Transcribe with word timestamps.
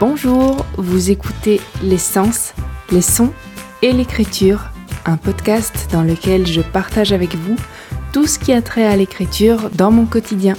Bonjour, 0.00 0.64
vous 0.76 1.10
écoutez 1.10 1.60
Les 1.82 1.98
Sens, 1.98 2.54
les 2.92 3.02
sons 3.02 3.32
et 3.82 3.92
l'écriture, 3.92 4.70
un 5.04 5.16
podcast 5.16 5.88
dans 5.90 6.04
lequel 6.04 6.46
je 6.46 6.60
partage 6.60 7.12
avec 7.12 7.34
vous 7.34 7.56
tout 8.12 8.28
ce 8.28 8.38
qui 8.38 8.52
a 8.52 8.62
trait 8.62 8.86
à 8.86 8.94
l'écriture 8.94 9.70
dans 9.70 9.90
mon 9.90 10.06
quotidien. 10.06 10.54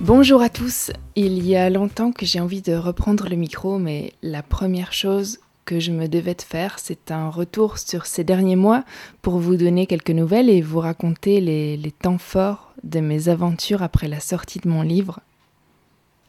Bonjour 0.00 0.40
à 0.40 0.48
tous, 0.48 0.92
il 1.16 1.44
y 1.44 1.56
a 1.56 1.68
longtemps 1.68 2.12
que 2.12 2.26
j'ai 2.26 2.38
envie 2.38 2.62
de 2.62 2.74
reprendre 2.74 3.28
le 3.28 3.34
micro, 3.34 3.78
mais 3.78 4.12
la 4.22 4.44
première 4.44 4.92
chose 4.92 5.40
je 5.78 5.92
me 5.92 6.08
devais 6.08 6.34
de 6.34 6.42
faire, 6.42 6.78
c'est 6.78 7.12
un 7.12 7.28
retour 7.30 7.78
sur 7.78 8.06
ces 8.06 8.24
derniers 8.24 8.56
mois 8.56 8.84
pour 9.22 9.38
vous 9.38 9.56
donner 9.56 9.86
quelques 9.86 10.10
nouvelles 10.10 10.50
et 10.50 10.62
vous 10.62 10.80
raconter 10.80 11.40
les, 11.40 11.76
les 11.76 11.92
temps 11.92 12.18
forts 12.18 12.72
de 12.82 13.00
mes 13.00 13.28
aventures 13.28 13.82
après 13.82 14.08
la 14.08 14.20
sortie 14.20 14.58
de 14.58 14.68
mon 14.68 14.82
livre. 14.82 15.20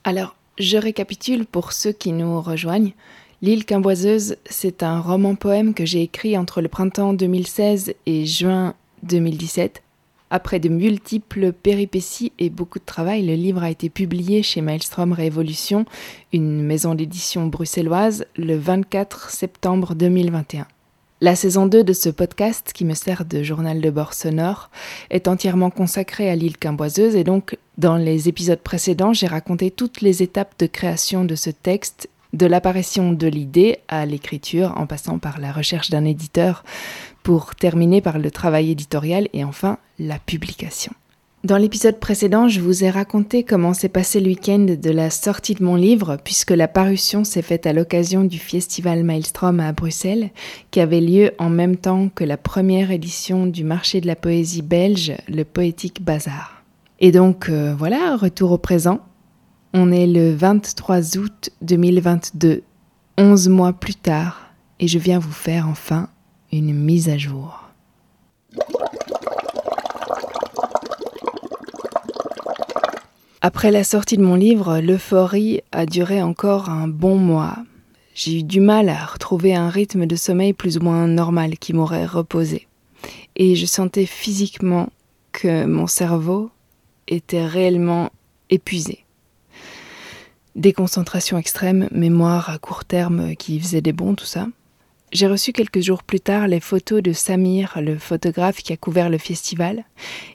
Alors, 0.04 0.35
je 0.59 0.77
récapitule 0.77 1.46
pour 1.46 1.73
ceux 1.73 1.91
qui 1.91 2.12
nous 2.12 2.41
rejoignent. 2.41 2.94
L'île 3.41 3.66
Quimboiseuse, 3.66 4.35
c'est 4.46 4.84
un 4.84 4.99
roman-poème 4.99 5.73
que 5.73 5.85
j'ai 5.85 6.04
écrit 6.04 6.38
entre 6.38 6.62
le 6.62 6.68
printemps 6.68 7.13
2016 7.13 7.96
et 8.05 8.26
juin 8.27 8.76
2017. 9.02 9.82
Après 10.34 10.62
de 10.62 10.70
multiples 10.70 11.52
péripéties 11.52 12.31
et 12.40 12.49
beaucoup 12.49 12.80
de 12.80 12.85
travail, 12.85 13.26
le 13.26 13.35
livre 13.35 13.63
a 13.63 13.70
été 13.70 13.90
publié 13.90 14.44
chez 14.44 14.62
Maelstrom 14.62 15.12
Révolution, 15.12 15.84
une 16.31 16.63
maison 16.63 16.95
d'édition 16.95 17.48
bruxelloise, 17.48 18.26
le 18.38 18.55
24 18.55 19.30
septembre 19.30 19.94
2021. 19.94 20.68
La 21.20 21.35
saison 21.35 21.65
2 21.65 21.84
de 21.84 21.91
ce 21.91 22.07
podcast, 22.07 22.71
qui 22.73 22.85
me 22.85 22.93
sert 22.93 23.26
de 23.26 23.43
journal 23.43 23.82
de 23.82 23.90
bord 23.90 24.13
sonore, 24.13 24.71
est 25.10 25.27
entièrement 25.27 25.70
consacrée 25.70 26.29
à 26.29 26.35
l'île 26.38 26.57
Quimboiseuse 26.57 27.18
et 27.18 27.26
donc 27.26 27.57
dans 27.77 27.98
les 27.98 28.29
épisodes 28.29 28.62
précédents, 28.62 29.12
j'ai 29.12 29.27
raconté 29.27 29.70
toutes 29.70 29.99
les 29.99 30.23
étapes 30.23 30.57
de 30.60 30.66
création 30.66 31.26
de 31.26 31.35
ce 31.35 31.49
texte 31.49 32.10
de 32.34 32.45
l'apparition 32.45 33.12
de 33.12 33.27
l'idée 33.27 33.79
à 33.90 34.05
l'écriture 34.05 34.73
en 34.77 34.88
passant 34.88 35.20
par 35.20 35.40
la 35.40 35.51
recherche 35.51 35.90
d'un 35.90 36.05
éditeur 36.05 36.63
pour 37.24 37.55
terminer 37.55 38.02
par 38.02 38.20
le 38.20 38.32
travail 38.32 38.72
éditorial 38.72 39.27
et 39.34 39.44
enfin 39.44 39.77
la 40.00 40.20
publication. 40.20 40.94
Dans 41.44 41.58
l'épisode 41.58 42.00
précédent, 42.00 42.48
je 42.48 42.62
vous 42.62 42.84
ai 42.84 42.91
raconté 42.91 43.44
comment 43.44 43.74
s'est 43.74 43.90
passé 43.90 44.20
le 44.20 44.28
week-end 44.28 44.76
de 44.80 44.90
la 44.91 45.10
sortie 45.10 45.55
de 45.55 45.63
mon 45.63 45.76
livre, 45.76 46.20
puisque 46.24 46.52
la 46.52 46.68
parution 46.68 47.24
s'est 47.24 47.41
faite 47.41 47.66
à 47.66 47.74
l'occasion 47.74 48.24
du 48.24 48.38
festival 48.38 49.04
Maelstrom 49.04 49.60
à 49.60 49.72
Bruxelles, 49.72 50.30
qui 50.70 50.80
avait 50.80 51.02
lieu 51.02 51.32
en 51.40 51.50
même 51.50 51.78
temps 51.78 52.10
que 52.13 52.24
la 52.24 52.38
première 52.38 52.91
édition 52.91 53.48
du 53.48 53.63
marché 53.63 54.02
de 54.02 54.08
la 54.08 54.16
poésie 54.16 54.62
belge, 54.62 55.13
le 55.28 55.44
Poétique 55.44 56.04
Bazar. 56.04 56.63
Et 57.00 57.12
donc 57.12 57.50
euh, 57.50 57.74
voilà, 57.76 58.16
retour 58.18 58.52
au 58.52 58.60
présent. 58.60 59.00
On 59.74 59.91
est 59.91 60.06
le 60.06 60.35
23 60.35 61.18
août 61.18 61.50
2022, 61.63 62.62
11 63.18 63.50
mois 63.50 63.74
plus 63.74 63.96
tard, 63.96 64.52
et 64.80 64.88
je 64.88 65.00
viens 65.00 65.18
vous 65.18 65.31
faire 65.31 65.68
enfin 65.68 66.08
une 66.52 66.74
mise 66.74 67.09
à 67.09 67.18
jour. 67.18 67.62
Après 73.44 73.72
la 73.72 73.84
sortie 73.84 74.18
de 74.18 74.24
mon 74.24 74.35
livre, 74.35 74.79
l'euphorie 74.79 75.62
a 75.72 75.85
duré 75.85 76.22
encore 76.22 76.69
un 76.69 76.88
bon 76.88 77.16
mois. 77.16 77.57
J'ai 78.13 78.40
eu 78.40 78.44
du 78.44 78.59
mal 78.59 78.88
à 78.88 79.06
retrouver 79.06 79.56
un 79.56 79.69
rythme 79.69 80.06
de 80.06 80.16
sommeil 80.16 80.53
plus 80.53 80.78
ou 80.78 80.81
moins 80.81 81.07
normal 81.07 81.57
qui 81.57 81.74
m'aurait 81.74 82.06
reposé. 82.06 82.68
Et 83.35 83.56
je 83.56 83.66
sentais 83.66 84.06
physiquement 84.06 84.89
que 85.31 85.66
mon 85.66 85.88
cerveau 85.88 86.51
était 87.07 87.45
réellement 87.45 88.12
épuisé. 88.50 89.06
Déconcentration 90.56 91.38
extrême, 91.38 91.88
mémoire 91.91 92.50
à 92.50 92.59
court 92.59 92.85
terme 92.85 93.35
qui 93.35 93.59
faisait 93.59 93.81
des 93.81 93.94
bons, 93.94 94.13
tout 94.13 94.25
ça. 94.25 94.47
J'ai 95.11 95.27
reçu 95.27 95.51
quelques 95.51 95.81
jours 95.81 96.03
plus 96.03 96.22
tard 96.22 96.47
les 96.47 96.61
photos 96.61 97.03
de 97.03 97.11
Samir, 97.11 97.77
le 97.81 97.97
photographe 97.97 98.61
qui 98.63 98.72
a 98.72 98.77
couvert 98.77 99.09
le 99.09 99.17
festival, 99.17 99.83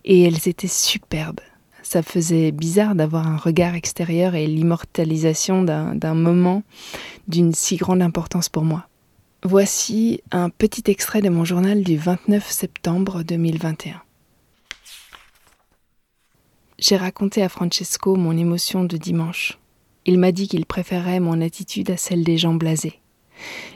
et 0.04 0.25
elles 0.25 0.48
étaient 0.48 0.66
superbes. 0.66 1.41
Ça 1.82 2.03
faisait 2.03 2.53
bizarre 2.53 2.94
d'avoir 2.94 3.26
un 3.26 3.38
regard 3.38 3.75
extérieur 3.75 4.34
et 4.34 4.47
l'immortalisation 4.47 5.62
d'un 5.62 6.15
moment 6.15 6.62
d'une 7.26 7.54
si 7.54 7.76
grande 7.76 8.03
importance 8.03 8.50
pour 8.50 8.65
moi. 8.65 8.86
Voici 9.44 10.20
un 10.31 10.50
petit 10.50 10.91
extrait 10.91 11.22
de 11.22 11.31
mon 11.31 11.44
journal 11.44 11.82
du 11.82 11.97
29 11.97 12.50
septembre 12.50 13.22
2021. 13.22 14.03
J'ai 16.78 16.97
raconté 16.97 17.42
à 17.42 17.48
Francesco 17.48 18.16
mon 18.16 18.36
émotion 18.36 18.84
de 18.84 18.98
dimanche. 18.98 19.59
Il 20.04 20.19
m'a 20.19 20.32
dit 20.32 20.48
qu'il 20.48 20.66
préférait 20.66 21.20
mon 21.20 21.41
attitude 21.41 21.91
à 21.91 21.97
celle 21.97 22.25
des 22.25 22.36
gens 22.36 22.54
blasés. 22.54 23.00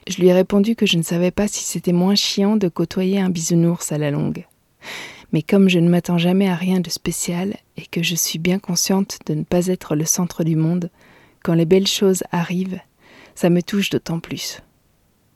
Je 0.08 0.16
lui 0.20 0.28
ai 0.28 0.32
répondu 0.32 0.74
que 0.74 0.86
je 0.86 0.96
ne 0.96 1.02
savais 1.02 1.30
pas 1.30 1.48
si 1.48 1.64
c'était 1.64 1.92
moins 1.92 2.14
chiant 2.14 2.56
de 2.56 2.68
côtoyer 2.68 3.20
un 3.20 3.30
bisounours 3.30 3.92
à 3.92 3.98
la 3.98 4.10
longue. 4.10 4.46
Mais 5.32 5.42
comme 5.42 5.68
je 5.68 5.78
ne 5.78 5.88
m'attends 5.88 6.18
jamais 6.18 6.48
à 6.48 6.54
rien 6.54 6.80
de 6.80 6.90
spécial 6.90 7.56
et 7.76 7.86
que 7.86 8.02
je 8.02 8.14
suis 8.14 8.38
bien 8.38 8.58
consciente 8.58 9.18
de 9.26 9.34
ne 9.34 9.44
pas 9.44 9.66
être 9.66 9.94
le 9.94 10.04
centre 10.04 10.42
du 10.42 10.56
monde, 10.56 10.90
quand 11.42 11.54
les 11.54 11.66
belles 11.66 11.86
choses 11.86 12.24
arrivent, 12.32 12.80
ça 13.34 13.50
me 13.50 13.62
touche 13.62 13.90
d'autant 13.90 14.20
plus. 14.20 14.60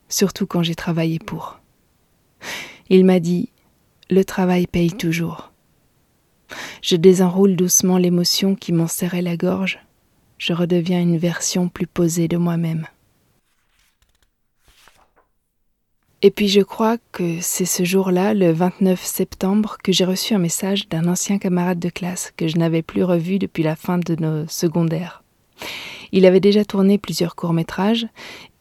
Surtout 0.09 0.47
quand 0.47 0.63
j'ai 0.63 0.75
travaillé 0.75 1.19
pour. 1.19 1.61
Il 2.91 3.05
m'a 3.05 3.21
dit 3.21 3.51
Le 4.11 4.25
travail 4.25 4.67
paye 4.67 4.93
toujours. 4.93 5.53
Je 6.83 6.97
désenroule 6.97 7.57
doucement 7.57 7.97
l'émotion 7.97 8.55
qui 8.55 8.73
m'en 8.73 8.87
serrait 8.87 9.23
la 9.23 9.37
gorge. 9.37 9.79
Je 10.39 10.53
redeviens 10.53 11.01
une 11.01 11.17
version 11.17 11.69
plus 11.69 11.87
posée 11.87 12.29
de 12.29 12.37
moi-même. 12.37 12.87
Et 16.27 16.31
puis 16.31 16.49
je 16.49 16.63
crois 16.63 16.97
que 17.13 17.43
c'est 17.43 17.67
ce 17.67 17.85
jour-là, 17.85 18.33
le 18.33 18.51
29 18.51 19.05
septembre, 19.05 19.77
que 19.85 19.93
j'ai 19.93 20.07
reçu 20.07 20.33
un 20.33 20.39
message 20.39 20.89
d'un 20.89 21.07
ancien 21.07 21.37
camarade 21.37 21.79
de 21.79 21.91
classe 21.91 22.33
que 22.35 22.49
je 22.49 22.57
n'avais 22.57 22.81
plus 22.81 23.05
revu 23.05 23.39
depuis 23.39 23.63
la 23.63 23.77
fin 23.77 23.99
de 23.99 24.17
nos 24.19 24.49
secondaires. 24.49 25.23
Il 26.13 26.25
avait 26.25 26.41
déjà 26.41 26.65
tourné 26.65 26.97
plusieurs 26.97 27.37
courts-métrages 27.37 28.07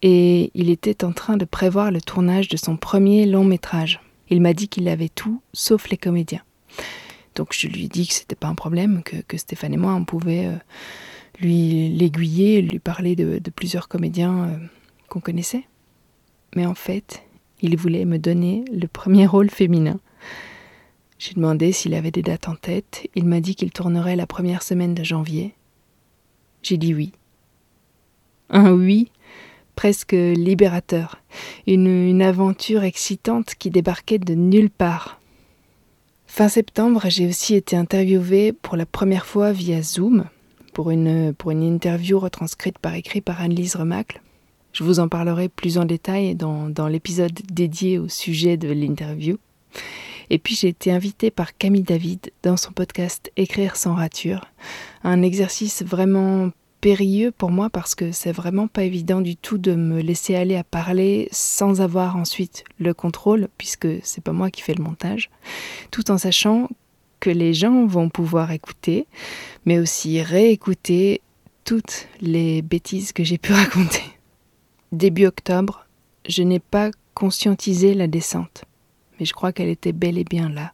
et 0.02 0.52
il 0.56 0.70
était 0.70 1.06
en 1.06 1.14
train 1.14 1.38
de 1.38 1.46
prévoir 1.46 1.90
le 1.90 2.02
tournage 2.02 2.50
de 2.50 2.58
son 2.58 2.76
premier 2.76 3.26
long 3.26 3.46
métrage. 3.46 4.02
Il 4.30 4.42
m'a 4.42 4.52
dit 4.52 4.68
qu'il 4.68 4.90
avait 4.90 5.08
tout 5.08 5.42
sauf 5.54 5.88
les 5.88 5.96
comédiens. 5.96 6.44
Donc 7.36 7.54
je 7.54 7.70
lui 7.70 7.86
ai 7.86 7.88
dit 7.88 8.06
que 8.10 8.14
c'était 8.14 8.36
pas 8.36 8.50
un 8.50 8.56
problème, 8.56 9.04
que, 9.04 9.38
Stéphane 9.38 9.74
et 9.74 9.78
moi 9.78 9.94
on 9.94 10.04
pouvait 10.04 10.48
euh, 10.48 10.58
lui 11.40 11.88
l'aiguiller, 11.88 12.62
lui 12.62 12.80
parler 12.80 13.16
de, 13.16 13.40
plusieurs 13.56 13.88
comédiens 13.88 14.50
euh, 14.50 14.58
qu'on 15.08 15.22
connaissait. 15.22 15.64
Mais 16.58 16.66
en 16.66 16.76
fait, 16.76 17.24
il 17.64 17.76
voulait 17.76 18.06
me 18.06 18.20
donner 18.20 18.64
le 18.72 18.88
premier 18.88 19.26
rôle 19.26 19.50
féminin. 19.50 20.00
J'ai 21.18 21.34
demandé 21.34 21.72
s'il 21.72 21.96
avait 21.96 22.12
des 22.12 22.22
dates 22.22 22.48
en 22.48 22.56
tête. 22.56 23.08
Il 23.16 23.26
m'a 23.26 23.40
dit 23.40 23.56
qu'il 23.56 23.72
tournerait 23.72 24.16
la 24.16 24.28
première 24.28 24.62
semaine 24.62 24.94
de 24.94 25.04
janvier. 25.04 25.56
J'ai 26.62 26.78
dit 26.78 26.94
oui. 26.94 27.14
Un 28.52 28.72
oui 28.74 29.10
presque 29.76 30.14
libérateur, 30.14 31.20
une, 31.68 32.22
aventure 32.22 32.84
excitante 32.84 33.56
qui 33.56 33.70
débarquait 33.70 34.20
de 34.20 34.34
nulle 34.34 34.70
part. 34.70 35.20
Fin 36.28 36.48
septembre, 36.48 37.04
j'ai 37.08 37.28
aussi 37.28 37.56
été 37.56 37.76
interviewée 37.76 38.54
pour 38.54 38.76
la 38.76 38.86
première 38.86 39.26
fois 39.26 39.52
via 39.52 39.82
Zoom 39.82 40.26
pour 40.74 40.90
une, 40.92 41.34
pour 41.34 41.52
une 41.52 41.64
interview 41.64 42.20
retranscrite 42.20 42.80
par 42.80 42.96
écrit 42.96 43.22
par 43.22 43.42
Anne-Lise 43.42 43.76
Remacle. 43.76 44.22
Je 44.74 44.84
vous 44.84 45.00
en 45.00 45.08
parlerai 45.08 45.50
plus 45.50 45.78
en 45.78 45.86
détail 45.86 46.34
dans, 46.34 46.68
dans 46.68 46.88
l'épisode 46.88 47.40
dédié 47.52 48.00
au 48.00 48.10
sujet 48.10 48.58
de 48.58 48.72
l'interview. 48.72 49.38
Et 50.32 50.40
puis 50.40 50.56
j'ai 50.56 50.70
été 50.70 50.92
invitée 50.92 51.30
par 51.30 51.56
Camille 51.56 51.84
David 51.84 52.32
dans 52.42 52.58
son 52.58 52.72
podcast 52.72 53.32
Écrire 53.38 53.76
sans 53.76 53.94
rature. 53.94 54.46
Un 55.04 55.22
exercice 55.22 55.84
vraiment 55.84 56.50
périlleux 56.82 57.32
pour 57.32 57.52
moi 57.52 57.70
parce 57.70 57.94
que 57.94 58.12
c'est 58.12 58.32
vraiment 58.32 58.68
pas 58.68 58.84
évident 58.84 59.22
du 59.22 59.36
tout 59.36 59.60
de 59.60 59.76
me 59.76 60.02
laisser 60.02 60.36
aller 60.36 60.56
à 60.56 60.64
parler 60.64 61.30
sans 61.32 61.80
avoir 61.80 62.18
ensuite 62.18 62.64
le 62.80 62.96
contrôle, 62.96 63.50
puisque 63.60 63.88
c'est 64.02 64.24
pas 64.24 64.34
moi 64.34 64.50
qui 64.50 64.64
fais 64.64 64.74
le 64.74 64.84
montage, 64.84 65.30
tout 65.92 66.10
en 66.10 66.18
sachant 66.18 66.68
que 67.20 67.30
les 67.30 67.54
gens 67.54 67.86
vont 67.86 68.10
pouvoir 68.10 68.52
écouter, 68.52 69.06
mais 69.66 69.78
aussi 69.78 70.22
réécouter 70.22 71.22
toutes 71.64 72.08
les 72.22 72.62
bêtises 72.62 73.14
que 73.14 73.24
j'ai 73.24 73.38
pu 73.38 73.54
raconter. 73.54 74.13
Début 74.94 75.26
octobre, 75.26 75.88
je 76.30 76.44
n'ai 76.44 76.60
pas 76.60 76.92
conscientisé 77.16 77.96
la 77.96 78.06
descente, 78.06 78.66
mais 79.18 79.26
je 79.26 79.34
crois 79.34 79.52
qu'elle 79.52 79.70
était 79.70 79.92
bel 79.92 80.20
et 80.20 80.24
bien 80.24 80.50
là. 80.50 80.72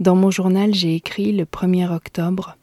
Dans 0.00 0.16
mon 0.16 0.32
journal, 0.32 0.74
j'ai 0.74 0.96
écrit 0.96 1.30
le 1.30 1.44
1er 1.44 1.88
octobre. 1.88 2.56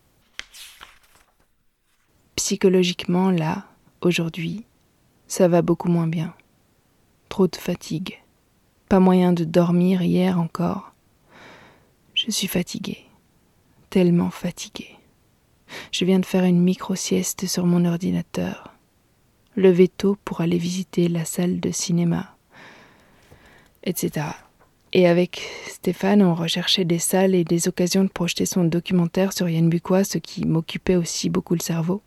Psychologiquement, 2.35 3.31
là, 3.31 3.67
aujourd'hui, 4.01 4.65
ça 5.29 5.47
va 5.47 5.61
beaucoup 5.61 5.87
moins 5.87 6.07
bien. 6.07 6.33
Trop 7.29 7.47
de 7.47 7.55
fatigue. 7.55 8.21
Pas 8.89 8.99
moyen 8.99 9.31
de 9.31 9.45
dormir 9.45 10.01
hier 10.01 10.37
encore. 10.37 10.91
Je 12.13 12.29
suis 12.31 12.47
fatiguée. 12.47 13.05
tellement 13.89 14.29
fatiguée. 14.29 14.97
Je 15.93 16.03
viens 16.03 16.19
de 16.19 16.25
faire 16.25 16.43
une 16.43 16.59
micro-sieste 16.59 17.47
sur 17.47 17.65
mon 17.65 17.85
ordinateur. 17.85 18.75
Lever 19.59 19.89
tôt 19.89 20.17
pour 20.23 20.39
aller 20.39 20.57
visiter 20.57 21.09
la 21.09 21.25
salle 21.25 21.59
de 21.59 21.69
cinéma, 21.69 22.33
etc. 23.83 24.25
Et 24.93 25.05
avec 25.05 25.41
Stéphane, 25.67 26.21
on 26.21 26.33
recherchait 26.33 26.85
des 26.85 26.97
salles 26.97 27.35
et 27.35 27.43
des 27.43 27.67
occasions 27.67 28.05
de 28.05 28.09
projeter 28.09 28.45
son 28.45 28.63
documentaire 28.63 29.33
sur 29.33 29.49
Yann 29.49 29.69
Bucois, 29.69 30.05
ce 30.05 30.17
qui 30.17 30.45
m'occupait 30.45 30.95
aussi 30.95 31.29
beaucoup 31.29 31.55
le 31.55 31.59
cerveau. 31.59 32.01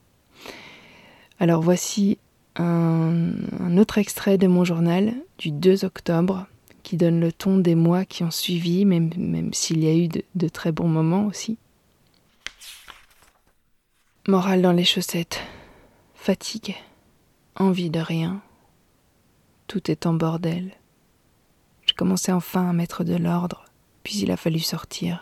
Alors 1.40 1.60
voici 1.60 2.16
un, 2.56 3.76
autre 3.76 3.99
extrait 3.99 4.38
de 4.38 4.46
mon 4.46 4.64
journal 4.64 5.12
du 5.37 5.50
2 5.50 5.84
octobre 5.84 6.46
qui 6.82 6.96
donne 6.96 7.20
le 7.20 7.32
ton 7.32 7.58
des 7.58 7.75
mois 7.75 8.06
qui 8.06 8.25
ont 8.25 8.31
suivi, 8.31 8.87
même, 8.87 9.10
s'il 9.52 9.84
y 9.84 9.88
a 9.88 9.94
eu 9.94 10.08
de 10.08 10.49
très 10.49 10.72
bons 10.72 10.88
moments 10.88 11.26
aussi. 11.26 11.58
Morale 14.26 14.62
dans 14.62 14.72
les 14.72 14.84
chaussettes, 14.84 15.43
fatigue, 16.14 16.76
envie 17.56 17.90
de 17.90 18.00
rien, 18.00 18.43
tout 19.66 19.90
est 19.90 20.06
en 20.06 20.14
bordel. 20.14 20.72
Je 21.87 21.94
commençais 21.94 22.32
enfin 22.32 22.69
à 22.69 22.72
mettre 22.72 23.04
de 23.04 23.16
l'ordre, 23.16 23.64
puis 24.02 24.19
il 24.19 24.31
a 24.31 24.37
fallu 24.37 24.60
sortir. 24.60 25.20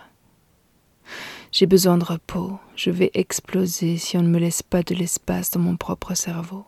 J'ai 1.53 1.67
besoin 1.67 1.99
de 1.99 2.05
repos, 2.05 2.59
je 2.77 2.91
vais 2.91 3.11
exploser 3.15 3.97
si 3.97 4.17
on 4.17 4.23
ne 4.23 4.29
me 4.29 4.39
laisse 4.39 4.63
pas 4.63 4.83
de 4.83 4.95
l'espace 4.95 5.51
dans 5.51 5.61
mon 5.61 5.77
propre 5.77 6.15
cerveau. 6.15 6.65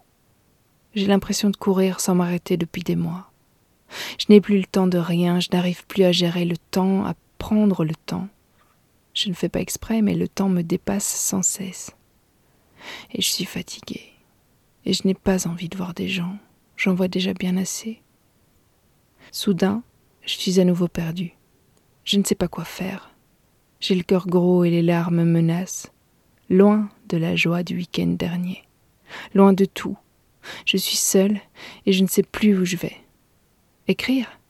J'ai 0.95 1.07
l'impression 1.07 1.51
de 1.51 1.57
courir 1.57 2.01
sans 2.01 2.15
m'arrêter 2.15 2.57
depuis 2.57 2.83
des 2.83 2.97
mois. 2.97 3.31
Je 4.19 4.27
n'ai 4.29 4.41
plus 4.41 4.59
le 4.59 4.65
temps 4.65 4.87
de 4.87 4.99
rien, 4.99 5.41
je 5.41 5.49
n'arrive 5.53 5.87
plus 5.87 6.05
à 6.05 6.13
gérer 6.13 6.45
le 6.45 6.57
temps, 6.57 7.05
à 7.05 7.15
prendre 7.39 7.85
le 7.85 7.95
temps. 7.95 8.29
Je 9.15 9.29
ne 9.29 9.35
fais 9.35 9.49
pas 9.49 9.61
exprès, 9.61 10.03
mais 10.03 10.15
le 10.15 10.29
temps 10.29 10.49
me 10.49 10.63
dépasse 10.63 11.07
sans 11.07 11.43
cesse. 11.43 11.93
Et 13.13 13.23
je 13.23 13.31
suis 13.31 13.45
fatiguée. 13.45 14.12
Et 14.85 14.93
je 14.93 15.07
n'ai 15.07 15.15
pas 15.15 15.47
envie 15.47 15.69
de 15.69 15.77
voir 15.77 15.95
des 15.95 16.09
gens. 16.09 16.39
J'en 16.77 16.95
vois 16.95 17.09
déjà 17.09 17.35
bien 17.35 17.57
assez. 17.57 18.03
Soudain, 19.31 19.83
je 20.23 20.35
suis 20.35 20.61
à 20.61 20.65
nouveau 20.65 20.89
perdue. 20.89 21.37
Je 22.05 22.19
ne 22.19 22.25
sais 22.25 22.35
pas 22.35 22.49
quoi 22.49 22.65
faire. 22.65 23.15
J'ai 23.81 23.95
le 23.95 24.03
cœur 24.03 24.27
gros 24.27 24.65
et 24.65 24.71
les 24.71 24.83
larmes 24.83 25.25
menacent. 25.25 25.93
Loin 26.51 26.89
de 27.09 27.17
la 27.17 27.37
joie 27.37 27.63
du 27.63 27.77
week-end 27.77 28.09
dernier. 28.19 28.65
Loin 29.35 29.53
de 29.53 29.65
tout. 29.65 29.97
Je 30.67 30.77
suis 30.77 30.97
seule 30.97 31.41
et 31.87 31.93
je 31.93 32.03
ne 32.03 32.09
sais 32.09 32.23
plus 32.23 32.59
où 32.59 32.65
je 32.65 32.77
vais. 32.77 32.97
Écrire? 33.89 34.41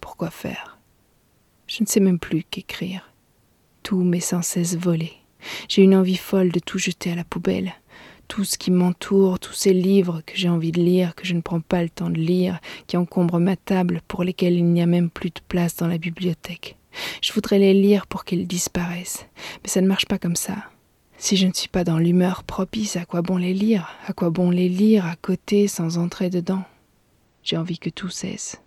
Pourquoi 0.00 0.30
faire? 0.30 0.78
Je 1.66 1.82
ne 1.82 1.86
sais 1.86 2.00
même 2.00 2.18
plus 2.18 2.44
qu'écrire. 2.44 3.12
Tout 3.82 4.02
m'est 4.02 4.20
sans 4.20 4.42
cesse 4.42 4.76
volé. 4.76 5.12
J'ai 5.68 5.82
une 5.82 5.94
envie 5.94 6.16
folle 6.16 6.50
de 6.50 6.60
tout 6.60 6.78
jeter 6.78 7.12
à 7.12 7.14
la 7.14 7.24
poubelle. 7.24 7.74
Tout 8.28 8.44
ce 8.44 8.58
qui 8.58 8.70
m'entoure, 8.70 9.38
tous 9.38 9.52
ces 9.52 9.72
livres 9.72 10.22
que 10.26 10.36
j'ai 10.36 10.48
envie 10.48 10.72
de 10.72 10.80
lire, 10.80 11.14
que 11.14 11.26
je 11.26 11.34
ne 11.34 11.40
prends 11.40 11.60
pas 11.60 11.82
le 11.82 11.88
temps 11.88 12.10
de 12.10 12.18
lire, 12.18 12.60
qui 12.86 12.96
encombrent 12.96 13.38
ma 13.38 13.56
table, 13.56 14.00
pour 14.08 14.24
lesquels 14.24 14.54
il 14.54 14.66
n'y 14.66 14.82
a 14.82 14.86
même 14.86 15.10
plus 15.10 15.30
de 15.30 15.40
place 15.48 15.76
dans 15.76 15.86
la 15.86 15.98
bibliothèque. 15.98 16.76
Je 17.22 17.32
voudrais 17.32 17.58
les 17.58 17.74
lire 17.74 18.06
pour 18.06 18.24
qu'ils 18.24 18.46
disparaissent, 18.46 19.26
mais 19.62 19.68
ça 19.68 19.80
ne 19.80 19.86
marche 19.86 20.06
pas 20.06 20.18
comme 20.18 20.36
ça. 20.36 20.56
Si 21.18 21.36
je 21.36 21.46
ne 21.46 21.52
suis 21.52 21.68
pas 21.68 21.84
dans 21.84 21.98
l'humeur 21.98 22.44
propice, 22.44 22.96
à 22.96 23.04
quoi 23.04 23.22
bon 23.22 23.36
les 23.36 23.54
lire? 23.54 23.88
À 24.06 24.12
quoi 24.12 24.30
bon 24.30 24.50
les 24.50 24.68
lire 24.68 25.06
à 25.06 25.16
côté 25.16 25.68
sans 25.68 25.98
entrer 25.98 26.28
dedans? 26.28 26.64
J'ai 27.42 27.56
envie 27.56 27.78
que 27.78 27.90
tout 27.90 28.10
cesse 28.10 28.60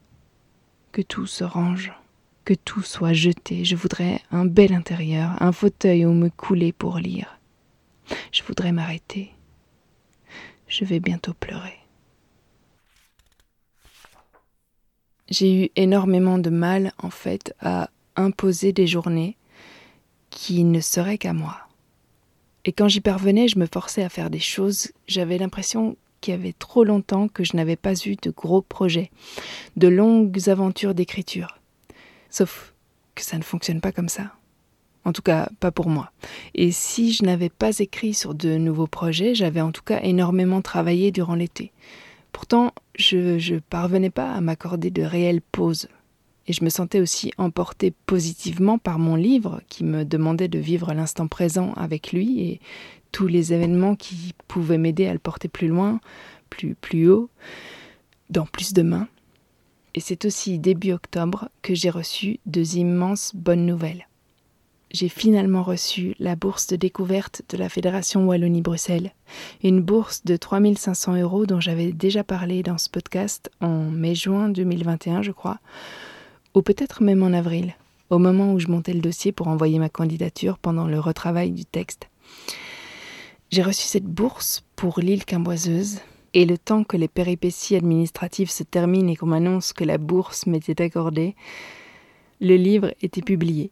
que 0.91 1.01
tout 1.01 1.27
se 1.27 1.43
range, 1.43 1.93
que 2.45 2.53
tout 2.53 2.81
soit 2.81 3.13
jeté. 3.13 3.65
Je 3.65 3.75
voudrais 3.75 4.21
un 4.31 4.45
bel 4.45 4.73
intérieur, 4.73 5.31
un 5.41 5.51
fauteuil 5.51 6.05
où 6.05 6.13
me 6.13 6.29
couler 6.29 6.71
pour 6.71 6.97
lire. 6.97 7.39
Je 8.31 8.43
voudrais 8.43 8.71
m'arrêter. 8.71 9.31
Je 10.69 10.85
vais 10.85 10.99
bientôt 10.99 11.33
pleurer. 11.33 11.79
J'ai 15.27 15.65
eu 15.65 15.69
énormément 15.75 16.37
de 16.37 16.49
mal, 16.49 16.93
en 16.99 17.09
fait, 17.09 17.53
à 17.59 17.89
imposer 18.15 18.71
des 18.71 18.87
journées 18.87 19.35
qui 20.29 20.63
ne 20.63 20.79
seraient 20.79 21.17
qu'à 21.17 21.33
moi. 21.33 21.57
Et 22.65 22.71
quand 22.71 22.87
j'y 22.87 23.01
parvenais, 23.01 23.47
je 23.47 23.57
me 23.57 23.65
forçais 23.65 24.03
à 24.03 24.09
faire 24.09 24.29
des 24.29 24.39
choses, 24.39 24.91
j'avais 25.07 25.37
l'impression 25.37 25.97
qu'il 26.21 26.33
y 26.33 26.37
avait 26.37 26.53
trop 26.53 26.83
longtemps 26.83 27.27
que 27.27 27.43
je 27.43 27.55
n'avais 27.55 27.75
pas 27.75 27.93
eu 28.05 28.15
de 28.15 28.29
gros 28.29 28.61
projets, 28.61 29.11
de 29.75 29.87
longues 29.87 30.49
aventures 30.49 30.93
d'écriture. 30.93 31.59
Sauf 32.29 32.73
que 33.15 33.23
ça 33.23 33.37
ne 33.37 33.43
fonctionne 33.43 33.81
pas 33.81 33.91
comme 33.91 34.09
ça. 34.09 34.33
En 35.09 35.11
tout 35.11 35.23
cas, 35.23 35.49
pas 35.59 35.71
pour 35.71 35.89
moi. 35.89 36.11
Et 36.53 36.71
si 36.71 37.13
je 37.13 37.25
n'avais 37.25 37.49
pas 37.49 37.79
écrit 37.79 38.13
sur 38.13 38.35
de 38.35 38.57
nouveaux 38.57 38.85
projets, 38.85 39.33
j'avais 39.33 39.59
en 39.59 39.71
tout 39.71 39.81
cas 39.81 39.99
énormément 40.03 40.61
travaillé 40.61 41.09
durant 41.09 41.33
l'été. 41.33 41.71
Pourtant, 42.31 42.73
je 42.93 43.53
ne 43.53 43.59
parvenais 43.59 44.11
pas 44.11 44.31
à 44.31 44.39
m'accorder 44.39 44.91
de 44.91 45.01
réelles 45.01 45.41
pauses. 45.41 45.87
Et 46.45 46.53
je 46.53 46.63
me 46.63 46.69
sentais 46.69 46.99
aussi 46.99 47.31
emportée 47.39 47.91
positivement 48.05 48.77
par 48.77 48.99
mon 48.99 49.15
livre 49.15 49.63
qui 49.67 49.83
me 49.83 50.05
demandait 50.05 50.47
de 50.47 50.59
vivre 50.59 50.93
l'instant 50.93 51.27
présent 51.27 51.73
avec 51.73 52.13
lui 52.13 52.41
et 52.41 52.59
tous 53.11 53.25
les 53.25 53.51
événements 53.51 53.95
qui 53.95 54.35
pouvaient 54.47 54.77
m'aider 54.77 55.07
à 55.07 55.13
le 55.13 55.17
porter 55.17 55.47
plus 55.47 55.69
loin, 55.69 55.99
plus, 56.51 56.75
plus 56.75 57.09
haut, 57.09 57.31
dans 58.29 58.45
plus 58.45 58.73
de 58.73 58.83
mains. 58.83 59.07
Et 59.95 60.01
c'est 60.01 60.25
aussi 60.25 60.59
début 60.59 60.91
octobre 60.91 61.49
que 61.63 61.73
j'ai 61.73 61.89
reçu 61.89 62.39
deux 62.45 62.77
immenses 62.77 63.31
bonnes 63.33 63.65
nouvelles. 63.65 64.05
J'ai 64.91 65.09
finalement 65.09 65.61
reçu 65.61 66.15
la 66.17 66.35
bourse 66.35 66.65
de 66.65 66.75
découverte 66.75 67.43
de 67.49 67.57
la 67.57 67.69
Fédération 67.69 68.25
Wallonie-Bruxelles, 68.25 69.13
une 69.63 69.81
bourse 69.81 70.25
de 70.25 70.35
3500 70.35 71.15
euros 71.21 71.45
dont 71.45 71.59
j'avais 71.59 71.91
déjà 71.91 72.23
parlé 72.23 72.63
dans 72.63 72.79
ce 72.79 72.89
podcast 72.89 73.51
en 73.61 73.83
mai-juin 73.83 74.49
2021, 74.49 75.21
je 75.21 75.31
crois, 75.31 75.59
ou 76.55 76.63
peut-être 76.63 77.03
même 77.03 77.21
en 77.21 77.33
avril, 77.33 77.75
au 78.09 78.17
moment 78.17 78.51
où 78.51 78.59
je 78.59 78.67
montais 78.67 78.93
le 78.93 79.01
dossier 79.01 79.31
pour 79.31 79.47
envoyer 79.47 79.77
ma 79.77 79.89
candidature 79.89 80.57
pendant 80.57 80.87
le 80.87 80.99
retravail 80.99 81.51
du 81.51 81.65
texte. 81.65 82.09
J'ai 83.51 83.61
reçu 83.61 83.83
cette 83.83 84.07
bourse 84.07 84.63
pour 84.75 84.99
l'île 84.99 85.23
Quimboiseuse, 85.23 85.99
et 86.33 86.45
le 86.45 86.57
temps 86.57 86.83
que 86.83 86.97
les 86.97 87.07
péripéties 87.07 87.75
administratives 87.75 88.49
se 88.49 88.63
terminent 88.63 89.11
et 89.11 89.15
qu'on 89.15 89.27
m'annonce 89.27 89.71
que 89.71 89.83
la 89.83 89.99
bourse 89.99 90.47
m'était 90.47 90.81
accordée, 90.81 91.35
le 92.41 92.55
livre 92.55 92.91
était 93.01 93.21
publié. 93.21 93.71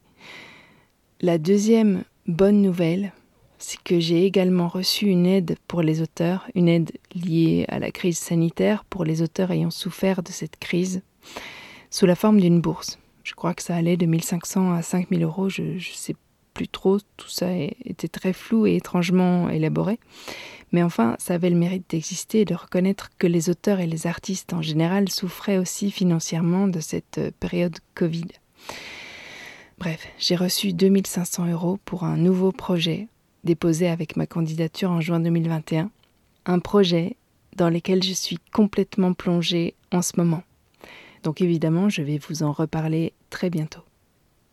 La 1.19 1.39
deuxième 1.39 2.03
bonne 2.27 2.61
nouvelle, 2.61 3.11
c'est 3.57 3.81
que 3.81 3.99
j'ai 3.99 4.25
également 4.25 4.67
reçu 4.67 5.07
une 5.07 5.25
aide 5.25 5.57
pour 5.67 5.81
les 5.81 6.03
auteurs, 6.03 6.45
une 6.53 6.69
aide 6.69 6.91
liée 7.15 7.65
à 7.69 7.79
la 7.79 7.89
crise 7.89 8.19
sanitaire 8.19 8.85
pour 8.85 9.03
les 9.03 9.23
auteurs 9.23 9.49
ayant 9.49 9.71
souffert 9.71 10.21
de 10.21 10.29
cette 10.29 10.57
crise, 10.57 11.01
sous 11.89 12.05
la 12.05 12.13
forme 12.13 12.39
d'une 12.39 12.61
bourse. 12.61 12.99
Je 13.23 13.33
crois 13.33 13.55
que 13.55 13.63
ça 13.63 13.75
allait 13.75 13.97
de 13.97 14.05
1500 14.05 14.73
à 14.73 14.83
5000 14.83 15.23
euros, 15.23 15.49
je 15.49 15.63
ne 15.63 15.79
sais 15.79 16.15
plus 16.53 16.67
trop, 16.67 16.99
tout 17.17 17.29
ça 17.29 17.47
était 17.83 18.07
très 18.07 18.31
flou 18.31 18.67
et 18.67 18.75
étrangement 18.75 19.49
élaboré. 19.49 19.97
Mais 20.71 20.83
enfin, 20.83 21.15
ça 21.17 21.33
avait 21.33 21.49
le 21.49 21.55
mérite 21.55 21.89
d'exister 21.89 22.41
et 22.41 22.45
de 22.45 22.53
reconnaître 22.53 23.09
que 23.17 23.25
les 23.25 23.49
auteurs 23.49 23.79
et 23.79 23.87
les 23.87 24.05
artistes 24.05 24.53
en 24.53 24.61
général 24.61 25.09
souffraient 25.09 25.57
aussi 25.57 25.89
financièrement 25.89 26.67
de 26.67 26.79
cette 26.79 27.17
euh, 27.17 27.31
période 27.39 27.79
Covid. 27.95 28.27
Bref, 29.79 30.07
j'ai 30.17 30.35
reçu 30.35 30.73
2500 30.73 31.51
euros 31.51 31.77
pour 31.85 32.03
un 32.03 32.17
nouveau 32.17 32.51
projet 32.51 33.07
déposé 33.43 33.87
avec 33.87 34.15
ma 34.15 34.25
candidature 34.25 34.89
en 34.89 35.01
juin 35.01 35.19
2021. 35.19 35.91
Un 36.47 36.59
projet 36.59 37.15
dans 37.55 37.69
lequel 37.69 38.01
je 38.01 38.13
suis 38.13 38.39
complètement 38.51 39.13
plongée 39.13 39.75
en 39.91 40.01
ce 40.01 40.13
moment. 40.17 40.43
Donc 41.23 41.41
évidemment, 41.41 41.89
je 41.89 42.01
vais 42.01 42.17
vous 42.17 42.41
en 42.41 42.51
reparler 42.51 43.13
très 43.29 43.49
bientôt. 43.51 43.81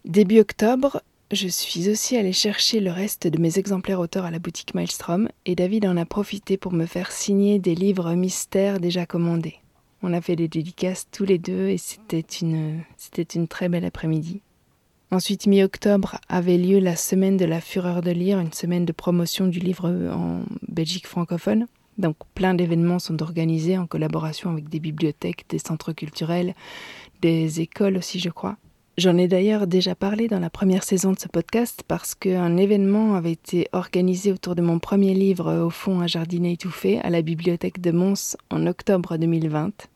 Début 0.05 0.41
octobre, 0.41 1.03
je 1.33 1.49
suis 1.49 1.89
aussi 1.89 2.19
allée 2.19 2.35
chercher 2.35 2.81
le 2.81 2.91
reste 2.91 3.27
de 3.27 3.41
mes 3.41 3.59
exemplaires 3.59 4.01
auteurs 4.01 4.27
à 4.27 4.31
la 4.31 4.39
boutique 4.39 4.75
Maelstrom 4.75 5.29
et 5.47 5.55
David 5.55 5.87
en 5.87 5.97
a 5.97 6.05
profité 6.05 6.59
pour 6.59 6.73
me 6.73 6.85
faire 6.85 7.11
signer 7.11 7.59
des 7.59 7.75
livres 7.75 8.13
mystères 8.15 8.79
déjà 8.79 9.07
commandés. 9.07 9.57
On 10.03 10.13
a 10.13 10.21
fait 10.21 10.37
des 10.37 10.49
dédicaces 10.49 11.07
tous 11.11 11.25
les 11.25 11.39
deux 11.39 11.69
et 11.69 11.79
c'était 11.79 12.21
une, 12.21 12.83
c'était 12.99 13.23
une 13.23 13.49
très 13.49 13.71
belle 13.71 13.87
après-midi. 13.87 14.43
Ensuite, 15.15 15.47
mi-octobre, 15.47 16.17
avait 16.29 16.59
lieu 16.59 16.81
la 16.81 16.97
semaine 16.97 17.37
de 17.37 17.45
la 17.45 17.61
fureur 17.61 18.01
de 18.03 18.11
lire, 18.11 18.41
une 18.41 18.53
semaine 18.53 18.85
de 18.85 18.91
promotion 18.91 19.47
du 19.47 19.61
livre 19.61 19.89
en 20.13 20.41
Belgique 20.67 21.07
francophone. 21.07 21.69
Donc 21.99 22.17
plein 22.35 22.53
d'événements 22.53 22.99
sont 22.99 23.23
organisés 23.23 23.79
en 23.79 23.87
collaboration 23.87 24.51
avec 24.51 24.69
des 24.69 24.81
bibliothèques, 24.81 25.45
des 25.49 25.61
centres 25.61 25.93
culturels, 25.93 26.57
des 27.23 27.61
écoles 27.61 27.97
aussi, 27.97 28.19
je 28.19 28.29
crois. 28.29 28.57
J'en 28.99 29.17
ai 29.17 29.29
d'ailleurs 29.29 29.69
déjà 29.69 29.95
parlé 29.95 30.27
dans 30.27 30.41
la 30.41 30.51
première 30.51 30.83
saison 30.83 31.13
de 31.13 31.21
ce 31.21 31.29
podcast 31.29 31.85
parce 31.87 32.17
qu'un 32.17 32.57
événement 32.57 33.15
avait 33.15 33.31
été 33.31 33.69
organisé 33.73 34.33
autour 34.33 34.57
de 34.57 34.63
mon 34.63 34.81
premier 34.81 35.15
livre 35.15 35.55
Au 35.63 35.71
fond, 35.71 36.01
un 36.01 36.09
jardinet 36.09 36.55
étouffé 36.55 36.99
à 37.03 37.11
la 37.11 37.23
bibliothèque 37.23 37.81
de 37.81 37.93
Mons 37.93 38.37
en 38.51 38.67
octobre 38.67 39.17
2020. 39.17 39.87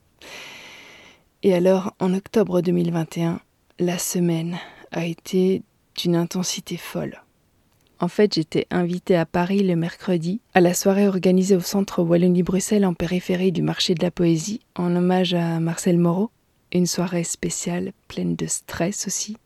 Et 1.43 1.55
alors, 1.55 1.93
en 1.99 2.15
octobre 2.15 2.61
2021, 2.61 3.41
la 3.81 3.99
semaine 3.99 4.59
a 4.93 5.07
été 5.07 5.63
d'une 5.97 6.17
intensité 6.17 6.77
folle. 6.77 7.23
En 8.01 8.09
fait, 8.09 8.35
j'étais 8.35 8.67
invitée 8.71 9.17
à 9.17 9.27
Paris 9.27 9.65
le 9.65 9.75
mercredi, 9.75 10.41
à 10.55 10.61
la 10.61 10.73
soirée 10.73 11.09
organisée 11.09 11.57
au 11.57 11.61
centre 11.61 12.03
Wallonie-Bruxelles 12.03 12.87
en 12.87 12.95
périphérie 12.95 13.51
du 13.51 13.63
marché 13.63 13.95
de 13.95 14.03
la 14.05 14.13
poésie, 14.13 14.61
en 14.77 14.95
hommage 14.95 15.35
à 15.35 15.59
Marcel 15.59 15.99
Moreau. 15.99 16.31
Une 16.73 16.87
soirée 16.87 17.25
spéciale, 17.25 17.93
pleine 18.07 18.37
de 18.37 18.47
stress 18.47 19.07
aussi. 19.07 19.37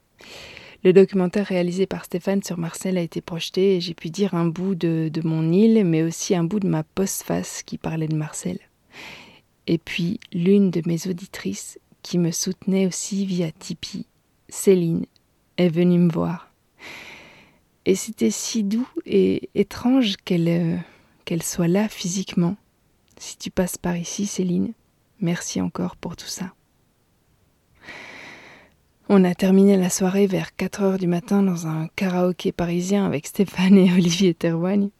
Le 0.85 0.93
documentaire 0.93 1.47
réalisé 1.47 1.87
par 1.87 2.05
Stéphane 2.05 2.43
sur 2.43 2.59
Marcel 2.59 2.99
a 2.99 3.03
été 3.03 3.21
projeté 3.21 3.77
et 3.77 3.81
j'ai 3.81 3.95
pu 3.95 4.11
dire 4.11 4.35
un 4.35 4.47
bout 4.47 4.75
de, 4.75 5.09
de 5.11 5.27
mon 5.27 5.51
île, 5.51 5.85
mais 5.87 6.03
aussi 6.03 6.35
un 6.35 6.45
bout 6.45 6.61
de 6.61 6.69
ma 6.69 6.83
postface 6.83 7.63
qui 7.63 7.79
parlait 7.79 8.09
de 8.09 8.17
Marcel. 8.17 8.59
Et 9.67 9.79
puis 9.79 10.19
l'une 10.33 10.71
de 10.71 10.83
mes 10.85 11.07
auditrices, 11.07 11.79
qui 12.03 12.19
me 12.19 12.33
soutenait 12.33 12.87
aussi 12.87 13.25
via 13.25 13.53
Tipeee, 13.53 14.07
Céline, 14.49 15.07
est 15.57 15.69
venue 15.69 15.99
me 15.99 16.11
voir. 16.11 16.53
Et 17.85 17.95
c'était 17.95 18.31
si 18.31 18.63
doux 18.63 18.89
et 19.07 19.51
étrange 19.55 20.17
qu'elle 20.25 20.49
euh, 20.49 20.77
qu'elle 21.25 21.43
soit 21.43 21.69
là 21.69 21.89
physiquement. 21.89 22.57
Si 23.17 23.37
tu 23.37 23.51
passes 23.51 23.77
par 23.77 23.97
ici, 23.97 24.27
Céline, 24.27 24.73
merci 25.21 25.61
encore 25.61 25.97
pour 25.97 26.17
tout 26.17 26.27
ça. 26.27 26.53
On 29.09 29.25
a 29.25 29.35
terminé 29.35 29.77
la 29.77 29.91
soirée 29.91 30.27
vers 30.27 30.55
4 30.57 30.83
heures 30.83 30.99
du 30.99 31.07
matin 31.07 31.43
dans 31.43 31.67
un 31.67 31.89
karaoké 31.97 32.53
parisien 32.53 33.05
avec 33.05 33.27
Stéphane 33.27 33.77
et 33.77 33.93
Olivier 33.97 34.35
Terwagne. 34.35 34.91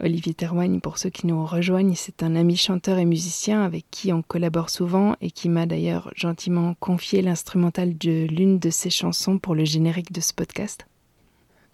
Olivier 0.00 0.34
Terwagne, 0.34 0.80
pour 0.80 0.98
ceux 0.98 1.10
qui 1.10 1.26
nous 1.26 1.44
rejoignent, 1.44 1.94
c'est 1.96 2.22
un 2.22 2.36
ami 2.36 2.56
chanteur 2.56 2.98
et 2.98 3.04
musicien 3.04 3.62
avec 3.62 3.84
qui 3.90 4.12
on 4.12 4.22
collabore 4.22 4.70
souvent 4.70 5.16
et 5.20 5.30
qui 5.30 5.48
m'a 5.48 5.66
d'ailleurs 5.66 6.12
gentiment 6.14 6.74
confié 6.78 7.20
l'instrumental 7.20 7.96
de 7.98 8.26
l'une 8.26 8.58
de 8.58 8.70
ses 8.70 8.90
chansons 8.90 9.38
pour 9.38 9.54
le 9.54 9.64
générique 9.64 10.12
de 10.12 10.20
ce 10.20 10.32
podcast. 10.32 10.86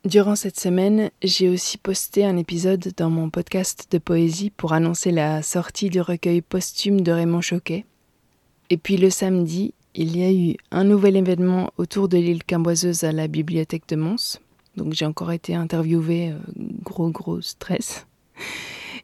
Durant 0.04 0.36
cette 0.36 0.60
semaine, 0.60 1.10
j'ai 1.22 1.48
aussi 1.48 1.78
posté 1.78 2.24
un 2.24 2.36
épisode 2.36 2.92
dans 2.96 3.10
mon 3.10 3.30
podcast 3.30 3.88
de 3.90 3.98
poésie 3.98 4.50
pour 4.50 4.74
annoncer 4.74 5.10
la 5.10 5.42
sortie 5.42 5.88
du 5.88 6.00
recueil 6.00 6.42
posthume 6.42 7.00
de 7.00 7.10
Raymond 7.10 7.40
Choquet. 7.40 7.86
Et 8.70 8.76
puis 8.76 8.96
le 8.96 9.08
samedi, 9.10 9.72
il 9.94 10.16
y 10.16 10.24
a 10.24 10.32
eu 10.32 10.56
un 10.70 10.84
nouvel 10.84 11.16
événement 11.16 11.70
autour 11.78 12.08
de 12.08 12.18
l'île 12.18 12.44
Quimboiseuse 12.44 13.04
à 13.04 13.12
la 13.12 13.28
bibliothèque 13.28 13.88
de 13.88 13.96
Mons. 13.96 14.40
Donc 14.76 14.92
j'ai 14.92 15.06
encore 15.06 15.32
été 15.32 15.54
interviewée, 15.54 16.30
euh, 16.30 16.38
gros 16.82 17.10
gros 17.10 17.40
stress. 17.40 18.06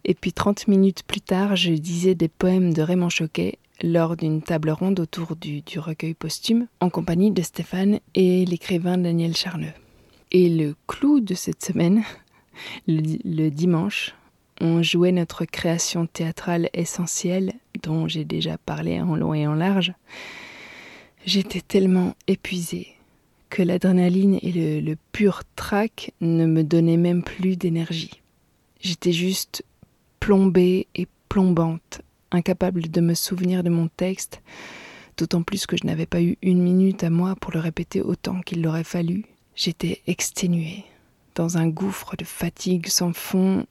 Et 0.05 0.15
puis 0.15 0.33
30 0.33 0.69
minutes 0.69 1.03
plus 1.03 1.21
tard, 1.21 1.57
je 1.57 1.73
disais 1.73 2.15
des 2.15 2.29
poèmes 2.29 2.73
de 2.73 2.83
Raymond 2.83 3.11
Choquet 3.11 3.59
lors 3.83 4.17
d'une 4.17 4.43
table 4.43 4.71
ronde 4.71 5.01
autour 5.01 5.37
du, 5.37 5.63
recueil 5.77 6.15
posthume, 6.15 6.67
en 6.81 6.91
compagnie 6.91 7.31
de 7.31 7.43
Stéphane 7.43 8.01
et 8.15 8.45
l'écrivain 8.45 8.99
Daniel 8.99 9.37
Charneux. 9.37 9.73
Et 10.33 10.49
le 10.49 10.75
clou 10.87 11.21
de 11.21 11.35
cette 11.35 11.65
semaine, 11.65 12.03
le, 12.87 13.49
dimanche, 13.49 14.15
on 14.61 14.83
jouait 14.83 15.13
notre 15.13 15.45
création 15.45 16.07
théâtrale 16.07 16.69
essentielle, 16.75 17.53
dont 17.83 18.07
j'ai 18.07 18.25
déjà 18.25 18.59
parlé 18.59 19.01
en 19.01 19.17
long 19.17 19.35
et 19.35 19.47
en 19.47 19.55
large. 19.55 19.93
J'étais 21.25 21.61
tellement 21.61 22.15
épuisée 22.27 22.95
que 23.51 23.63
l'adrénaline 23.63 24.39
et 24.43 24.53
le, 24.53 24.81
le 24.81 24.97
pur 25.13 25.43
trac 25.57 26.13
ne 26.21 26.47
me 26.47 26.65
donnaient 26.65 26.97
même 26.97 27.23
plus 27.23 27.57
d'énergie. 27.57 28.23
J'étais 28.81 29.13
juste 29.13 29.65
plombée 30.21 30.87
et 30.95 31.07
plombante, 31.29 32.03
incapable 32.31 32.89
de 32.91 33.01
me 33.01 33.15
souvenir 33.15 33.63
de 33.63 33.71
mon 33.71 33.89
texte, 33.89 34.41
d'autant 35.17 35.43
plus 35.43 35.67
que 35.67 35.77
je 35.77 35.87
n'avais 35.87 36.07
pas 36.07 36.23
eu 36.23 36.39
une 36.43 36.63
minute 36.63 37.05
à 37.05 37.11
moi 37.11 37.35
pour 37.37 37.53
le 37.53 37.61
répéter 37.61 38.01
autant 38.01 38.41
qu'il 38.41 38.63
l'aurait 38.63 38.85
fallu. 38.85 39.25
J'étais 39.55 40.01
exténuée, 40.07 40.85
dans 41.35 41.59
un 41.59 41.69
gouffre 41.69 42.17
de 42.17 42.25
fatigue 42.25 42.87
sans 42.89 43.13
fond. 43.13 43.67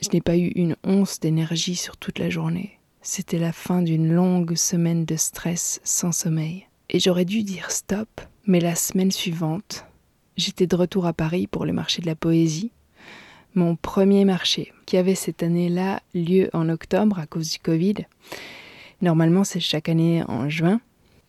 Je 0.00 0.08
n'ai 0.12 0.20
pas 0.20 0.36
eu 0.36 0.48
une 0.54 0.76
once 0.84 1.20
d'énergie 1.20 1.76
sur 1.76 1.96
toute 1.96 2.18
la 2.18 2.30
journée. 2.30 2.78
C'était 3.02 3.38
la 3.38 3.52
fin 3.52 3.82
d'une 3.82 4.12
longue 4.12 4.54
semaine 4.54 5.04
de 5.04 5.16
stress 5.16 5.80
sans 5.84 6.12
sommeil. 6.12 6.66
Et 6.90 7.00
j'aurais 7.00 7.24
dû 7.24 7.42
dire 7.42 7.70
stop, 7.70 8.08
mais 8.48 8.58
la 8.58 8.74
semaine 8.74 9.12
suivante, 9.12 9.84
j'étais 10.36 10.66
de 10.66 10.74
retour 10.74 11.06
à 11.06 11.12
Paris 11.12 11.46
pour 11.46 11.64
le 11.64 11.72
marché 11.72 12.02
de 12.02 12.06
la 12.06 12.16
poésie 12.16 12.72
mon 13.54 13.76
premier 13.76 14.24
marché, 14.24 14.72
qui 14.86 14.96
avait 14.96 15.14
cette 15.14 15.42
année-là 15.42 16.00
lieu 16.14 16.48
en 16.52 16.68
octobre 16.68 17.18
à 17.18 17.26
cause 17.26 17.50
du 17.50 17.58
Covid. 17.58 18.06
Normalement, 19.02 19.44
c'est 19.44 19.60
chaque 19.60 19.88
année 19.88 20.22
en 20.28 20.48
juin. 20.48 20.80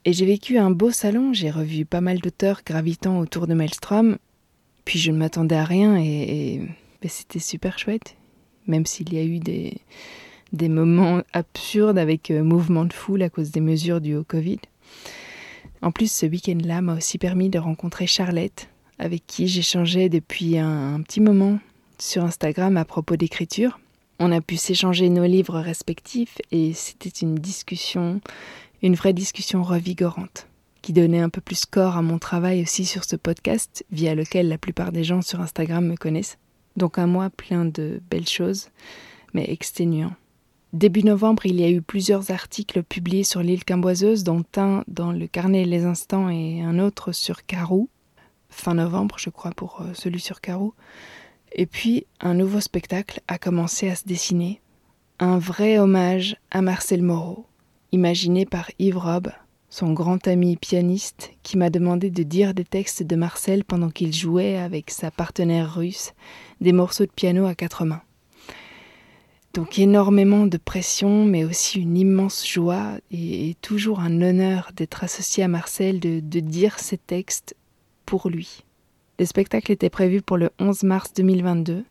Et 0.05 0.13
j'ai 0.13 0.25
vécu 0.25 0.57
un 0.57 0.71
beau 0.71 0.91
salon, 0.91 1.33
j'ai 1.33 1.51
revu 1.51 1.85
pas 1.85 2.01
mal 2.01 2.19
d'auteurs 2.19 2.61
gravitant 2.65 3.19
autour 3.19 3.47
de 3.47 3.53
Maelstrom. 3.53 4.17
Puis 4.85 4.97
je 4.97 5.11
ne 5.11 5.17
m'attendais 5.17 5.55
à 5.55 5.65
rien 5.65 5.97
et, 5.97 6.61
ben, 7.01 7.09
c'était 7.09 7.39
super 7.39 7.77
chouette, 7.77 8.15
même 8.65 8.85
s'il 8.85 9.13
y 9.13 9.17
a 9.17 9.23
eu 9.23 9.39
des, 9.39 10.69
moments 10.69 11.21
absurdes 11.33 11.97
avec 11.97 12.31
euh, 12.31 12.43
mouvement 12.43 12.85
de 12.85 12.93
foule 12.93 13.21
à 13.21 13.29
cause 13.29 13.51
des 13.51 13.59
mesures 13.59 14.01
du 14.01 14.15
haut 14.15 14.23
Covid. 14.23 14.59
En 15.81 15.91
plus, 15.91 16.11
ce 16.11 16.25
week-end-là 16.25 16.81
m'a 16.81 16.95
aussi 16.95 17.17
permis 17.17 17.49
de 17.49 17.59
rencontrer 17.59 18.05
Charlotte, 18.05 18.67
avec 18.97 19.25
qui 19.25 19.47
j'échangeais 19.47 20.09
depuis 20.09 20.57
un 20.57 21.01
petit 21.01 21.21
moment 21.21 21.59
sur 21.97 22.23
Instagram 22.23 22.75
à 22.77 22.85
propos 22.85 23.15
d'écriture. 23.15 23.79
On 24.19 24.31
a 24.33 24.41
pu 24.41 24.57
s'échanger 24.57 25.09
nos 25.09 25.25
livres 25.25 25.59
respectifs 25.59 26.37
et 26.51 26.73
c'était 26.73 27.09
une 27.09 27.35
discussion, 27.35 28.19
une 28.81 28.95
vraie 28.95 29.13
discussion 29.13 29.63
revigorante, 29.63 30.47
qui 30.81 30.91
donnait 30.91 31.21
un 31.21 31.29
peu 31.29 31.39
plus 31.39 31.65
corps 31.65 31.95
à 31.95 32.01
mon 32.01 32.19
travail 32.19 32.61
aussi 32.61 32.85
sur 32.85 33.05
ce 33.05 33.15
podcast, 33.15 33.85
via 33.91 34.15
lequel 34.15 34.49
la 34.49 34.57
plupart 34.57 34.91
des 34.91 35.05
gens 35.05 35.21
sur 35.21 35.39
Instagram 35.39 35.85
me 35.85 35.95
connaissent. 35.95 36.37
Donc 36.75 36.97
un 36.97 37.07
mois 37.07 37.29
plein 37.29 37.63
de 37.63 38.01
belles 38.09 38.27
choses, 38.27 38.69
mais 39.33 39.49
exténuant. 39.49 40.13
Début 40.71 41.03
novembre, 41.03 41.47
il 41.47 41.59
y 41.59 41.63
a 41.63 41.69
eu 41.71 41.81
plusieurs 41.81 42.29
articles 42.29 42.83
publiés 42.83 43.23
sur 43.23 43.41
l'île 43.41 43.65
Quimboiseuse, 43.65 44.23
dont 44.23 44.45
un 44.55 44.83
dans 44.87 45.11
le 45.11 45.25
carnet 45.25 45.65
Les 45.65 45.83
Instants 45.83 46.29
et 46.29 46.61
un 46.61 46.77
autre 46.77 47.11
sur 47.11 47.47
Carou. 47.47 47.89
Fin 48.49 48.75
novembre, 48.75 49.15
je 49.17 49.31
crois, 49.31 49.49
pour 49.49 49.81
euh, 49.81 49.95
celui 49.95 50.19
sur 50.19 50.41
Carou. 50.41 50.75
Et 51.53 51.65
puis, 51.65 52.05
un 52.19 52.35
nouveau 52.35 52.59
spectacle 52.59 53.19
a 53.27 53.39
commencé 53.39 53.89
à 53.89 53.95
se 53.95 54.05
dessiner. 54.05 54.61
Un 55.17 55.39
vrai 55.39 55.79
hommage 55.79 56.37
à 56.51 56.61
Marcel 56.61 57.01
Moreau, 57.01 57.47
imaginé 57.91 58.45
par 58.45 58.69
Yves 58.77 58.97
Robb, 58.97 59.31
son 59.71 59.93
grand 59.93 60.27
ami 60.27 60.55
pianiste, 60.55 61.31
qui 61.41 61.57
m'a 61.57 61.71
demandé 61.71 62.11
de 62.11 62.21
dire 62.21 62.53
des 62.53 62.63
textes 62.63 63.01
de 63.01 63.15
Marcel 63.15 63.63
pendant 63.63 63.89
qu'il 63.89 64.13
jouait 64.13 64.57
avec 64.57 64.91
sa 64.91 65.09
partenaire 65.09 65.73
russe 65.73 66.13
des 66.61 66.73
morceaux 66.73 67.05
de 67.05 67.11
piano 67.11 67.47
à 67.47 67.55
quatre 67.55 67.85
mains. 67.85 68.03
Donc 69.59 69.77
énormément 69.77 70.45
de 70.45 70.55
pression, 70.55 71.25
mais 71.25 71.43
aussi 71.43 71.81
une 71.81 71.97
immense 71.97 72.47
joie 72.47 72.93
et, 73.11 73.57
toujours 73.61 73.99
un 73.99 74.21
honneur 74.21 74.71
d'être 74.73 75.03
associé 75.03 75.43
à 75.43 75.49
Marcel, 75.49 75.99
de 75.99 76.39
dire 76.39 76.79
ces 76.79 76.97
textes 76.97 77.57
pour 78.05 78.29
lui. 78.29 78.63
Le 79.19 79.25
spectacle 79.25 79.73
était 79.73 79.89
prévu 79.89 80.21
pour 80.21 80.37
le 80.37 80.49
11 80.59 80.83
mars 80.83 81.11
2022. 81.13 81.83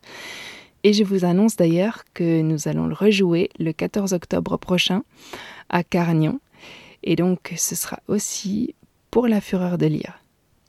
Et 0.82 0.94
je 0.94 1.04
vous 1.04 1.26
annonce 1.26 1.56
d'ailleurs 1.56 2.04
que 2.14 2.40
nous 2.40 2.68
allons 2.68 2.86
le 2.86 2.94
rejouer 2.94 3.50
le 3.58 3.74
14 3.74 4.14
octobre 4.14 4.56
prochain 4.56 5.02
à 5.68 5.84
Carignan. 5.84 6.40
Et 7.02 7.16
donc 7.16 7.52
ce 7.54 7.74
sera 7.74 8.00
aussi 8.08 8.76
pour 9.10 9.28
la 9.28 9.42
fureur 9.42 9.76
de 9.76 9.84
lire. 9.84 10.22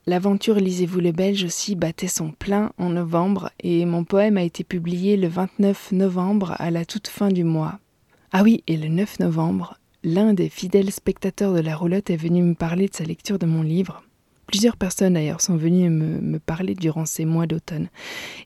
L'aventure 0.09 0.55
Lisez-vous 0.55 1.01
le 1.01 1.11
Belge 1.11 1.43
aussi 1.43 1.75
battait 1.75 2.07
son 2.07 2.31
plein 2.31 2.71
en 2.79 2.89
novembre 2.89 3.51
et 3.59 3.85
mon 3.85 4.03
poème 4.03 4.37
a 4.37 4.41
été 4.41 4.63
publié 4.63 5.17
le 5.17 5.27
29 5.27 5.91
novembre 5.91 6.55
à 6.57 6.71
la 6.71 6.83
toute 6.83 7.07
fin 7.07 7.27
du 7.29 7.43
mois. 7.43 7.77
Ah 8.31 8.41
oui, 8.41 8.63
et 8.65 8.75
le 8.75 8.87
9 8.87 9.19
novembre, 9.19 9.77
l'un 10.03 10.33
des 10.33 10.49
fidèles 10.49 10.91
spectateurs 10.91 11.53
de 11.53 11.59
la 11.59 11.75
roulotte 11.75 12.09
est 12.09 12.15
venu 12.15 12.41
me 12.41 12.55
parler 12.55 12.87
de 12.87 12.95
sa 12.95 13.03
lecture 13.03 13.37
de 13.37 13.45
mon 13.45 13.61
livre. 13.61 14.03
Plusieurs 14.47 14.77
personnes 14.77 15.13
d'ailleurs 15.13 15.41
sont 15.41 15.57
venues 15.57 15.91
me, 15.91 16.39
parler 16.39 16.73
durant 16.73 17.05
ces 17.05 17.25
mois 17.25 17.45
d'automne. 17.45 17.89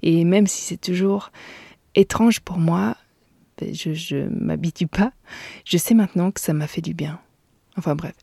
Et 0.01 0.25
même 0.25 0.47
si 0.47 0.63
c'est 0.63 0.81
toujours 0.81 1.31
étrange 1.95 2.41
pour 2.41 2.57
moi, 2.57 2.97
ben, 3.57 3.73
je 3.73 4.17
ne 4.17 4.27
m'habitue 4.27 4.87
pas, 4.87 5.13
je 5.63 5.77
sais 5.77 5.93
maintenant 5.93 6.29
que 6.31 6.41
ça 6.41 6.51
m'a 6.51 6.67
fait 6.67 6.81
du 6.81 6.93
bien. 6.93 7.21
Enfin 7.77 7.95
bref, 7.95 8.15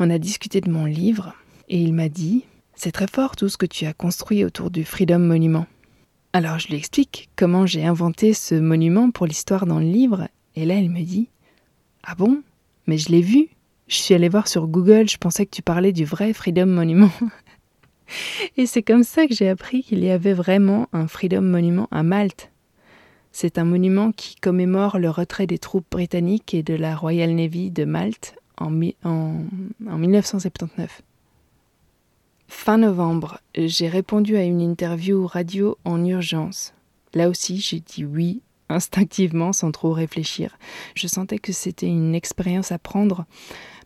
on 0.00 0.10
a 0.10 0.18
discuté 0.18 0.60
de 0.60 0.68
mon 0.72 0.84
livre 0.84 1.36
et 1.68 1.80
il 1.80 1.94
m'a 1.94 2.08
dit 2.08 2.44
C'est 2.80 2.92
très 2.92 3.08
fort 3.08 3.34
tout 3.34 3.48
ce 3.48 3.56
que 3.56 3.66
tu 3.66 3.86
as 3.86 3.92
construit 3.92 4.44
autour 4.44 4.70
du 4.70 4.84
Freedom 4.84 5.18
Monument. 5.18 5.66
Alors 6.32 6.60
je 6.60 6.68
lui 6.68 6.76
explique 6.76 7.28
comment 7.34 7.66
j'ai 7.66 7.84
inventé 7.84 8.34
ce 8.34 8.54
monument 8.54 9.10
pour 9.10 9.26
l'histoire 9.26 9.66
dans 9.66 9.80
le 9.80 9.84
livre 9.84 10.28
et 10.54 10.64
là 10.64 10.76
il 10.76 10.88
me 10.88 11.02
dit 11.02 11.28
Ah 12.04 12.14
bon? 12.14 12.40
Mais 12.86 12.96
je 12.96 13.08
l'ai 13.08 13.20
vu 13.20 13.48
je 13.88 13.96
suis 13.96 14.14
allée 14.14 14.28
voir 14.28 14.46
sur 14.46 14.68
Google, 14.68 15.08
je 15.08 15.16
pensais 15.16 15.44
que 15.44 15.50
tu 15.50 15.62
parlais 15.62 15.92
du 15.92 16.04
vrai 16.04 16.32
Freedom 16.32 16.66
Monument. 16.66 17.10
Et 18.56 18.66
c'est 18.66 18.82
comme 18.82 19.02
ça 19.02 19.26
que 19.26 19.34
j'ai 19.34 19.48
appris 19.48 19.82
qu'il 19.82 20.04
y 20.04 20.10
avait 20.10 20.34
vraiment 20.34 20.88
un 20.92 21.08
Freedom 21.08 21.40
Monument 21.40 21.88
à 21.90 22.02
Malte. 22.04 22.52
C'est 23.32 23.58
un 23.58 23.64
monument 23.64 24.12
qui 24.12 24.36
commémore 24.36 24.98
le 24.98 25.10
retrait 25.10 25.46
des 25.46 25.58
troupes 25.58 25.86
britanniques 25.90 26.54
et 26.54 26.62
de 26.62 26.74
la 26.74 26.94
Royal 26.94 27.34
Navy 27.34 27.70
de 27.70 27.84
Malte 27.84 28.36
en, 28.58 28.70
en 29.04 29.98
1979. 29.98 31.02
Fin 32.48 32.78
novembre, 32.78 33.40
j'ai 33.54 33.88
répondu 33.88 34.36
à 34.36 34.42
une 34.42 34.62
interview 34.62 35.26
radio 35.26 35.76
en 35.84 36.02
urgence. 36.04 36.72
Là 37.12 37.28
aussi, 37.28 37.60
j'ai 37.60 37.80
dit 37.80 38.06
oui 38.06 38.40
instinctivement 38.70 39.52
sans 39.52 39.70
trop 39.70 39.92
réfléchir. 39.92 40.58
Je 40.94 41.06
sentais 41.06 41.38
que 41.38 41.52
c'était 41.52 41.86
une 41.86 42.14
expérience 42.14 42.72
à 42.72 42.78
prendre, 42.78 43.26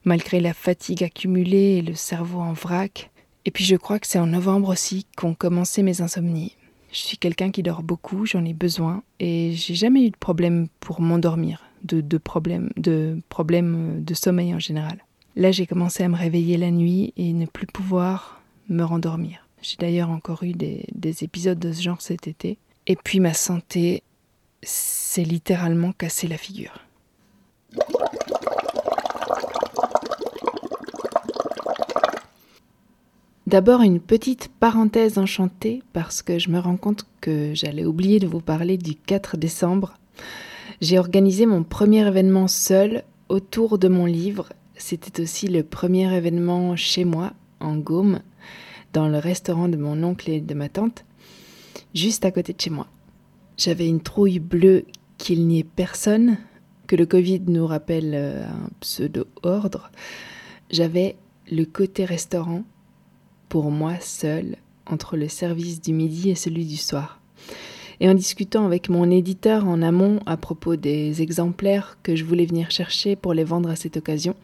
malgré 0.05 0.41
la 0.41 0.55
fatigue 0.55 1.05
accumulée 1.05 1.77
et 1.77 1.83
le 1.83 1.95
cerveau 1.95 2.41
en 2.41 2.53
vrac. 2.53 3.11
Et 3.45 3.51
puis 3.51 3.65
je 3.65 3.77
crois 3.77 3.99
que 3.99 4.07
c'est 4.07 4.19
en 4.19 4.27
novembre 4.27 4.71
aussi 4.71 5.07
qu'ont 5.17 5.35
commencé 5.35 5.83
mes 5.83 6.01
insomnies. 6.01 6.57
Je 6.93 6.99
suis 6.99 7.19
quelqu'un 7.19 7.51
qui 7.51 7.63
dort 7.63 7.83
beaucoup, 7.83 8.27
j'en 8.27 8.45
ai 8.45 8.55
besoin, 8.55 9.03
et 9.19 9.53
j'ai 9.55 9.75
jamais 9.75 10.07
eu 10.07 10.11
de 10.11 10.17
problème 10.17 10.69
pour 10.79 11.01
m'endormir, 11.01 11.65
de, 11.85 12.19
problèmes 12.19 12.71
de, 12.77 13.19
problème 13.29 14.05
de 14.05 14.15
sommeil 14.15 14.55
en 14.55 14.59
général. 14.59 14.99
Là, 15.35 15.51
j'ai 15.51 15.67
commencé 15.67 16.05
à 16.05 16.09
me 16.09 16.17
réveiller 16.17 16.59
la 16.59 16.71
nuit 16.71 17.13
et 17.17 17.33
ne 17.33 17.47
plus 17.47 17.67
pouvoir 17.67 18.42
me 18.73 18.85
rendormir. 18.85 19.47
J'ai 19.63 19.77
d'ailleurs 19.79 20.11
encore 20.11 20.43
eu 20.43 20.53
des, 20.53 20.87
des 20.93 21.25
épisodes 21.25 21.59
de 21.59 21.73
ce 21.73 21.83
genre 21.83 22.01
cet 22.01 22.27
été. 22.27 22.59
Et 22.87 22.97
puis 22.97 23.21
ma 23.21 23.35
santé 23.35 24.03
s'est 24.63 25.25
littéralement 25.25 25.93
cassé 25.93 26.27
la 26.27 26.37
figure. 26.37 26.79
D'abord 33.53 33.83
une 33.83 34.01
petite 34.01 34.49
parenthèse 34.61 35.19
enchantée 35.19 35.83
parce 35.93 36.23
que 36.23 36.39
je 36.39 36.49
me 36.49 36.59
rends 36.59 36.79
compte 36.79 37.07
que 37.21 37.53
j'allais 37.55 37.85
oublier 37.85 38.19
de 38.19 38.27
vous 38.27 38.41
parler 38.41 38.79
du 38.79 38.95
4 38.95 39.37
décembre. 39.37 39.93
J'ai 40.81 40.99
organisé 40.99 41.45
mon 41.45 41.63
premier 41.63 42.07
événement 42.07 42.49
seul 42.49 43.05
autour 43.29 43.77
de 43.77 43.89
mon 43.89 44.07
livre. 44.07 44.49
C'était 44.75 45.23
aussi 45.23 45.49
le 45.49 45.63
premier 45.65 46.11
événement 46.17 46.77
chez 46.77 47.05
moi, 47.05 47.35
en 47.61 47.77
Gaume, 47.77 48.21
dans 48.93 49.09
le 49.09 49.19
restaurant 49.19 49.69
de 49.69 49.77
mon 49.77 50.03
oncle 50.03 50.31
et 50.31 50.41
de 50.41 50.55
ma 50.55 50.69
tante, 50.69 51.05
juste 51.95 52.25
à 52.25 52.31
côté 52.31 52.53
de 52.53 52.61
chez 52.61 52.71
moi. 52.71 52.87
J'avais 53.57 53.89
une 53.89 54.01
trouille 54.01 54.39
bleue 54.39 54.85
qu'il 55.19 55.47
n'y 55.47 55.61
ait 55.61 55.65
personne, 55.65 56.39
que 56.87 56.97
le 56.97 57.07
Covid 57.07 57.41
nous 57.47 57.67
rappelle 57.67 58.13
euh, 58.15 58.45
un 58.45 58.69
pseudo-ordre. 58.81 59.91
J'avais 60.71 61.17
le 61.51 61.65
côté 61.65 62.05
restaurant 62.05 62.65
pour 63.49 63.71
moi 63.71 63.95
seul 64.01 64.57
entre 64.87 65.17
le 65.17 65.29
service 65.29 65.81
du 65.81 65.93
midi 65.93 66.31
et 66.31 66.35
celui 66.35 66.67
du 66.67 66.77
soir. 66.77 67.21
Et 68.01 68.09
en 68.09 68.15
discutant 68.15 68.67
avec 68.67 68.89
mon 68.89 69.11
éditeur 69.11 69.69
en 69.69 69.81
amont 69.81 70.21
à 70.27 70.37
propos 70.37 70.77
des 70.77 71.23
exemplaires 71.23 71.99
que 72.03 72.17
je 72.17 72.25
voulais 72.25 72.47
venir 72.47 72.71
chercher 72.71 73.15
pour 73.15 73.33
les 73.33 73.45
vendre 73.45 73.71
à 73.71 73.77
cette 73.77 73.97
occasion, 73.97 74.35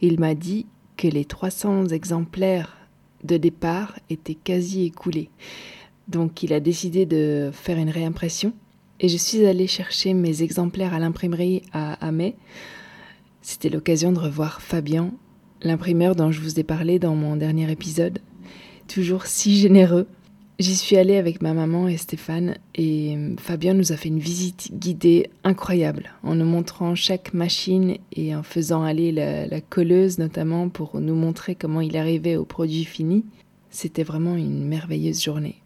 il 0.00 0.18
m'a 0.18 0.34
dit 0.34 0.66
que 0.96 1.06
les 1.06 1.24
300 1.24 1.88
exemplaires 1.88 2.76
de 3.24 3.36
départ 3.36 3.98
étaient 4.10 4.34
quasi 4.34 4.84
écoulés. 4.84 5.30
Donc 6.08 6.42
il 6.42 6.52
a 6.52 6.60
décidé 6.60 7.06
de 7.06 7.50
faire 7.52 7.78
une 7.78 7.90
réimpression 7.90 8.52
et 9.00 9.08
je 9.08 9.16
suis 9.16 9.44
allée 9.44 9.66
chercher 9.66 10.14
mes 10.14 10.42
exemplaires 10.42 10.94
à 10.94 10.98
l'imprimerie 10.98 11.62
à 11.72 11.94
Amé. 12.06 12.36
C'était 13.42 13.70
l'occasion 13.70 14.12
de 14.12 14.18
revoir 14.18 14.62
Fabien, 14.62 15.12
l'imprimeur 15.62 16.14
dont 16.14 16.30
je 16.30 16.40
vous 16.40 16.60
ai 16.60 16.62
parlé 16.62 16.98
dans 16.98 17.14
mon 17.14 17.36
dernier 17.36 17.70
épisode, 17.70 18.20
toujours 18.88 19.26
si 19.26 19.56
généreux. 19.56 20.06
J'y 20.60 20.76
suis 20.76 20.96
allée 20.96 21.16
avec 21.16 21.42
ma 21.42 21.52
maman 21.52 21.88
et 21.88 21.96
Stéphane 21.96 22.58
et 22.76 23.16
euh, 23.16 23.34
Fabien 23.38 23.74
nous 23.74 23.90
a 23.90 23.96
fait 23.96 24.08
une 24.08 24.20
visite 24.20 24.70
guidée 24.72 25.28
incroyable 25.42 26.12
en 26.22 26.36
nous 26.36 26.44
montrant 26.44 26.94
chaque 26.94 27.34
machine 27.34 27.96
et 28.12 28.36
en 28.36 28.44
faisant 28.44 28.84
aller 28.84 29.10
la, 29.10 29.60
colleuse 29.60 30.18
notamment 30.18 30.68
pour 30.68 31.00
nous 31.00 31.16
montrer 31.16 31.56
comment 31.56 31.80
il 31.80 31.96
arrivait 31.96 32.36
au 32.36 32.44
produit 32.44 32.84
fini. 32.84 33.24
C'était 33.70 34.04
vraiment 34.04 34.36
une 34.36 34.64
merveilleuse 34.64 35.24
journée. 35.24 35.56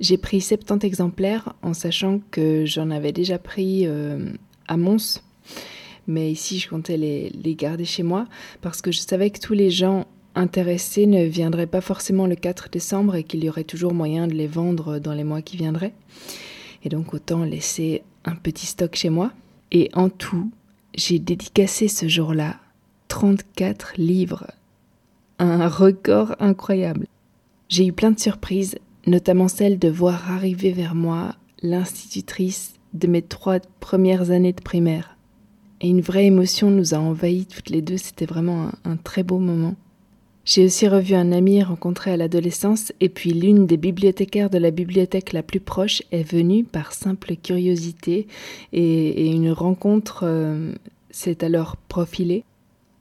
J'ai 0.00 0.16
pris 0.16 0.40
70 0.40 0.86
exemplaires 0.86 1.52
en 1.60 1.74
sachant 1.74 2.20
que 2.30 2.64
j'en 2.64 2.90
avais 2.90 3.12
déjà 3.12 3.38
pris 3.38 3.86
euh, 3.86 4.30
à 4.68 4.78
Mons, 4.78 5.22
mais 6.06 6.32
ici 6.32 6.58
je 6.60 6.70
comptais 6.70 6.96
les, 6.96 7.28
les 7.28 7.54
garder 7.54 7.84
chez 7.84 8.02
moi 8.02 8.26
parce 8.62 8.80
que 8.80 8.90
je 8.90 9.00
savais 9.00 9.28
que 9.28 9.38
tous 9.38 9.52
les 9.52 9.70
gens 9.70 10.06
intéressés 10.34 11.06
ne 11.06 11.24
viendraient 11.24 11.66
pas 11.66 11.80
forcément 11.80 12.26
le 12.26 12.34
4 12.34 12.68
décembre 12.70 13.14
et 13.16 13.24
qu'il 13.24 13.44
y 13.44 13.48
aurait 13.48 13.64
toujours 13.64 13.94
moyen 13.94 14.26
de 14.26 14.34
les 14.34 14.46
vendre 14.46 14.98
dans 14.98 15.12
les 15.12 15.24
mois 15.24 15.42
qui 15.42 15.56
viendraient. 15.56 15.94
Et 16.84 16.88
donc 16.88 17.14
autant 17.14 17.44
laisser 17.44 18.02
un 18.24 18.34
petit 18.34 18.66
stock 18.66 18.94
chez 18.94 19.10
moi. 19.10 19.32
Et 19.72 19.90
en 19.94 20.08
tout, 20.08 20.50
j'ai 20.94 21.18
dédicacé 21.18 21.88
ce 21.88 22.08
jour-là 22.08 22.56
34 23.08 23.94
livres. 23.96 24.46
Un 25.38 25.68
record 25.68 26.34
incroyable. 26.38 27.06
J'ai 27.68 27.86
eu 27.86 27.92
plein 27.92 28.10
de 28.10 28.20
surprises, 28.20 28.76
notamment 29.06 29.48
celle 29.48 29.78
de 29.78 29.88
voir 29.88 30.30
arriver 30.30 30.72
vers 30.72 30.94
moi 30.94 31.34
l'institutrice 31.62 32.74
de 32.92 33.06
mes 33.06 33.22
trois 33.22 33.58
premières 33.80 34.30
années 34.30 34.52
de 34.52 34.62
primaire. 34.62 35.16
Et 35.80 35.88
une 35.88 36.00
vraie 36.00 36.26
émotion 36.26 36.70
nous 36.70 36.94
a 36.94 36.98
envahis 36.98 37.46
toutes 37.46 37.70
les 37.70 37.82
deux, 37.82 37.96
c'était 37.96 38.26
vraiment 38.26 38.68
un, 38.84 38.92
un 38.92 38.96
très 38.96 39.22
beau 39.22 39.38
moment. 39.38 39.74
J'ai 40.44 40.66
aussi 40.66 40.86
revu 40.88 41.14
un 41.14 41.32
ami 41.32 41.62
rencontré 41.62 42.12
à 42.12 42.18
l'adolescence 42.18 42.92
et 43.00 43.08
puis 43.08 43.32
l'une 43.32 43.66
des 43.66 43.78
bibliothécaires 43.78 44.50
de 44.50 44.58
la 44.58 44.70
bibliothèque 44.70 45.32
la 45.32 45.42
plus 45.42 45.60
proche 45.60 46.02
est 46.12 46.22
venue 46.22 46.64
par 46.64 46.92
simple 46.92 47.34
curiosité 47.36 48.26
et, 48.74 49.26
une 49.30 49.52
rencontre 49.52 50.24
euh, 50.24 50.72
s'est 51.10 51.42
alors 51.42 51.76
profilée. 51.76 52.44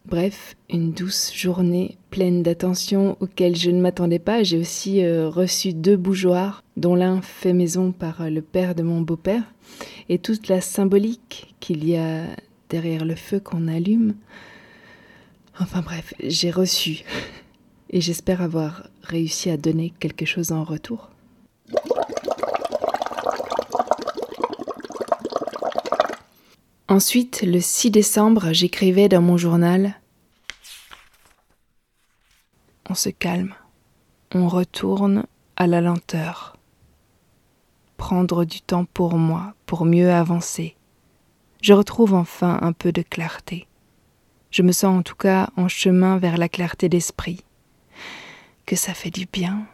Bref, 0.05 0.55
une 0.69 0.91
douce 0.91 1.33
journée 1.33 1.97
pleine 2.11 2.43
d'attention 2.43 3.17
auxquelles 3.19 3.57
je 3.57 3.71
ne 3.71 3.81
m'attendais 3.81 4.19
pas. 4.19 4.43
J'ai 4.43 4.57
aussi 4.57 5.03
euh, 5.03 5.27
reçu 5.27 5.73
deux 5.73 5.97
bougeoirs, 5.97 6.63
dont 6.77 6.95
l'un 6.95 7.21
fait 7.21 7.53
maison 7.53 7.91
par 7.91 8.21
euh, 8.21 8.29
le 8.29 8.41
père 8.41 8.73
de 8.73 8.83
mon 8.83 9.01
beau-père, 9.01 9.43
et 10.07 10.17
toute 10.17 10.47
la 10.47 10.61
symbolique 10.61 11.55
qu'il 11.59 11.87
y 11.87 11.97
a 11.97 12.23
derrière 12.69 13.03
le 13.05 13.15
feu 13.15 13.39
qu'on 13.39 13.67
allume. 13.67 14.13
Enfin 15.59 15.81
bref, 15.81 16.13
j'ai 16.19 16.51
reçu 16.51 17.03
et 17.89 18.01
j'espère 18.01 18.41
avoir 18.41 18.87
réussi 19.03 19.49
à 19.49 19.57
donner 19.57 19.93
quelque 19.99 20.25
chose 20.25 20.51
en 20.51 20.63
retour. 20.63 21.09
Ensuite, 26.87 27.43
le 27.43 27.59
6 27.59 27.91
décembre, 27.91 28.51
j'écrivais 28.51 29.09
dans 29.09 29.21
mon 29.21 29.37
journal 29.37 29.95
On 32.89 32.95
se 32.95 33.09
calme, 33.09 33.55
on 34.35 34.47
retourne 34.47 35.25
à 35.55 35.67
la 35.67 35.81
lenteur. 35.81 36.57
Prendre 37.97 38.43
du 38.43 38.61
temps 38.61 38.85
pour 38.85 39.17
moi, 39.17 39.53
pour 39.65 39.85
mieux 39.85 40.11
avancer. 40.11 40.75
Je 41.61 41.73
retrouve 41.73 42.13
enfin 42.13 42.59
un 42.61 42.73
peu 42.73 42.91
de 42.91 43.01
clarté. 43.01 43.67
Je 44.53 44.61
me 44.61 44.71
sens 44.71 44.99
en 44.99 45.01
tout 45.01 45.15
cas 45.15 45.49
en 45.57 45.67
chemin 45.67 46.19
vers 46.19 46.37
la 46.37 46.47
clarté 46.47 46.87
d'esprit. 46.87 47.43
Que 48.67 48.75
ça 48.75 48.93
fait 48.93 49.09
du 49.09 49.25
bien. 49.25 49.65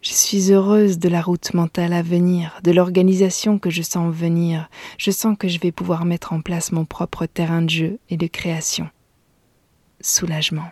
Je 0.00 0.12
suis 0.12 0.52
heureuse 0.52 1.00
de 1.00 1.08
la 1.08 1.20
route 1.20 1.52
mentale 1.54 1.92
à 1.92 2.00
venir, 2.00 2.60
de 2.62 2.70
l'organisation 2.70 3.58
que 3.58 3.70
je 3.70 3.82
sens 3.82 4.14
venir. 4.14 4.70
Je 4.96 5.10
sens 5.10 5.36
que 5.36 5.48
je 5.48 5.58
vais 5.58 5.72
pouvoir 5.72 6.04
mettre 6.04 6.32
en 6.32 6.40
place 6.40 6.70
mon 6.70 6.84
propre 6.84 7.26
terrain 7.26 7.62
de 7.62 7.70
jeu 7.70 7.98
et 8.10 8.16
de 8.16 8.28
création. 8.28 8.88
Soulagement. 10.00 10.70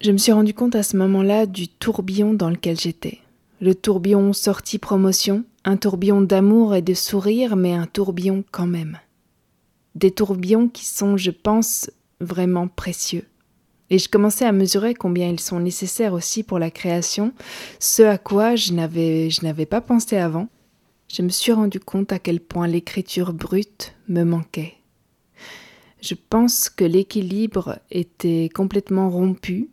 Je 0.00 0.12
me 0.12 0.18
suis 0.18 0.30
rendu 0.30 0.54
compte 0.54 0.76
à 0.76 0.84
ce 0.84 0.96
moment-là 0.98 1.46
du 1.46 1.66
tourbillon 1.66 2.32
dans 2.32 2.50
lequel 2.50 2.78
j'étais. 2.78 3.18
Le 3.60 3.74
tourbillon 3.74 4.32
sortie 4.34 4.78
promotion, 4.78 5.42
un 5.64 5.78
tourbillon 5.78 6.20
d'amour 6.20 6.76
et 6.76 6.82
de 6.82 6.94
sourire, 6.94 7.56
mais 7.56 7.72
un 7.72 7.86
tourbillon 7.86 8.44
quand 8.52 8.68
même 8.68 9.00
des 9.94 10.10
tourbillons 10.10 10.68
qui 10.68 10.84
sont, 10.84 11.16
je 11.16 11.30
pense, 11.30 11.90
vraiment 12.20 12.68
précieux. 12.68 13.24
Et 13.90 13.98
je 13.98 14.08
commençais 14.08 14.46
à 14.46 14.52
mesurer 14.52 14.94
combien 14.94 15.28
ils 15.28 15.40
sont 15.40 15.60
nécessaires 15.60 16.14
aussi 16.14 16.42
pour 16.42 16.58
la 16.58 16.70
création, 16.70 17.32
ce 17.78 18.02
à 18.02 18.18
quoi 18.18 18.56
je 18.56 18.72
n'avais, 18.72 19.30
je 19.30 19.42
n'avais 19.42 19.66
pas 19.66 19.80
pensé 19.80 20.16
avant. 20.16 20.48
Je 21.08 21.22
me 21.22 21.28
suis 21.28 21.52
rendu 21.52 21.80
compte 21.80 22.12
à 22.12 22.18
quel 22.18 22.40
point 22.40 22.66
l'écriture 22.66 23.32
brute 23.32 23.94
me 24.08 24.24
manquait. 24.24 24.74
Je 26.00 26.14
pense 26.14 26.68
que 26.68 26.84
l'équilibre 26.84 27.78
était 27.90 28.48
complètement 28.54 29.10
rompu, 29.10 29.70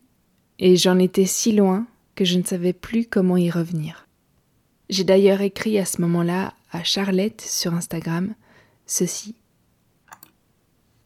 et 0.60 0.76
j'en 0.76 1.00
étais 1.00 1.26
si 1.26 1.54
loin 1.54 1.88
que 2.16 2.26
je 2.26 2.38
ne 2.38 2.44
savais 2.44 2.74
plus 2.74 3.06
comment 3.06 3.38
y 3.38 3.50
revenir. 3.50 4.08
J'ai 4.90 5.04
d'ailleurs 5.04 5.42
écrit 5.42 5.80
à 5.80 5.86
ce 5.86 6.02
moment-là 6.02 6.54
à 6.72 6.84
Charlotte 6.84 7.42
sur 7.42 7.74
Instagram 7.74 8.36
ceci. 8.86 9.36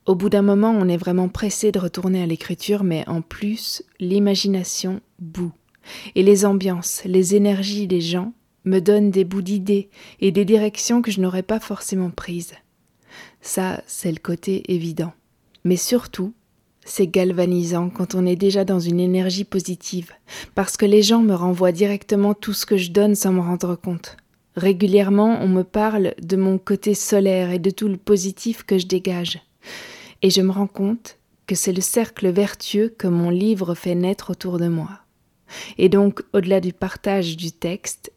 Au 0.06 0.14
bout 0.14 0.30
d'un 0.30 0.44
moment, 0.44 0.70
on 0.72 0.88
est 0.88 0.98
vraiment 0.98 1.30
pressé 1.30 1.72
de 1.72 1.80
retourner 1.80 2.22
à 2.22 2.28
l'écriture, 2.28 2.84
mais 2.84 3.04
en 3.08 3.22
plus, 3.22 3.84
l'imagination 4.00 5.02
bout. 5.18 5.52
Et 6.14 6.22
les 6.22 6.46
ambiances, 6.46 7.02
les 7.06 7.36
énergies 7.36 7.88
des 7.88 8.02
gens 8.02 8.34
me 8.66 8.80
donnent 8.80 9.10
des 9.10 9.24
bouts 9.24 9.42
d'idées 9.42 9.90
et 10.20 10.32
des 10.32 10.46
directions 10.46 11.02
que 11.02 11.10
je 11.10 11.22
n'aurais 11.22 11.44
pas 11.44 11.60
forcément 11.60 12.12
prises. 12.12 12.54
Ça, 13.42 13.82
c'est 13.88 14.12
le 14.12 14.20
côté 14.20 14.72
évident. 14.72 15.14
Mais 15.64 15.76
surtout, 15.76 16.34
c'est 16.86 17.08
galvanisant 17.08 17.90
quand 17.90 18.14
on 18.14 18.28
est 18.28 18.36
déjà 18.36 18.64
dans 18.64 18.80
une 18.80 19.00
énergie 19.00 19.44
positive, 19.44 20.12
parce 20.54 20.78
que 20.78 20.86
les 20.86 21.02
gens 21.02 21.22
me 21.22 21.34
renvoient 21.34 21.72
directement 21.72 22.36
tout 22.36 22.54
ce 22.54 22.68
que 22.68 22.78
je 22.78 22.92
donne 22.92 23.16
sans 23.16 23.34
me 23.34 23.42
rendre 23.42 23.76
compte. 23.76 24.18
Régulièrement, 24.56 25.40
on 25.42 25.48
me 25.48 25.64
parle 25.64 26.14
de 26.22 26.38
mon 26.38 26.60
côté 26.60 26.94
solaire 26.94 27.50
et 27.50 27.60
de 27.60 27.72
tout 27.72 27.88
le 27.88 27.98
positif 27.98 28.64
que 28.64 28.78
je 28.78 28.86
dégage. 28.86 29.42
Et 30.26 30.32
je 30.32 30.42
me 30.42 30.52
rends 30.52 30.66
compte 30.66 31.20
que 31.46 31.54
c'est 31.54 31.72
le 31.72 31.82
cercle 31.82 32.30
vertueux 32.30 32.90
que 32.90 33.06
mon 33.08 33.30
livre 33.30 33.76
fait 33.76 33.94
naître 33.94 34.32
autour 34.32 34.58
de 34.58 34.68
moi. 34.68 35.02
Et 35.78 35.88
donc, 35.88 36.24
au-delà 36.34 36.62
du 36.62 36.74
partage 36.74 37.38
du 37.38 37.52
texte, 37.52 38.12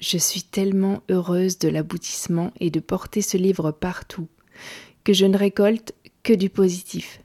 je 0.00 0.18
suis 0.18 0.42
tellement 0.42 1.04
heureuse 1.08 1.60
de 1.60 1.68
l'aboutissement 1.68 2.50
et 2.58 2.70
de 2.70 2.80
porter 2.80 3.22
ce 3.22 3.36
livre 3.36 3.70
partout, 3.70 4.26
que 5.04 5.12
je 5.12 5.24
ne 5.24 5.38
récolte 5.38 5.94
que 6.24 6.32
du 6.32 6.50
positif. 6.50 7.22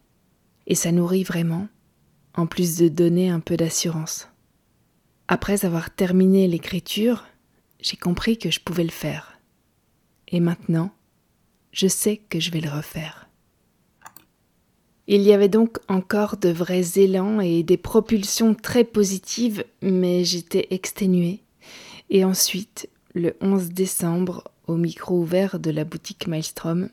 Et 0.67 0.75
ça 0.75 0.91
nourrit 0.91 1.23
vraiment, 1.23 1.67
en 2.35 2.45
plus 2.45 2.77
de 2.77 2.89
donner 2.89 3.31
un 3.31 3.39
peu 3.39 3.57
d'assurance. 3.57 4.27
Après 5.27 5.65
avoir 5.65 5.89
terminé 5.89 6.47
l'écriture, 6.47 7.25
j'ai 7.79 7.97
compris 7.97 8.37
que 8.37 8.51
je 8.51 8.59
pouvais 8.59 8.83
le 8.83 8.91
faire. 8.91 9.39
Et 10.27 10.39
maintenant, 10.39 10.91
je 11.71 11.87
sais 11.87 12.17
que 12.17 12.39
je 12.39 12.51
vais 12.51 12.61
le 12.61 12.69
refaire. 12.69 13.26
Il 15.09 15.21
y 15.21 15.31
avait 15.31 15.47
donc 15.47 15.77
encore 15.87 16.35
de 16.35 16.49
vrais 16.49 16.83
élans 16.97 17.39
et 17.39 17.63
des 17.63 17.77
propulsions 17.77 18.53
très 18.53 18.83
positives, 18.83 19.63
mais 19.81 20.25
j'étais 20.25 20.67
exténuée. 20.71 21.39
Et 22.09 22.25
ensuite, 22.25 22.89
le 23.13 23.35
11 23.39 23.69
décembre, 23.69 24.43
au 24.67 24.75
micro 24.75 25.17
ouvert 25.17 25.59
de 25.59 25.71
la 25.71 25.85
boutique 25.85 26.27
Maelstrom, 26.27 26.89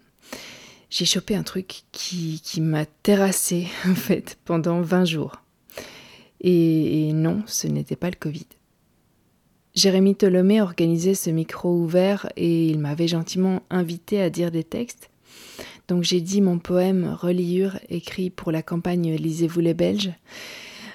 j'ai 0.90 1.06
chopé 1.06 1.34
un 1.34 1.42
truc 1.42 1.82
qui, 1.90 2.40
m'a 2.60 2.86
terrassé 2.86 3.66
en 3.88 3.96
fait 3.96 4.38
pendant 4.44 4.80
20 4.80 5.04
jours. 5.04 5.36
Et, 6.40 7.12
non, 7.12 7.42
ce 7.46 7.66
n'était 7.66 7.96
pas 7.96 8.10
le 8.10 8.16
Covid. 8.16 8.46
Jérémy 9.74 10.14
Tolomé 10.14 10.60
organisait 10.60 11.14
ce 11.14 11.30
micro 11.30 11.74
ouvert 11.74 12.30
et 12.36 12.68
il 12.68 12.78
m'avait 12.78 13.08
gentiment 13.08 13.62
invité 13.70 14.20
à 14.22 14.30
dire 14.30 14.52
des 14.52 14.62
textes. 14.62 15.10
Donc 15.88 16.02
j'ai 16.02 16.20
dit 16.20 16.40
mon 16.40 16.58
poème 16.58 17.14
Reliure 17.20 17.78
écrit 17.88 18.30
pour 18.30 18.52
la 18.52 18.62
campagne 18.62 19.14
Lisez-vous 19.14 19.60
les 19.60 19.74
Belges, 19.74 20.12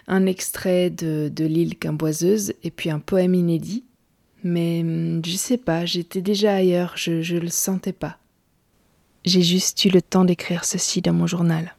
un 0.08 0.26
extrait 0.26 0.90
de, 0.90 1.32
de 1.34 1.46
L'île 1.46 1.78
Quimboiseuse 1.78 2.54
et 2.64 2.72
puis 2.72 2.90
un 2.90 3.00
poème 3.00 3.36
inédit. 3.36 3.86
Mais 4.44 4.82
hum, 4.82 5.22
je 5.24 5.36
sais 5.36 5.58
pas, 5.58 5.86
j'étais 5.86 6.22
déjà 6.22 6.56
ailleurs, 6.56 6.94
je, 6.96 7.22
je 7.22 7.38
le 7.38 7.50
sentais 7.50 7.94
pas. 7.94 8.18
J'ai 9.26 9.42
juste 9.42 9.84
eu 9.86 9.90
le 9.90 10.02
temps 10.02 10.26
d'écrire 10.26 10.66
ceci 10.66 11.02
dans 11.02 11.14
mon 11.14 11.28
journal. 11.28 11.76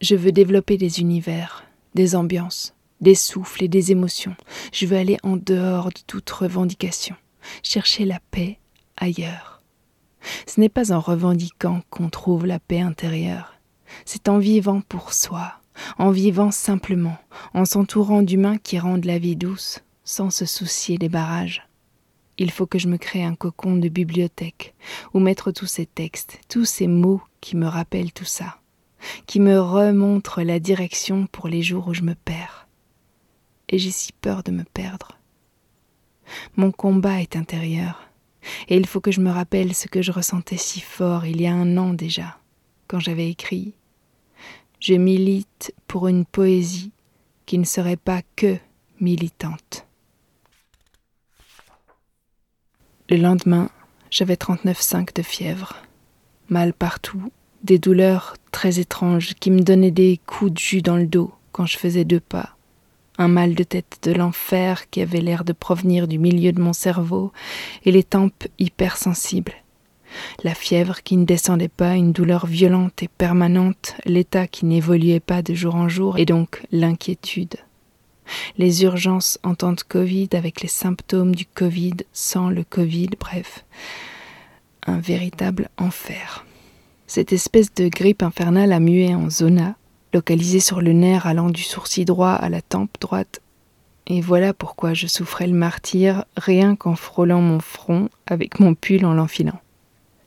Je 0.00 0.16
veux 0.16 0.32
développer 0.32 0.76
des 0.76 1.00
univers, 1.00 1.64
des 1.94 2.16
ambiances, 2.16 2.74
des 3.00 3.14
souffles 3.14 3.64
et 3.64 3.68
des 3.68 3.92
émotions. 3.92 4.34
Je 4.72 4.86
veux 4.86 4.96
aller 4.96 5.18
en 5.22 5.36
dehors 5.36 5.88
de 5.88 6.00
toute 6.06 6.28
revendication, 6.30 7.16
chercher 7.62 8.04
la 8.04 8.18
paix 8.30 8.58
ailleurs. 8.96 9.59
Ce 10.46 10.60
n'est 10.60 10.68
pas 10.68 10.92
en 10.92 11.00
revendiquant 11.00 11.82
qu'on 11.90 12.10
trouve 12.10 12.46
la 12.46 12.58
paix 12.58 12.80
intérieure, 12.80 13.54
c'est 14.04 14.28
en 14.28 14.38
vivant 14.38 14.80
pour 14.82 15.12
soi, 15.12 15.54
en 15.98 16.10
vivant 16.10 16.50
simplement, 16.50 17.16
en 17.54 17.64
s'entourant 17.64 18.22
d'humains 18.22 18.58
qui 18.58 18.78
rendent 18.78 19.04
la 19.04 19.18
vie 19.18 19.36
douce, 19.36 19.80
sans 20.04 20.30
se 20.30 20.44
soucier 20.44 20.98
des 20.98 21.08
barrages. 21.08 21.66
Il 22.38 22.50
faut 22.50 22.66
que 22.66 22.78
je 22.78 22.88
me 22.88 22.96
crée 22.96 23.22
un 23.22 23.34
cocon 23.34 23.76
de 23.76 23.88
bibliothèque 23.88 24.74
où 25.12 25.20
mettre 25.20 25.52
tous 25.52 25.66
ces 25.66 25.86
textes, 25.86 26.40
tous 26.48 26.64
ces 26.64 26.86
mots 26.86 27.20
qui 27.40 27.56
me 27.56 27.66
rappellent 27.66 28.12
tout 28.12 28.24
ça, 28.24 28.58
qui 29.26 29.40
me 29.40 29.60
remontrent 29.60 30.42
la 30.42 30.58
direction 30.58 31.26
pour 31.26 31.48
les 31.48 31.62
jours 31.62 31.88
où 31.88 31.94
je 31.94 32.02
me 32.02 32.14
perds. 32.14 32.66
Et 33.68 33.78
j'ai 33.78 33.90
si 33.90 34.12
peur 34.12 34.42
de 34.42 34.52
me 34.52 34.64
perdre. 34.64 35.18
Mon 36.56 36.72
combat 36.72 37.20
est 37.20 37.36
intérieur, 37.36 38.09
et 38.68 38.76
il 38.76 38.86
faut 38.86 39.00
que 39.00 39.12
je 39.12 39.20
me 39.20 39.30
rappelle 39.30 39.74
ce 39.74 39.88
que 39.88 40.02
je 40.02 40.12
ressentais 40.12 40.56
si 40.56 40.80
fort 40.80 41.26
il 41.26 41.40
y 41.40 41.46
a 41.46 41.54
un 41.54 41.76
an 41.76 41.92
déjà, 41.92 42.38
quand 42.88 43.00
j'avais 43.00 43.28
écrit 43.28 43.74
Je 44.80 44.94
milite 44.94 45.74
pour 45.86 46.08
une 46.08 46.24
poésie 46.24 46.92
qui 47.46 47.58
ne 47.58 47.64
serait 47.64 47.96
pas 47.96 48.22
que 48.36 48.56
militante. 49.00 49.86
Le 53.08 53.16
lendemain, 53.16 53.70
j'avais 54.10 54.34
39,5 54.34 55.16
de 55.16 55.22
fièvre. 55.22 55.76
Mal 56.48 56.72
partout, 56.72 57.32
des 57.64 57.78
douleurs 57.78 58.36
très 58.52 58.78
étranges 58.78 59.34
qui 59.34 59.50
me 59.50 59.62
donnaient 59.62 59.90
des 59.90 60.20
coups 60.26 60.52
de 60.52 60.58
jus 60.58 60.82
dans 60.82 60.96
le 60.96 61.06
dos 61.06 61.32
quand 61.52 61.66
je 61.66 61.78
faisais 61.78 62.04
deux 62.04 62.20
pas. 62.20 62.56
Un 63.20 63.28
mal 63.28 63.54
de 63.54 63.62
tête 63.62 63.98
de 64.02 64.12
l'enfer 64.12 64.90
qui 64.90 65.02
avait 65.02 65.20
l'air 65.20 65.44
de 65.44 65.52
provenir 65.52 66.08
du 66.08 66.18
milieu 66.18 66.52
de 66.52 66.60
mon 66.60 66.72
cerveau 66.72 67.32
et 67.84 67.92
les 67.92 68.02
tempes 68.02 68.48
hypersensibles. 68.58 69.52
La 70.42 70.54
fièvre 70.54 71.02
qui 71.02 71.16
ne 71.18 71.26
descendait 71.26 71.68
pas, 71.68 71.96
une 71.96 72.12
douleur 72.12 72.46
violente 72.46 73.02
et 73.02 73.08
permanente, 73.08 73.94
l'état 74.06 74.48
qui 74.48 74.64
n'évoluait 74.64 75.20
pas 75.20 75.42
de 75.42 75.54
jour 75.54 75.74
en 75.74 75.88
jour 75.88 76.18
et 76.18 76.24
donc 76.24 76.62
l'inquiétude 76.72 77.56
les 78.56 78.84
urgences 78.84 79.38
en 79.42 79.54
temps 79.54 79.72
de 79.72 79.80
Covid 79.80 80.28
avec 80.32 80.60
les 80.60 80.68
symptômes 80.68 81.34
du 81.34 81.46
Covid 81.46 81.96
sans 82.12 82.48
le 82.48 82.64
Covid, 82.64 83.10
bref, 83.18 83.64
un 84.86 84.98
véritable 84.98 85.68
enfer. 85.78 86.46
Cette 87.06 87.32
espèce 87.32 87.74
de 87.74 87.88
grippe 87.88 88.22
infernale 88.22 88.72
a 88.72 88.80
mué 88.80 89.14
en 89.14 89.30
zona, 89.30 89.76
localisée 90.12 90.60
sur 90.60 90.80
le 90.80 90.92
nerf 90.92 91.26
allant 91.26 91.50
du 91.50 91.62
sourcil 91.62 92.04
droit 92.04 92.32
à 92.32 92.48
la 92.48 92.62
tempe 92.62 92.96
droite. 93.00 93.40
Et 94.06 94.20
voilà 94.20 94.52
pourquoi 94.52 94.94
je 94.94 95.06
souffrais 95.06 95.46
le 95.46 95.54
martyr 95.54 96.24
rien 96.36 96.74
qu'en 96.76 96.96
frôlant 96.96 97.40
mon 97.40 97.60
front 97.60 98.08
avec 98.26 98.58
mon 98.60 98.74
pull 98.74 99.04
en 99.04 99.14
l'enfilant. 99.14 99.60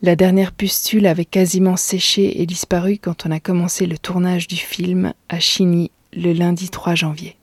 La 0.02 0.16
dernière 0.16 0.52
pustule 0.52 1.08
avait 1.08 1.26
quasiment 1.26 1.78
séché 1.78 2.42
et 2.42 2.46
disparu 2.46 2.98
quand 3.02 3.26
on 3.26 3.32
a 3.32 3.40
commencé 3.40 3.86
le 3.86 3.98
tournage 3.98 4.48
du 4.48 4.58
film 4.58 5.14
à 5.30 5.40
Chigny 5.40 5.92
le 6.16 6.34
lundi 6.34 6.70
3 6.70 6.96
janvier. 6.96 7.38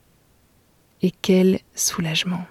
Et 1.02 1.10
quel 1.22 1.60
soulagement, 1.74 2.44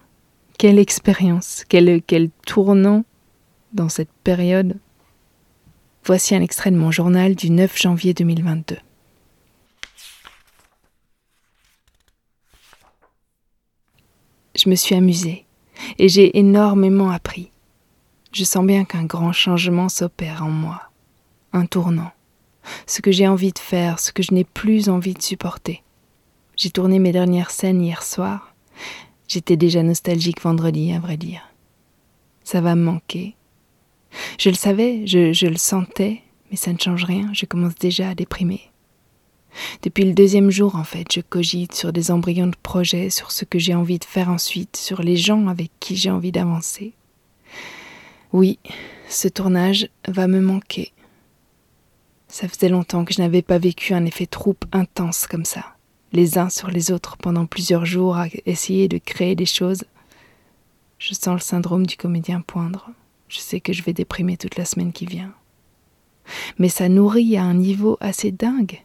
quelle 0.58 0.80
expérience, 0.80 1.63
quel, 1.69 2.02
quel 2.06 2.30
tournant 2.45 3.06
dans 3.73 3.89
cette 3.89 4.12
période. 4.23 4.78
Voici 6.04 6.36
un 6.36 6.41
extrait 6.41 6.71
de 6.71 6.78
mon 6.78 6.91
journal 6.91 7.36
du 7.36 7.52
9 7.52 7.78
janvier 7.80 8.13
2022. 8.13 8.78
Je 14.60 14.69
me 14.69 14.76
suis 14.76 14.93
amusée 14.93 15.45
et 16.00 16.10
j'ai 16.10 16.38
énormément 16.38 17.12
appris. 17.12 17.50
Je 18.34 18.43
sens 18.43 18.65
bien 18.65 18.84
qu'un 18.84 19.06
grand 19.06 19.32
changement 19.32 19.88
s'opère 19.88 20.43
en 20.43 20.50
moi, 20.50 20.82
un 21.54 21.65
tournant, 21.65 22.12
ce 22.86 23.00
que 23.00 23.10
j'ai 23.10 23.26
envie 23.26 23.54
de 23.54 23.60
faire, 23.60 24.00
ce 24.00 24.12
que 24.12 24.22
je 24.22 24.34
n'ai 24.34 24.43
plus 24.43 24.89
envie 24.89 25.13
de 25.13 25.22
supporter. 25.22 25.82
J'ai 26.58 26.72
tourné 26.72 27.00
mes 27.00 27.13
dernières 27.13 27.52
scènes 27.52 27.82
hier 27.82 28.04
soir. 28.04 28.54
J'étais 29.30 29.56
déjà 29.56 29.82
nostalgique 29.82 30.41
vendredi, 30.41 30.91
à 30.91 31.00
vrai 31.00 31.15
dire. 31.15 31.41
Ça 32.43 32.60
va 32.60 32.76
me 32.76 32.84
manquer. 32.84 33.38
Je 34.38 34.50
le 34.50 34.56
savais, 34.56 35.08
je, 35.08 35.32
je 35.32 35.48
le 35.48 35.56
sentais, 35.56 36.22
mais 36.52 36.58
ça 36.58 36.74
ne 36.74 36.80
change 36.80 37.06
rien, 37.06 37.30
je 37.32 37.45
commence 37.45 37.76
déjà 37.76 38.10
à 38.10 38.15
déprimer. 38.15 38.69
Depuis 39.82 40.06
le 40.06 40.14
deuxième 40.14 40.52
jour, 40.52 40.76
en 40.76 40.84
fait, 40.84 41.12
je 41.14 41.22
cogite 41.22 41.74
sur 41.74 41.92
des 41.92 42.12
embryons 42.12 42.48
de 42.48 42.56
projets, 42.62 43.10
sur 43.10 43.32
ce 43.32 43.46
que 43.46 43.60
j'ai 43.60 43.76
envie 43.76 44.00
de 44.00 44.06
faire 44.06 44.30
ensuite, 44.30 44.78
sur 44.78 45.02
les 45.02 45.18
gens 45.18 45.48
avec 45.48 45.72
qui 45.80 45.96
j'ai 45.96 46.12
envie 46.12 46.32
d'avancer. 46.32 46.94
Oui, 48.32 48.60
ce 49.10 49.28
tournage 49.28 49.90
va 50.08 50.28
me 50.28 50.40
manquer. 50.40 50.94
Ça 52.28 52.48
faisait 52.48 52.70
longtemps 52.70 53.06
que 53.06 53.14
je 53.14 53.22
n'avais 53.22 53.42
pas 53.42 53.58
vécu 53.58 53.94
un 53.94 54.06
effet 54.06 54.28
troupe 54.28 54.66
intense 54.72 55.26
comme 55.26 55.46
ça 55.46 55.66
les 56.12 56.38
uns 56.38 56.50
sur 56.50 56.70
les 56.70 56.92
autres 56.92 57.18
pendant 57.18 57.46
plusieurs 57.46 57.86
jours 57.86 58.18
à 58.18 58.28
essayer 58.46 58.88
de 58.88 58.98
créer 58.98 59.36
des 59.36 59.46
choses. 59.46 59.84
Je 60.98 61.14
sens 61.14 61.36
le 61.36 61.40
syndrome 61.40 61.86
du 61.86 61.98
comédien 61.98 62.42
poindre. 62.42 62.90
Je 63.28 63.40
sais 63.40 63.60
que 63.60 63.74
je 63.74 63.84
vais 63.84 63.94
déprimer 63.94 64.38
toute 64.38 64.58
la 64.58 64.66
semaine 64.66 64.92
qui 64.92 65.06
vient. 65.06 65.34
Mais 66.58 66.70
ça 66.70 66.90
nourrit 66.90 67.38
à 67.38 67.44
un 67.44 67.54
niveau 67.54 67.98
assez 68.02 68.32
dingue. 68.32 68.84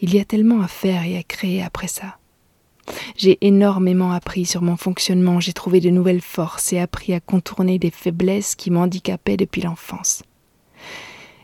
Il 0.00 0.14
y 0.14 0.20
a 0.20 0.24
tellement 0.24 0.60
à 0.60 0.68
faire 0.68 1.04
et 1.04 1.16
à 1.16 1.22
créer 1.22 1.62
après 1.62 1.88
ça. 1.88 2.18
J'ai 3.16 3.38
énormément 3.40 4.12
appris 4.12 4.46
sur 4.46 4.62
mon 4.62 4.76
fonctionnement, 4.76 5.40
j'ai 5.40 5.52
trouvé 5.52 5.80
de 5.80 5.90
nouvelles 5.90 6.22
forces 6.22 6.72
et 6.72 6.78
appris 6.78 7.12
à 7.12 7.20
contourner 7.20 7.78
des 7.78 7.90
faiblesses 7.90 8.54
qui 8.54 8.70
m'handicapaient 8.70 9.36
depuis 9.36 9.62
l'enfance. 9.62 10.22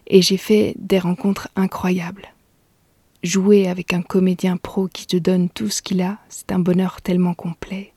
Et 0.06 0.22
j'ai 0.22 0.36
fait 0.36 0.74
des 0.78 0.98
rencontres 0.98 1.48
incroyables. 1.56 2.28
Jouer 3.22 3.68
avec 3.68 3.92
un 3.92 4.02
comédien 4.02 4.56
pro 4.56 4.86
qui 4.86 5.06
te 5.06 5.16
donne 5.16 5.48
tout 5.48 5.70
ce 5.70 5.82
qu'il 5.82 6.02
a, 6.02 6.18
c'est 6.28 6.52
un 6.52 6.58
bonheur 6.58 7.02
tellement 7.02 7.34
complet. 7.34 7.92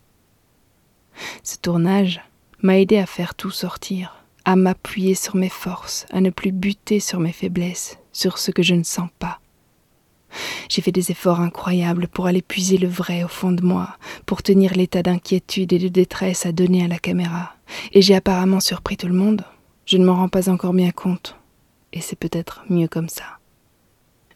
Ce 1.44 1.58
tournage 1.58 2.22
m'a 2.62 2.80
aidé 2.80 2.98
à 2.98 3.06
faire 3.06 3.36
tout 3.36 3.52
sortir, 3.52 4.24
à 4.46 4.56
m'appuyer 4.56 5.16
sur 5.16 5.36
mes 5.36 5.50
forces, 5.50 6.06
à 6.12 6.22
ne 6.22 6.30
plus 6.30 6.52
buter 6.52 7.00
sur 7.00 7.20
mes 7.20 7.34
faiblesses, 7.34 7.98
sur 8.14 8.38
ce 8.38 8.52
que 8.52 8.64
je 8.64 8.76
ne 8.76 8.84
sens 8.84 9.10
pas. 9.20 9.40
J'ai 10.70 10.82
fait 10.82 10.92
des 10.92 11.12
efforts 11.12 11.40
incroyables 11.40 12.08
pour 12.08 12.28
aller 12.28 12.42
puiser 12.42 12.78
le 12.78 12.88
vrai 12.88 13.24
au 13.24 13.28
fond 13.28 13.52
de 13.52 13.64
moi, 13.64 13.98
pour 14.26 14.44
tenir 14.44 14.74
l'état 14.74 15.04
d'inquiétude 15.04 15.74
et 15.74 15.80
de 15.80 15.88
détresse 15.88 16.46
à 16.46 16.52
donner 16.52 16.84
à 16.84 16.88
la 16.88 17.00
caméra. 17.00 17.54
Et 17.94 18.02
j'ai 18.02 18.16
apparemment 18.16 18.60
surpris 18.60 18.98
tout 18.98 19.08
le 19.08 19.14
monde. 19.14 19.44
Je 19.86 19.98
ne 19.98 20.06
m'en 20.06 20.16
rends 20.16 20.30
pas 20.30 20.50
encore 20.50 20.74
bien 20.74 20.92
compte. 20.92 21.36
Et 21.94 22.02
c'est 22.02 22.18
peut-être 22.18 22.64
mieux 22.70 22.88
comme 22.88 23.10
ça. 23.10 23.40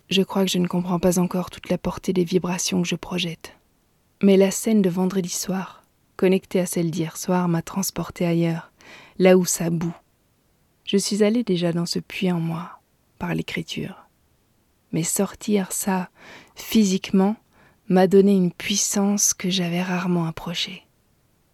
Je 0.09 0.21
crois 0.21 0.43
que 0.45 0.51
je 0.51 0.57
ne 0.57 0.67
comprends 0.67 0.99
pas 0.99 1.19
encore 1.19 1.49
toute 1.49 1.69
la 1.69 1.77
portée 1.77 2.13
des 2.13 2.23
vibrations 2.23 2.81
que 2.81 2.87
je 2.87 2.95
projette. 2.95 3.53
Mais 4.23 4.37
la 4.37 4.51
scène 4.51 4.81
de 4.81 4.89
vendredi 4.89 5.29
soir, 5.29 5.83
connectée 6.15 6.59
à 6.59 6.65
celle 6.65 6.91
d'hier 6.91 7.17
soir, 7.17 7.47
m'a 7.47 7.61
transporté 7.61 8.25
ailleurs, 8.25 8.71
là 9.17 9.37
où 9.37 9.45
ça 9.45 9.69
boue. 9.69 9.95
Je 10.85 10.97
suis 10.97 11.23
allée 11.23 11.43
déjà 11.43 11.71
dans 11.71 11.85
ce 11.85 11.99
puits 11.99 12.31
en 12.31 12.39
moi, 12.39 12.79
par 13.19 13.33
l'écriture 13.33 14.07
mais 14.91 15.03
sortir 15.03 15.71
ça 15.71 16.09
physiquement 16.55 17.35
m'a 17.87 18.07
donné 18.07 18.33
une 18.33 18.51
puissance 18.51 19.33
que 19.33 19.49
j'avais 19.49 19.81
rarement 19.81 20.25
approchée. 20.25 20.87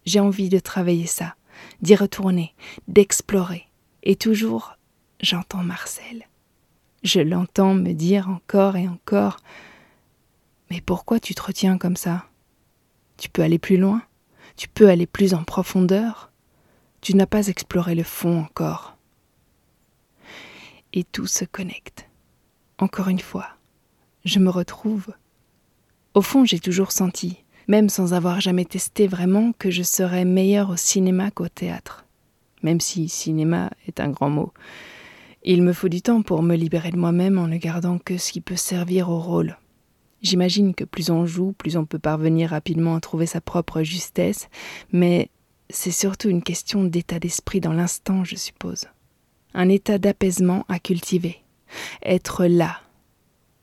J'ai 0.06 0.20
envie 0.20 0.50
de 0.50 0.60
travailler 0.60 1.08
ça, 1.08 1.36
d'y 1.82 1.96
retourner, 1.96 2.54
d'explorer. 2.88 3.68
Et 4.04 4.16
toujours, 4.16 4.78
j'entends 5.20 5.64
Marcel. 5.64 6.28
Je 7.04 7.20
l'entends 7.20 7.74
me 7.74 7.94
dire 7.94 8.30
encore 8.30 8.76
et 8.76 8.88
encore 8.88 9.38
Mais 10.70 10.82
pourquoi 10.82 11.20
tu 11.20 11.36
te 11.36 11.42
retiens 11.42 11.78
comme 11.78 11.96
ça? 11.96 12.26
Tu 13.18 13.30
peux 13.30 13.42
aller 13.42 13.60
plus 13.60 13.78
loin 13.78 14.02
Tu 14.56 14.68
peux 14.68 14.90
aller 14.90 15.08
plus 15.08 15.34
en 15.34 15.44
profondeur 15.44 16.32
Tu 17.02 17.16
n'as 17.16 17.26
pas 17.26 17.48
exploré 17.48 17.96
le 17.96 18.04
fond 18.04 18.42
encore. 18.42 18.98
Et 20.94 21.04
tout 21.04 21.28
se 21.28 21.46
connecte 21.46 22.07
encore 22.80 23.08
une 23.08 23.20
fois, 23.20 23.48
je 24.24 24.38
me 24.38 24.50
retrouve. 24.50 25.08
Au 26.14 26.22
fond, 26.22 26.46
j'ai 26.46 26.60
toujours 26.60 26.92
senti, 26.92 27.44
même 27.68 27.90
sans 27.90 28.14
avoir 28.14 28.40
jamais 28.40 28.66
testé 28.66 29.08
vraiment, 29.08 29.52
que 29.58 29.72
je 29.72 29.82
serais 29.82 30.26
meilleur 30.26 30.70
au 30.70 30.76
cinéma 30.76 31.32
qu'au 31.32 31.48
théâtre. 31.48 32.06
Même 32.62 32.80
si 32.80 33.10
cinéma 33.10 33.72
est 33.88 34.00
un 34.00 34.10
grand 34.10 34.30
mot. 34.30 34.54
Il 35.44 35.64
me 35.64 35.74
faut 35.74 35.90
du 35.90 36.02
temps 36.02 36.22
pour 36.22 36.44
me 36.44 36.56
libérer 36.56 36.92
de 36.92 36.98
moi-même 36.98 37.40
en 37.40 37.48
ne 37.48 37.58
gardant 37.58 37.98
que 37.98 38.18
ce 38.18 38.32
qui 38.32 38.42
peut 38.42 38.56
servir 38.56 39.10
au 39.10 39.20
rôle. 39.20 39.58
J'imagine 40.22 40.76
que 40.76 40.84
plus 40.84 41.10
on 41.10 41.26
joue, 41.26 41.54
plus 41.54 41.78
on 41.78 41.86
peut 41.86 42.00
parvenir 42.00 42.52
rapidement 42.52 42.96
à 42.96 43.00
trouver 43.00 43.26
sa 43.26 43.42
propre 43.42 43.82
justesse, 43.82 44.50
mais 44.92 45.30
c'est 45.70 45.92
surtout 45.92 46.30
une 46.30 46.44
question 46.44 46.84
d'état 46.84 47.20
d'esprit 47.20 47.60
dans 47.60 47.74
l'instant, 47.74 48.24
je 48.24 48.36
suppose. 48.36 48.86
Un 49.54 49.70
état 49.70 49.98
d'apaisement 49.98 50.66
à 50.70 50.80
cultiver 50.80 51.42
être 52.04 52.46
là. 52.46 52.82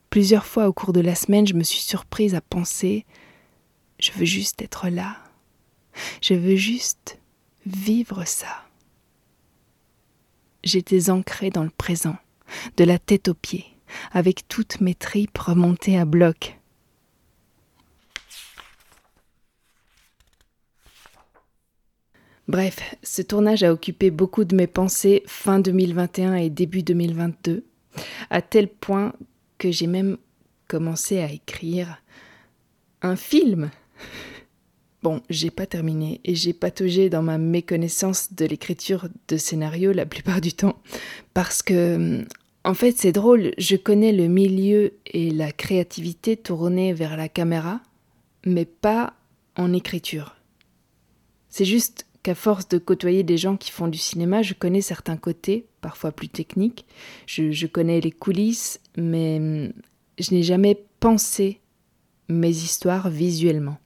Plusieurs 0.09 0.45
fois 0.45 0.67
au 0.67 0.73
cours 0.73 0.93
de 0.93 1.01
la 1.01 1.15
semaine, 1.15 1.47
je 1.47 1.53
me 1.53 1.63
suis 1.63 1.81
surprise 1.81 2.35
à 2.35 2.41
penser 2.41 3.05
je 3.99 4.11
veux 4.11 4.25
juste 4.25 4.61
être 4.61 4.89
là. 4.89 5.17
Je 6.21 6.33
veux 6.33 6.55
juste 6.55 7.19
vivre 7.65 8.25
ça. 8.25 8.65
J'étais 10.63 11.09
ancrée 11.09 11.49
dans 11.49 11.63
le 11.63 11.69
présent, 11.69 12.17
de 12.77 12.83
la 12.83 12.99
tête 12.99 13.27
aux 13.27 13.33
pieds, 13.35 13.65
avec 14.11 14.47
toutes 14.47 14.81
mes 14.81 14.95
tripes 14.95 15.37
remontées 15.37 15.97
à 15.97 16.05
bloc. 16.05 16.59
Bref, 22.47 22.95
ce 23.01 23.21
tournage 23.21 23.63
a 23.63 23.71
occupé 23.71 24.11
beaucoup 24.11 24.43
de 24.43 24.55
mes 24.55 24.67
pensées 24.67 25.23
fin 25.25 25.59
2021 25.59 26.35
et 26.35 26.49
début 26.49 26.83
2022 26.83 27.65
à 28.29 28.41
tel 28.41 28.67
point 28.67 29.13
que 29.57 29.71
j'ai 29.71 29.87
même 29.87 30.17
commencé 30.67 31.19
à 31.19 31.31
écrire 31.31 32.01
un 33.01 33.15
film. 33.15 33.69
Bon, 35.03 35.21
j'ai 35.29 35.51
pas 35.51 35.67
terminé 35.67 36.19
et 36.23 36.33
j'ai 36.33 36.51
pataugé 36.51 37.11
dans 37.11 37.21
ma 37.21 37.37
méconnaissance 37.37 38.33
de 38.33 38.43
l'écriture 38.43 39.07
de 39.27 39.37
scénario 39.37 39.91
la 39.91 40.07
plupart 40.07 40.41
du 40.41 40.51
temps 40.53 40.81
parce 41.35 41.61
que 41.61 42.25
en 42.65 42.73
fait, 42.73 42.97
c'est 42.97 43.11
drôle, 43.11 43.51
je 43.59 43.75
connais 43.75 44.11
le 44.11 44.27
milieu 44.27 44.93
et 45.05 45.29
la 45.29 45.51
créativité 45.51 46.35
tournée 46.35 46.93
vers 46.93 47.15
la 47.15 47.29
caméra, 47.29 47.79
mais 48.43 48.65
pas 48.65 49.13
en 49.55 49.71
écriture. 49.71 50.35
C'est 51.47 51.63
juste 51.63 52.07
qu'à 52.25 52.33
force 52.33 52.67
de 52.67 52.79
côtoyer 52.79 53.21
des 53.21 53.37
gens 53.37 53.55
qui 53.55 53.69
font 53.69 53.87
du 53.87 53.99
cinéma, 53.99 54.41
je 54.41 54.55
connais 54.55 54.81
certains 54.81 55.15
côtés, 55.15 55.67
parfois 55.81 56.11
plus 56.11 56.27
techniques. 56.27 56.87
Je, 57.27 57.67
connais 57.67 58.01
les 58.01 58.11
coulisses, 58.11 58.79
mais 58.97 59.37
hum, 59.37 59.73
je 60.17 60.33
n'ai 60.33 60.41
jamais 60.41 60.83
pensé 60.99 61.61
mes 62.27 62.49
histoires 62.49 63.11
visuellement. 63.11 63.77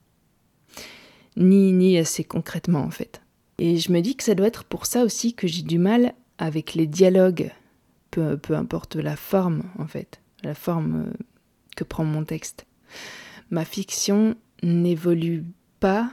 Ni, 1.36 1.74
ni 1.74 1.98
assez 1.98 2.24
concrètement, 2.24 2.80
en 2.80 2.90
fait. 2.90 3.20
Et 3.58 3.76
je 3.76 3.92
me 3.92 4.00
dis 4.00 4.16
que 4.16 4.24
ça 4.24 4.34
doit 4.34 4.46
être 4.46 4.64
pour 4.64 4.86
ça 4.86 5.04
aussi 5.04 5.34
que 5.34 5.46
j'ai 5.46 5.62
du 5.62 5.78
mal 5.78 6.14
avec 6.38 6.72
les 6.72 6.86
dialogues, 6.86 7.52
peu, 8.10 8.38
peu 8.38 8.54
importe 8.54 8.96
la 8.96 9.16
forme, 9.16 9.64
en 9.78 9.86
fait, 9.86 10.22
la 10.42 10.54
forme 10.54 11.08
euh, 11.08 11.12
que 11.76 11.84
prend 11.84 12.04
mon 12.04 12.24
texte. 12.24 12.64
Ma 13.50 13.66
fiction 13.66 14.34
n'évolue 14.62 15.44
pas 15.78 16.10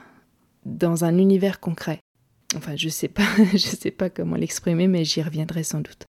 dans 0.66 1.06
un 1.06 1.16
univers 1.16 1.58
concret. 1.58 2.00
Enfin, 2.56 2.76
je 2.76 2.88
sais 2.88 3.08
pas, 3.08 3.26
je 3.52 3.58
sais 3.58 3.90
pas 3.90 4.10
comment 4.10 4.36
l'exprimer, 4.36 4.88
mais 4.88 5.04
j'y 5.04 5.22
reviendrai 5.22 5.62
sans 5.62 5.80
doute. 5.80 6.06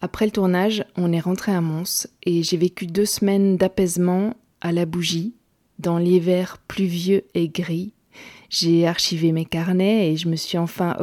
Après 0.00 0.26
le 0.26 0.32
tournage, 0.32 0.84
on 0.96 1.12
est 1.12 1.20
rentré 1.20 1.52
à 1.52 1.60
Mons 1.60 2.06
et 2.24 2.42
j'ai 2.42 2.56
vécu 2.56 2.86
deux 2.86 3.06
semaines 3.06 3.56
d'apaisement 3.56 4.34
à 4.60 4.72
la 4.72 4.86
bougie, 4.86 5.34
dans 5.78 5.98
l'hiver 5.98 6.58
pluvieux 6.68 7.24
et 7.34 7.48
gris. 7.48 7.92
J'ai 8.50 8.86
archivé 8.86 9.32
mes 9.32 9.44
carnets 9.44 10.12
et 10.12 10.16
je 10.16 10.28
me 10.28 10.36
suis 10.36 10.58
enfin 10.58 10.96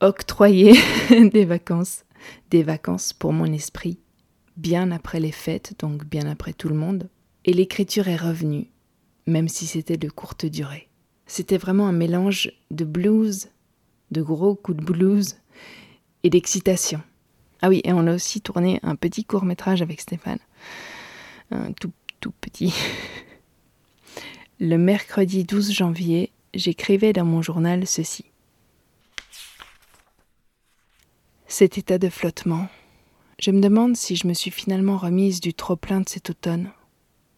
octroyé 0.00 0.74
des 1.10 1.44
vacances, 1.44 2.04
des 2.50 2.62
vacances 2.62 3.12
pour 3.12 3.32
mon 3.32 3.52
esprit, 3.52 3.98
bien 4.56 4.90
après 4.90 5.20
les 5.20 5.32
fêtes, 5.32 5.74
donc 5.78 6.04
bien 6.04 6.26
après 6.26 6.52
tout 6.52 6.68
le 6.68 6.74
monde. 6.74 7.08
Et 7.44 7.52
l'écriture 7.52 8.08
est 8.08 8.16
revenue, 8.16 8.68
même 9.26 9.48
si 9.48 9.66
c'était 9.66 9.96
de 9.96 10.08
courte 10.08 10.46
durée. 10.46 10.88
C'était 11.34 11.56
vraiment 11.56 11.88
un 11.88 11.92
mélange 11.92 12.52
de 12.70 12.84
blues, 12.84 13.48
de 14.10 14.20
gros 14.20 14.54
coups 14.54 14.76
de 14.76 14.84
blues 14.84 15.36
et 16.24 16.28
d'excitation. 16.28 17.00
Ah 17.62 17.70
oui, 17.70 17.80
et 17.84 17.94
on 17.94 18.06
a 18.06 18.14
aussi 18.14 18.42
tourné 18.42 18.80
un 18.82 18.96
petit 18.96 19.24
court 19.24 19.46
métrage 19.46 19.80
avec 19.80 20.02
Stéphane. 20.02 20.40
Un 21.50 21.72
tout, 21.72 21.90
tout 22.20 22.34
petit. 22.38 22.74
Le 24.60 24.76
mercredi 24.76 25.44
12 25.44 25.72
janvier, 25.72 26.32
j'écrivais 26.52 27.14
dans 27.14 27.24
mon 27.24 27.40
journal 27.40 27.86
ceci. 27.86 28.26
Cet 31.46 31.78
état 31.78 31.96
de 31.96 32.10
flottement, 32.10 32.68
je 33.38 33.52
me 33.52 33.62
demande 33.62 33.96
si 33.96 34.16
je 34.16 34.26
me 34.26 34.34
suis 34.34 34.50
finalement 34.50 34.98
remise 34.98 35.40
du 35.40 35.54
trop-plein 35.54 36.02
de 36.02 36.10
cet 36.10 36.28
automne 36.28 36.70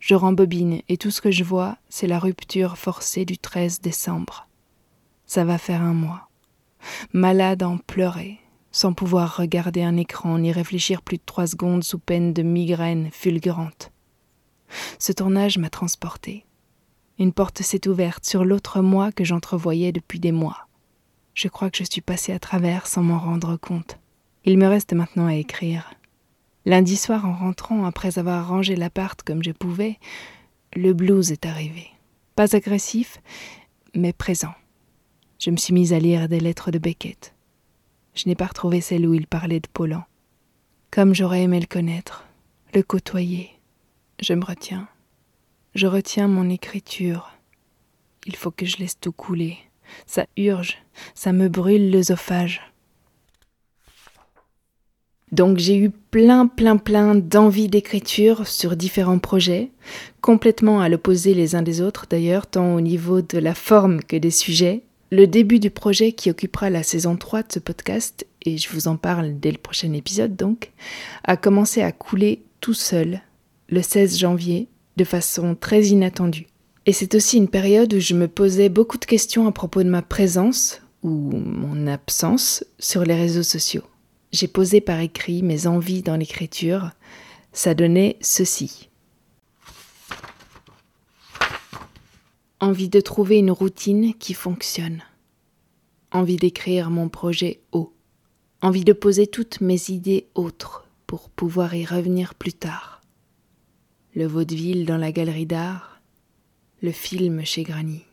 je 0.05 0.15
rembobine 0.15 0.83
et 0.91 0.99
tout 0.99 1.11
ce 1.11 1.23
que 1.23 1.31
je 1.31 1.45
vois, 1.45 1.79
c'est 1.89 2.07
la 2.07 2.19
rupture 2.19 2.77
forcée 2.77 3.25
du 3.25 3.39
13 3.39 3.81
décembre. 3.81 4.47
Ça 5.25 5.47
va 5.47 5.57
faire 5.57 5.81
un 5.81 5.95
mois. 5.95 6.29
Malade 7.15 7.63
en 7.63 7.79
pleurer, 7.79 8.39
sans 8.71 8.93
pouvoir 8.93 9.39
regarder 9.39 9.83
un 9.83 9.97
écran 9.97 10.39
ni 10.41 10.53
réfléchir 10.53 11.01
plus 11.01 11.17
de 11.17 11.23
trois 11.25 11.47
secondes 11.47 11.85
sous 11.85 11.99
peine 11.99 12.35
de 12.35 12.43
migraine 12.43 13.09
fulgurante. 13.13 13.93
Ce 14.99 15.11
tournage 15.11 15.57
m'a 15.57 15.71
transporté. 15.71 16.45
Une 17.19 17.33
porte 17.33 17.63
s'est 17.63 17.89
ouverte 17.89 18.27
sur 18.27 18.45
l'autre 18.45 18.83
moi 18.83 19.11
que 19.11 19.25
j'entrevoyais 19.25 19.93
depuis 19.93 20.21
des 20.21 20.33
mois. 20.33 20.69
Je 21.33 21.49
crois 21.49 21.71
que 21.71 21.79
je 21.79 21.91
suis 21.91 22.03
passée 22.03 22.35
à 22.35 22.39
travers 22.39 22.89
sans 22.89 23.03
m'en 23.03 23.19
rendre 23.19 23.57
compte. 23.57 23.99
Il 24.45 24.59
me 24.59 24.67
reste 24.67 24.93
maintenant 24.93 25.29
à 25.29 25.35
écrire. 25.35 25.95
Lundi 26.67 26.97
soir, 26.97 27.27
en 27.27 27.35
rentrant, 27.35 27.85
après 27.85 28.19
avoir 28.19 28.49
rangé 28.49 28.75
l'appart 28.75 29.23
comme 29.23 29.43
je 29.43 29.51
pouvais, 29.51 29.99
le 30.75 30.93
blues 30.93 31.31
est 31.31 31.47
arrivé. 31.47 31.89
Pas 32.37 32.57
agressif, 32.57 33.21
mais 33.95 34.13
présent. 34.13 34.55
Je 35.39 35.51
me 35.51 35.57
suis 35.57 35.75
mise 35.75 35.93
à 35.93 35.99
lire 35.99 36.29
des 36.29 36.41
lettres 36.41 36.71
de 36.71 36.79
Beckett. 36.79 37.35
Je 38.15 38.29
n'ai 38.29 38.35
pas 38.35 38.47
retrouvé 38.47 38.81
celle 38.81 39.07
où 39.07 39.15
il 39.15 39.27
parlait 39.27 39.61
de 39.61 39.69
Paulan. 39.73 40.05
Comme 40.91 41.15
j'aurais 41.15 41.43
aimé 41.43 41.61
le 41.61 41.67
connaître, 41.67 42.25
le 42.73 42.83
côtoyer, 42.83 43.51
je 44.21 44.33
me 44.33 44.45
retiens. 44.45 44.89
Je 45.75 45.87
retiens 45.87 46.29
mon 46.29 46.49
écriture. 46.49 47.33
Il 48.27 48.37
faut 48.37 48.53
que 48.53 48.65
je 48.65 48.79
laisse 48.79 48.99
tout 48.99 49.13
couler. 49.13 49.59
Ça 50.07 50.27
urge, 50.37 50.79
ça 51.15 51.33
me 51.33 51.49
brûle 51.49 51.91
l'œsophage. 51.91 52.63
Donc 55.35 55.59
j'ai 55.59 55.77
eu 55.77 55.91
plein, 55.91 56.47
plein, 56.47 56.77
plein 56.77 57.17
d'envies 57.17 57.67
d'écriture 57.67 58.47
sur 58.47 58.77
différents 58.77 59.19
projets, 59.19 59.73
complètement 60.21 60.81
à 60.81 60.89
l'opposé 60.89 61.35
les 61.35 61.57
uns 61.57 61.63
des 61.63 61.81
autres 61.81 62.07
d'ailleurs, 62.09 62.47
tant 62.47 62.77
au 62.77 62.81
niveau 62.81 63.21
de 63.21 63.39
la 63.39 63.57
forme 63.57 64.01
que 64.01 64.15
des 64.15 64.31
sujets. 64.31 64.83
Le 65.11 65.27
début 65.27 65.59
du 65.59 65.71
projet 65.71 66.13
qui 66.13 66.31
occupera 66.31 66.71
la 66.71 66.85
saison 66.85 67.17
3 67.17 67.43
de 67.43 67.53
ce 67.53 67.59
podcast 67.59 68.25
et 68.43 68.59
je 68.59 68.69
vous 68.71 68.87
en 68.87 68.97
parle 68.97 69.41
dès 69.41 69.51
le 69.51 69.59
prochain 69.59 69.93
épisode 69.93 70.37
donc, 70.37 70.71
a 71.25 71.37
commencé 71.37 71.83
à 71.83 71.91
couler 71.91 72.43
tout 72.61 72.73
seul 72.73 73.21
le 73.69 73.83
16 73.83 74.17
janvier 74.17 74.69
de 74.97 75.03
façon 75.03 75.57
très 75.59 75.87
inattendue. 75.87 76.47
Et 76.87 76.93
c'est 76.93 77.17
aussi 77.17 77.39
une 77.39 77.49
période 77.49 77.93
où 77.93 77.99
je 77.99 78.15
me 78.15 78.29
posais 78.29 78.69
beaucoup 78.69 78.99
de 78.99 79.05
questions 79.05 79.49
à 79.49 79.53
propos 79.53 79.83
de 79.83 79.91
ma 79.91 80.03
présence 80.03 80.81
ou 81.03 81.11
mon 81.11 81.89
absence 81.89 82.65
sur 82.79 83.03
les 83.03 83.17
réseaux 83.17 83.43
sociaux. 83.43 83.83
J'ai 84.35 84.49
posé 84.49 84.81
par 84.81 84.99
écrit 84.99 85.45
mes 85.45 85.69
envies 85.69 86.03
dans 86.03 86.17
l'écriture. 86.17 86.91
Ça 87.53 87.73
donnait 87.75 88.17
ceci. 88.21 88.89
Envie 92.59 92.89
de 92.89 93.01
trouver 93.01 93.39
une 93.39 93.53
routine 93.53 94.13
qui 94.15 94.35
fonctionne. 94.35 95.05
Envie 96.11 96.35
d'écrire 96.35 96.91
mon 96.91 97.09
projet 97.09 97.61
haut. 97.71 97.95
Envie 98.61 98.85
de 98.85 98.93
poser 98.93 99.29
toutes 99.29 99.61
mes 99.61 99.91
idées 99.91 100.27
autres 100.35 100.85
pour 101.07 101.31
pouvoir 101.31 101.73
y 101.77 101.85
revenir 101.85 102.35
plus 102.35 102.55
tard. 102.55 103.03
Le 104.17 104.27
vaudeville 104.27 104.85
dans 104.85 104.99
la 104.99 105.13
galerie 105.13 105.47
d'art. 105.47 106.01
Le 106.83 106.91
film 106.91 107.45
chez 107.45 107.63
Granny 107.63 108.05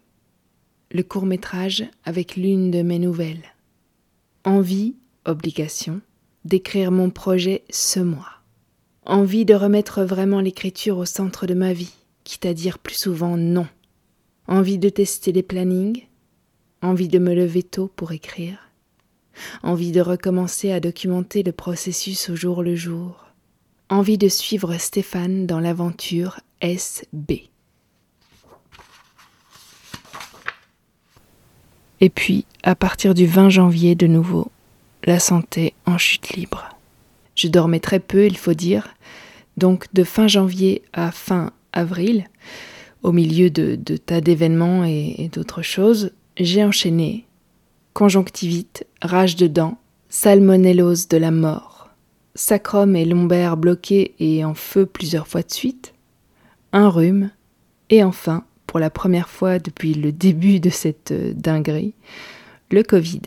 le 0.93 1.03
court 1.03 1.25
métrage 1.25 1.86
avec 2.03 2.36
l'une 2.36 2.69
de 2.69 2.81
mes 2.81 2.99
nouvelles. 2.99 3.53
Envie, 4.43 4.95
obligation, 5.25 6.01
d'écrire 6.45 6.91
mon 6.91 7.10
projet 7.10 7.63
ce 7.69 7.99
mois. 7.99 8.41
Envie 9.06 9.45
de 9.45 9.54
remettre 9.54 10.04
vraiment 10.04 10.41
l'écriture 10.41 10.97
au 10.97 11.06
centre 11.06 11.47
de 11.47 11.54
ma 11.54 11.73
vie, 11.73 11.93
quitte 12.23 12.45
à 12.45 12.54
dire 12.54 12.80
plus 12.80 12.95
souvent 12.95 13.38
non. 13.38 13.67
Envie 14.47 14.77
de 14.77 14.89
tester 14.89 15.32
les 15.32 15.43
plannings. 15.43 16.06
Envie 16.82 17.08
de 17.08 17.19
me 17.19 17.34
lever 17.34 17.63
tôt 17.63 17.91
pour 17.95 18.12
écrire. 18.12 18.71
Envie 19.63 19.91
de 19.91 20.01
recommencer 20.01 20.71
à 20.71 20.80
documenter 20.80 21.43
le 21.43 21.51
processus 21.51 22.30
au 22.30 22.36
jour 22.36 22.63
le 22.63 22.75
jour. 22.75 23.27
Envie 23.89 24.17
de 24.17 24.27
suivre 24.27 24.77
Stéphane 24.77 25.45
dans 25.45 25.60
l'aventure 25.60 26.39
SB. 26.62 27.49
Et 31.99 32.10
puis, 32.10 32.45
à 32.63 32.75
partir 32.75 33.13
du 33.13 33.27
20 33.27 33.49
janvier 33.49 33.95
de 33.95 34.08
nouveau, 34.08 34.51
la 35.03 35.19
santé 35.19 35.73
en 35.85 35.97
chute 35.97 36.29
libre. 36.29 36.69
Je 37.35 37.47
dormais 37.47 37.79
très 37.79 37.99
peu, 37.99 38.25
il 38.25 38.37
faut 38.37 38.53
dire, 38.53 38.89
donc 39.57 39.87
de 39.93 40.03
fin 40.03 40.27
janvier 40.27 40.83
à 40.93 41.11
fin 41.11 41.51
avril, 41.73 42.27
au 43.03 43.11
milieu 43.11 43.49
de, 43.49 43.75
tas 43.97 44.21
d'événements 44.21 44.85
et, 44.85 45.15
et 45.17 45.27
d'autres 45.29 45.63
choses, 45.63 46.11
j'ai 46.37 46.63
enchaîné 46.63 47.25
conjonctivite, 47.93 48.85
rage 49.01 49.35
de 49.35 49.47
dents, 49.47 49.77
salmonellose 50.09 51.07
de 51.07 51.17
la 51.17 51.31
mort, 51.31 51.89
sacrum 52.35 52.95
et 52.95 53.05
lombaire 53.05 53.57
bloqués 53.57 54.15
et 54.19 54.45
en 54.45 54.53
feu 54.53 54.85
plusieurs 54.85 55.27
fois 55.27 55.41
de 55.41 55.51
suite, 55.51 55.93
un 56.73 56.89
rhume, 56.89 57.31
et 57.89 58.03
enfin 58.03 58.45
pour 58.67 58.79
la 58.79 58.89
première 58.89 59.29
fois 59.29 59.59
depuis 59.59 59.93
le 59.93 60.11
début 60.11 60.59
de 60.61 60.69
cette 60.69 61.11
euh, 61.11 61.33
dinguerie, 61.35 61.93
le 62.69 62.83
Covid. 62.83 63.21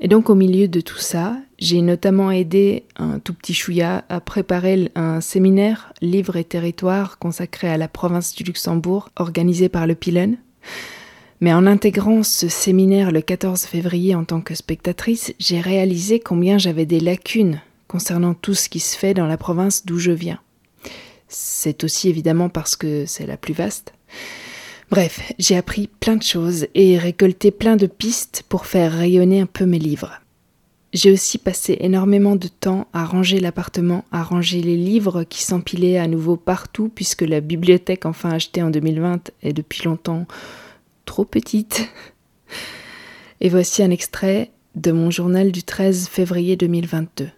Et 0.00 0.08
donc 0.08 0.28
au 0.28 0.34
milieu 0.34 0.68
de 0.68 0.80
tout 0.80 0.98
ça, 0.98 1.36
j'ai 1.58 1.80
notamment 1.80 2.30
aidé 2.30 2.84
un 2.96 3.18
tout 3.18 3.32
petit 3.32 3.54
chouïa 3.54 4.04
à 4.08 4.20
préparer 4.20 4.90
un 4.94 5.20
séminaire 5.20 5.92
Livres 6.02 6.36
et 6.36 6.44
territoires 6.44 7.18
consacré 7.18 7.68
à 7.68 7.78
la 7.78 7.88
province 7.88 8.34
du 8.34 8.44
Luxembourg 8.44 9.08
organisé 9.16 9.68
par 9.68 9.86
le 9.86 9.94
Pilen. 9.94 10.36
Mais 11.40 11.52
en 11.52 11.66
intégrant 11.66 12.22
ce 12.22 12.48
séminaire 12.48 13.10
le 13.10 13.20
14 13.20 13.64
février 13.64 14.14
en 14.14 14.24
tant 14.24 14.40
que 14.40 14.54
spectatrice, 14.54 15.34
j'ai 15.38 15.60
réalisé 15.60 16.20
combien 16.20 16.58
j'avais 16.58 16.86
des 16.86 17.00
lacunes 17.00 17.60
concernant 17.88 18.34
tout 18.34 18.54
ce 18.54 18.68
qui 18.68 18.80
se 18.80 18.96
fait 18.96 19.14
dans 19.14 19.26
la 19.26 19.36
province 19.36 19.84
d'où 19.86 19.98
je 19.98 20.12
viens. 20.12 20.40
C'est 21.28 21.84
aussi 21.84 22.08
évidemment 22.08 22.48
parce 22.48 22.76
que 22.76 23.04
c'est 23.06 23.26
la 23.26 23.36
plus 23.36 23.54
vaste. 23.54 23.92
Bref, 24.90 25.32
j'ai 25.38 25.56
appris 25.56 25.88
plein 25.88 26.16
de 26.16 26.22
choses 26.22 26.68
et 26.74 26.96
récolté 26.96 27.50
plein 27.50 27.76
de 27.76 27.86
pistes 27.86 28.44
pour 28.48 28.66
faire 28.66 28.92
rayonner 28.92 29.40
un 29.40 29.46
peu 29.46 29.66
mes 29.66 29.80
livres. 29.80 30.20
J'ai 30.92 31.10
aussi 31.10 31.38
passé 31.38 31.76
énormément 31.80 32.36
de 32.36 32.46
temps 32.46 32.86
à 32.92 33.04
ranger 33.04 33.40
l'appartement, 33.40 34.04
à 34.12 34.22
ranger 34.22 34.62
les 34.62 34.76
livres 34.76 35.24
qui 35.24 35.42
s'empilaient 35.42 35.98
à 35.98 36.06
nouveau 36.06 36.36
partout 36.36 36.88
puisque 36.88 37.22
la 37.22 37.40
bibliothèque 37.40 38.06
enfin 38.06 38.30
achetée 38.30 38.62
en 38.62 38.70
2020 38.70 39.32
est 39.42 39.52
depuis 39.52 39.84
longtemps 39.84 40.26
trop 41.04 41.24
petite. 41.24 41.88
Et 43.40 43.48
voici 43.48 43.82
un 43.82 43.90
extrait 43.90 44.52
de 44.76 44.92
mon 44.92 45.10
journal 45.10 45.52
du 45.52 45.64
13 45.64 46.08
février 46.08 46.56
2022. 46.56 47.28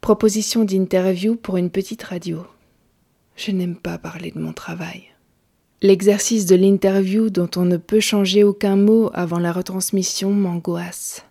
Proposition 0.00 0.64
d'interview 0.64 1.34
pour 1.34 1.56
une 1.56 1.70
petite 1.70 2.04
radio. 2.04 2.46
Je 3.42 3.52
n'aime 3.52 3.76
pas 3.76 3.96
parler 3.96 4.32
de 4.32 4.38
mon 4.38 4.52
travail. 4.52 5.04
L'exercice 5.80 6.44
de 6.44 6.56
l'interview 6.56 7.30
dont 7.30 7.48
on 7.56 7.64
ne 7.64 7.78
peut 7.78 7.98
changer 7.98 8.44
aucun 8.44 8.76
mot 8.76 9.10
avant 9.14 9.38
la 9.38 9.50
retransmission 9.50 10.30
m'angoisse 10.30 11.24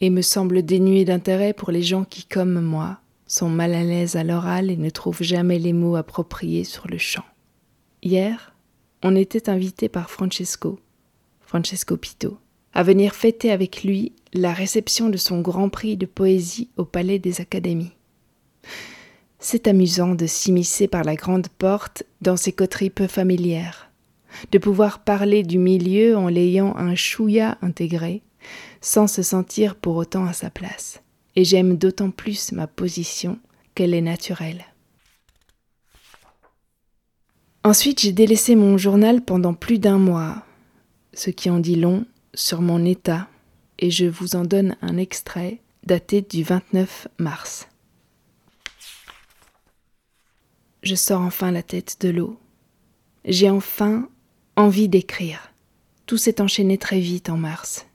et 0.00 0.10
me 0.10 0.22
semble 0.22 0.64
dénué 0.64 1.04
d'intérêt 1.04 1.52
pour 1.52 1.70
les 1.70 1.84
gens 1.84 2.02
qui, 2.02 2.24
comme 2.24 2.60
moi, 2.60 2.98
sont 3.28 3.48
mal 3.48 3.74
à 3.74 3.84
l'aise 3.84 4.16
à 4.16 4.24
l'oral 4.24 4.72
et 4.72 4.76
ne 4.76 4.90
trouvent 4.90 5.22
jamais 5.22 5.60
les 5.60 5.72
mots 5.72 5.94
appropriés 5.94 6.64
sur 6.64 6.88
le 6.88 6.98
champ. 6.98 7.24
Hier, 8.02 8.56
on 9.04 9.14
était 9.14 9.48
invité 9.48 9.88
par 9.88 10.10
Francesco, 10.10 10.80
Francesco 11.42 11.96
Pito, 11.96 12.38
à 12.74 12.82
venir 12.82 13.14
fêter 13.14 13.52
avec 13.52 13.84
lui 13.84 14.14
la 14.32 14.52
réception 14.52 15.10
de 15.10 15.16
son 15.16 15.40
Grand 15.40 15.68
Prix 15.68 15.96
de 15.96 16.06
poésie 16.06 16.70
au 16.76 16.84
Palais 16.84 17.20
des 17.20 17.40
Académies. 17.40 17.92
C'est 19.44 19.66
amusant 19.66 20.14
de 20.14 20.26
s'immiscer 20.26 20.86
par 20.86 21.02
la 21.02 21.16
grande 21.16 21.48
porte 21.48 22.04
dans 22.20 22.36
ces 22.36 22.52
coteries 22.52 22.90
peu 22.90 23.08
familières, 23.08 23.90
de 24.52 24.58
pouvoir 24.58 25.00
parler 25.00 25.42
du 25.42 25.58
milieu 25.58 26.16
en 26.16 26.28
l'ayant 26.28 26.76
un 26.76 26.94
chouïa 26.94 27.58
intégré, 27.60 28.22
sans 28.80 29.08
se 29.08 29.22
sentir 29.22 29.74
pour 29.74 29.96
autant 29.96 30.26
à 30.26 30.32
sa 30.32 30.48
place. 30.48 31.02
Et 31.34 31.44
j'aime 31.44 31.76
d'autant 31.76 32.12
plus 32.12 32.52
ma 32.52 32.68
position 32.68 33.40
qu'elle 33.74 33.94
est 33.94 34.00
naturelle. 34.00 34.64
Ensuite, 37.64 38.00
j'ai 38.00 38.12
délaissé 38.12 38.54
mon 38.54 38.78
journal 38.78 39.24
pendant 39.24 39.54
plus 39.54 39.80
d'un 39.80 39.98
mois, 39.98 40.44
ce 41.14 41.30
qui 41.30 41.50
en 41.50 41.58
dit 41.58 41.76
long 41.76 42.06
sur 42.32 42.62
mon 42.62 42.84
état, 42.84 43.26
et 43.80 43.90
je 43.90 44.06
vous 44.06 44.36
en 44.36 44.44
donne 44.44 44.76
un 44.82 44.98
extrait 44.98 45.58
daté 45.84 46.22
du 46.22 46.44
29 46.44 47.08
mars. 47.18 47.66
Je 50.82 50.94
sors 50.94 51.20
enfin 51.20 51.50
la 51.52 51.62
tête 51.62 51.98
de 52.00 52.08
l'eau. 52.08 52.38
J'ai 53.24 53.48
enfin 53.48 54.08
envie 54.56 54.88
d'écrire. 54.88 55.52
Tout 56.06 56.18
s'est 56.18 56.40
enchaîné 56.40 56.76
très 56.76 56.98
vite 56.98 57.30
en 57.30 57.36
mars. 57.36 57.86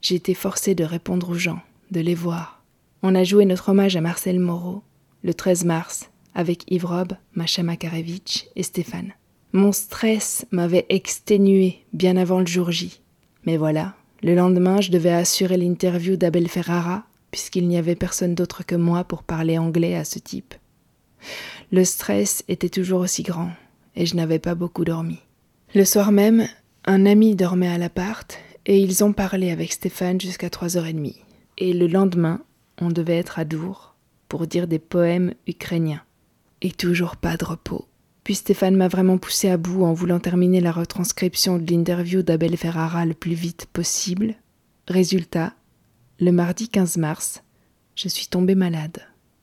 J'ai 0.00 0.14
été 0.14 0.34
forcée 0.34 0.74
de 0.74 0.84
répondre 0.84 1.30
aux 1.30 1.38
gens, 1.38 1.60
de 1.90 2.00
les 2.00 2.14
voir. 2.14 2.64
On 3.02 3.14
a 3.14 3.24
joué 3.24 3.44
notre 3.44 3.68
hommage 3.68 3.96
à 3.96 4.00
Marcel 4.00 4.40
Moreau 4.40 4.82
le 5.22 5.34
13 5.34 5.64
mars 5.64 6.10
avec 6.34 6.64
Yves 6.70 6.86
Rob, 6.86 7.12
Macha 7.34 7.62
Makarevitch 7.62 8.46
et 8.56 8.62
Stéphane. 8.62 9.12
Mon 9.52 9.72
stress 9.72 10.46
m'avait 10.50 10.86
exténué 10.88 11.84
bien 11.92 12.16
avant 12.16 12.40
le 12.40 12.46
jour 12.46 12.70
J. 12.70 13.02
Mais 13.44 13.56
voilà, 13.56 13.94
le 14.22 14.34
lendemain, 14.34 14.80
je 14.80 14.90
devais 14.90 15.12
assurer 15.12 15.56
l'interview 15.56 16.16
d'Abel 16.16 16.48
Ferrara, 16.48 17.04
puisqu'il 17.30 17.66
n'y 17.68 17.76
avait 17.76 17.96
personne 17.96 18.34
d'autre 18.34 18.64
que 18.64 18.76
moi 18.76 19.04
pour 19.04 19.24
parler 19.24 19.58
anglais 19.58 19.96
à 19.96 20.04
ce 20.04 20.18
type. 20.18 20.54
Le 21.72 21.84
stress 21.84 22.42
était 22.48 22.68
toujours 22.68 23.00
aussi 23.00 23.22
grand, 23.22 23.52
et 23.94 24.04
je 24.04 24.16
n'avais 24.16 24.40
pas 24.40 24.56
beaucoup 24.56 24.84
dormi. 24.84 25.20
Le 25.74 25.84
soir 25.84 26.10
même, 26.10 26.48
un 26.84 27.06
ami 27.06 27.36
dormait 27.36 27.68
à 27.68 27.78
l'appart, 27.78 28.36
et 28.66 28.80
ils 28.80 29.04
ont 29.04 29.12
parlé 29.12 29.50
avec 29.50 29.72
Stéphane 29.72 30.20
jusqu'à 30.20 30.48
3h30. 30.48 31.14
Et 31.58 31.72
le 31.72 31.86
lendemain, 31.86 32.40
on 32.80 32.88
devait 32.88 33.18
être 33.18 33.38
à 33.38 33.44
Dour 33.44 33.94
pour 34.28 34.48
dire 34.48 34.66
des 34.66 34.80
poèmes 34.80 35.34
ukrainiens. 35.46 36.02
Et 36.60 36.72
toujours 36.72 37.16
pas 37.16 37.36
de 37.36 37.44
repos. 37.44 37.86
Puis 38.24 38.34
Stéphane 38.34 38.76
m'a 38.76 38.88
vraiment 38.88 39.18
poussé 39.18 39.48
à 39.48 39.56
bout 39.56 39.84
en 39.84 39.92
voulant 39.92 40.20
terminer 40.20 40.60
la 40.60 40.72
retranscription 40.72 41.58
de 41.58 41.70
l'interview 41.70 42.22
d'Abel 42.22 42.56
Ferrara 42.56 43.06
le 43.06 43.14
plus 43.14 43.34
vite 43.34 43.66
possible. 43.72 44.34
Résultat, 44.88 45.54
le 46.18 46.32
mardi 46.32 46.68
15 46.68 46.96
mars, 46.96 47.42
je 47.94 48.08
suis 48.08 48.26
tombée 48.26 48.54
malade. 48.54 49.00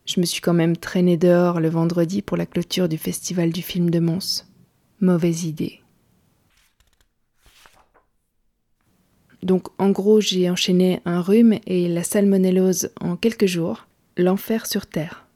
Je 0.08 0.22
me 0.22 0.26
suis 0.26 0.39
quand 0.39 0.53
même 0.53 0.78
traînée 0.78 1.18
dehors 1.18 1.60
le 1.60 1.68
vendredi 1.68 2.22
pour 2.22 2.38
la 2.38 2.45
clôture 2.45 2.88
du 2.88 2.97
festival 2.97 3.51
du 3.51 3.62
film 3.62 3.89
de 3.89 3.99
Mons. 3.99 4.45
Mauvaise 5.01 5.43
idée. 5.43 5.82
Donc 9.43 9.68
en 9.78 9.89
gros, 9.91 10.22
j'ai 10.22 10.49
enchaîné 10.49 11.01
un 11.03 11.22
rhume 11.22 11.60
et 11.68 11.89
la 11.89 12.03
salmonellose 12.03 12.89
en 13.01 13.18
quelques 13.18 13.47
jours, 13.47 13.86
l'enfer 14.16 14.66
sur 14.66 14.88
terre. 14.88 15.28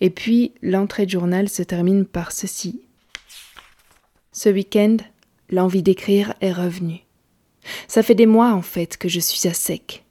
Et 0.00 0.08
puis 0.08 0.52
l'entrée 0.62 1.04
de 1.04 1.10
journal 1.10 1.50
se 1.50 1.62
termine 1.62 2.06
par 2.06 2.32
ceci. 2.32 2.80
Ce 4.32 4.48
week-end, 4.48 4.96
l'envie 5.50 5.82
d'écrire 5.82 6.32
est 6.40 6.52
revenue. 6.52 7.04
Ça 7.88 8.02
fait 8.02 8.14
des 8.14 8.26
mois 8.26 8.52
en 8.52 8.62
fait 8.62 8.96
que 8.96 9.08
je 9.08 9.20
suis 9.20 9.46
à 9.48 9.52
sec. 9.52 10.04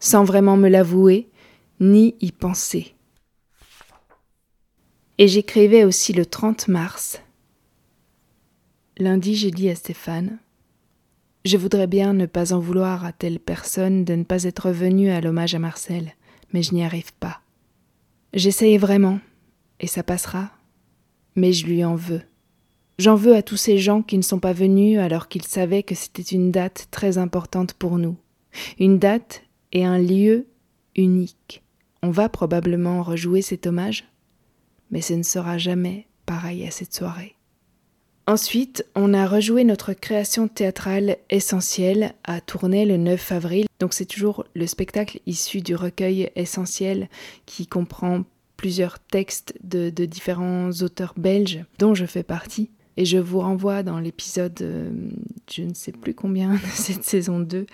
sans 0.00 0.22
vraiment 0.22 0.56
me 0.56 0.68
l'avouer, 0.68 1.28
ni 1.80 2.14
y 2.20 2.30
penser. 2.30 2.94
Et 5.20 5.26
j'écrivais 5.26 5.82
aussi 5.82 6.12
le 6.12 6.24
30 6.24 6.68
mars. 6.68 7.20
Lundi, 8.98 9.34
j'ai 9.34 9.50
dit 9.50 9.68
à 9.68 9.74
Stéphane 9.74 10.38
Je 11.44 11.56
voudrais 11.56 11.88
bien 11.88 12.12
ne 12.12 12.26
pas 12.26 12.52
en 12.52 12.60
vouloir 12.60 13.04
à 13.04 13.10
telle 13.10 13.40
personne 13.40 14.04
de 14.04 14.14
ne 14.14 14.22
pas 14.22 14.44
être 14.44 14.70
venue 14.70 15.10
à 15.10 15.20
l'hommage 15.20 15.56
à 15.56 15.58
Marcel, 15.58 16.14
mais 16.52 16.62
je 16.62 16.72
n'y 16.72 16.84
arrive 16.84 17.12
pas. 17.14 17.40
J'essaye 18.32 18.78
vraiment, 18.78 19.18
et 19.80 19.88
ça 19.88 20.04
passera, 20.04 20.52
mais 21.34 21.52
je 21.52 21.66
lui 21.66 21.84
en 21.84 21.96
veux. 21.96 22.22
J'en 23.00 23.16
veux 23.16 23.34
à 23.34 23.42
tous 23.42 23.56
ces 23.56 23.78
gens 23.78 24.02
qui 24.02 24.18
ne 24.18 24.22
sont 24.22 24.38
pas 24.38 24.52
venus 24.52 25.00
alors 25.00 25.26
qu'ils 25.26 25.44
savaient 25.44 25.82
que 25.82 25.96
c'était 25.96 26.22
une 26.22 26.52
date 26.52 26.86
très 26.92 27.18
importante 27.18 27.74
pour 27.74 27.98
nous. 27.98 28.16
Une 28.78 29.00
date 29.00 29.42
et 29.72 29.84
un 29.84 29.98
lieu 29.98 30.46
unique. 30.94 31.64
On 32.04 32.10
va 32.10 32.28
probablement 32.28 33.02
rejouer 33.02 33.42
cet 33.42 33.66
hommage, 33.66 34.04
mais 34.90 35.00
ce 35.00 35.14
ne 35.14 35.22
sera 35.22 35.58
jamais 35.58 36.06
pareil 36.26 36.66
à 36.66 36.70
cette 36.70 36.94
soirée. 36.94 37.34
Ensuite, 38.26 38.84
on 38.94 39.14
a 39.14 39.26
rejoué 39.26 39.64
notre 39.64 39.94
création 39.94 40.48
théâtrale 40.48 41.16
essentielle 41.30 42.12
à 42.24 42.42
Tournai 42.42 42.84
le 42.84 42.98
9 42.98 43.32
avril. 43.32 43.66
Donc 43.80 43.94
c'est 43.94 44.04
toujours 44.04 44.44
le 44.54 44.66
spectacle 44.66 45.20
issu 45.24 45.62
du 45.62 45.74
recueil 45.74 46.30
essentiel 46.36 47.08
qui 47.46 47.66
comprend 47.66 48.24
plusieurs 48.58 48.98
textes 48.98 49.54
de, 49.64 49.88
de 49.88 50.04
différents 50.04 50.70
auteurs 50.82 51.14
belges 51.16 51.64
dont 51.78 51.94
je 51.94 52.04
fais 52.04 52.22
partie. 52.22 52.70
Et 52.98 53.06
je 53.06 53.16
vous 53.16 53.40
renvoie 53.40 53.82
dans 53.82 53.98
l'épisode, 53.98 54.60
euh, 54.60 54.90
je 55.50 55.62
ne 55.62 55.72
sais 55.72 55.92
plus 55.92 56.12
combien, 56.14 56.52
de 56.52 56.58
cette 56.74 57.04
saison 57.04 57.38
2, 57.40 57.64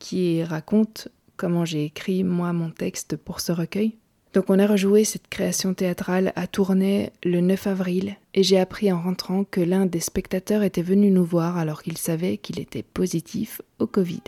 qui 0.00 0.42
raconte 0.42 1.08
comment 1.36 1.64
j'ai 1.64 1.84
écrit 1.84 2.24
moi 2.24 2.52
mon 2.52 2.70
texte 2.70 3.16
pour 3.16 3.38
ce 3.38 3.52
recueil. 3.52 3.98
Donc 4.32 4.48
on 4.48 4.58
a 4.58 4.66
rejoué 4.66 5.04
cette 5.04 5.28
création 5.28 5.74
théâtrale 5.74 6.32
à 6.36 6.46
Tournai 6.46 7.12
le 7.22 7.40
9 7.40 7.66
avril 7.66 8.16
et 8.32 8.42
j'ai 8.42 8.58
appris 8.58 8.90
en 8.90 9.00
rentrant 9.00 9.44
que 9.44 9.60
l'un 9.60 9.84
des 9.84 10.00
spectateurs 10.00 10.62
était 10.62 10.82
venu 10.82 11.10
nous 11.10 11.24
voir 11.24 11.58
alors 11.58 11.82
qu'il 11.82 11.98
savait 11.98 12.38
qu'il 12.38 12.58
était 12.58 12.82
positif 12.82 13.60
au 13.78 13.86
Covid. 13.86 14.22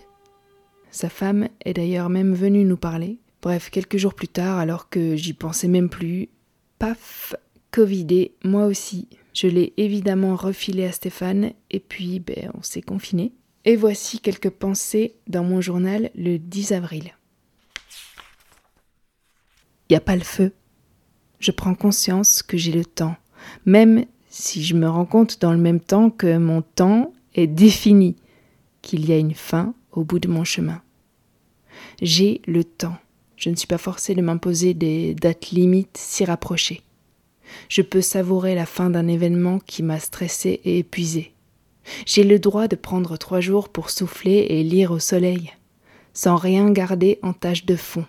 Sa 0.91 1.09
femme 1.09 1.49
est 1.65 1.73
d'ailleurs 1.73 2.11
même 2.11 2.35
venue 2.35 2.65
nous 2.65 2.77
parler. 2.77 3.19
Bref, 3.41 3.71
quelques 3.71 3.97
jours 3.97 4.15
plus 4.15 4.29
tard, 4.29 4.59
alors 4.59 4.89
que 4.89 5.17
j'y 5.17 5.33
pensais 5.33 5.69
même 5.69 5.89
plus, 5.89 6.29
paf, 6.79 7.35
Covidé, 7.75 8.37
moi 8.45 8.67
aussi. 8.67 9.09
Je 9.33 9.49
l'ai 9.49 9.73
évidemment 9.79 10.37
refilé 10.37 10.85
à 10.85 10.93
Stéphane 10.93 11.51
et 11.73 11.81
puis 11.81 12.21
ben, 12.21 12.53
on 12.55 12.63
s'est 12.63 12.83
confiné. 12.83 13.33
Et 13.65 13.75
voici 13.75 14.21
quelques 14.21 14.51
pensées 14.51 15.17
dans 15.27 15.43
mon 15.43 15.61
journal 15.61 16.11
le 16.15 16.39
10 16.39 16.71
avril. 16.71 17.15
N'y 19.91 19.97
a 19.97 20.01
pas 20.01 20.17
le 20.17 20.23
feu. 20.23 20.53
Je 21.41 21.51
prends 21.51 21.75
conscience 21.75 22.43
que 22.43 22.57
j'ai 22.57 22.73
le 22.73 22.85
temps, 22.85 23.17
même 23.67 24.07
si 24.29 24.65
je 24.65 24.75
me 24.75 24.89
rends 24.89 25.05
compte 25.05 25.41
dans 25.41 25.53
le 25.53 25.59
même 25.59 25.81
temps 25.81 26.11
que 26.11 26.39
mon 26.39 26.63
temps 26.63 27.13
est 27.35 27.47
défini, 27.47 28.17
qu'il 28.81 29.07
y 29.07 29.13
a 29.13 29.19
une 29.19 29.35
fin 29.35 29.75
au 29.93 30.05
bout 30.05 30.19
de 30.19 30.29
mon 30.29 30.45
chemin. 30.45 30.81
J'ai 32.01 32.41
le 32.47 32.65
temps. 32.65 32.97
Je 33.37 33.51
ne 33.51 33.57
suis 33.57 33.67
pas 33.67 33.79
forcée 33.79 34.15
de 34.15 34.23
m'imposer 34.23 34.73
des 34.75 35.15
dates 35.15 35.51
limites 35.51 35.99
si 35.99 36.25
rapprochées. 36.25 36.83
Je 37.69 37.83
peux 37.83 38.01
savourer 38.01 38.55
la 38.55 38.67
fin 38.67 38.89
d'un 38.89 39.07
événement 39.07 39.59
qui 39.59 39.83
m'a 39.83 40.01
stressé 40.01 40.61
et 40.65 40.79
épuisé. 40.79 41.35
J'ai 42.07 42.25
le 42.25 42.39
droit 42.39 42.69
de 42.69 42.77
prendre 42.77 43.19
trois 43.19 43.41
jours 43.41 43.69
pour 43.69 43.91
souffler 43.91 44.47
et 44.49 44.63
lire 44.63 44.93
au 44.93 44.99
soleil, 44.99 45.53
sans 46.15 46.37
rien 46.37 46.71
garder 46.71 47.19
en 47.23 47.35
tâche 47.35 47.67
de 47.67 47.77
fond 47.77 48.07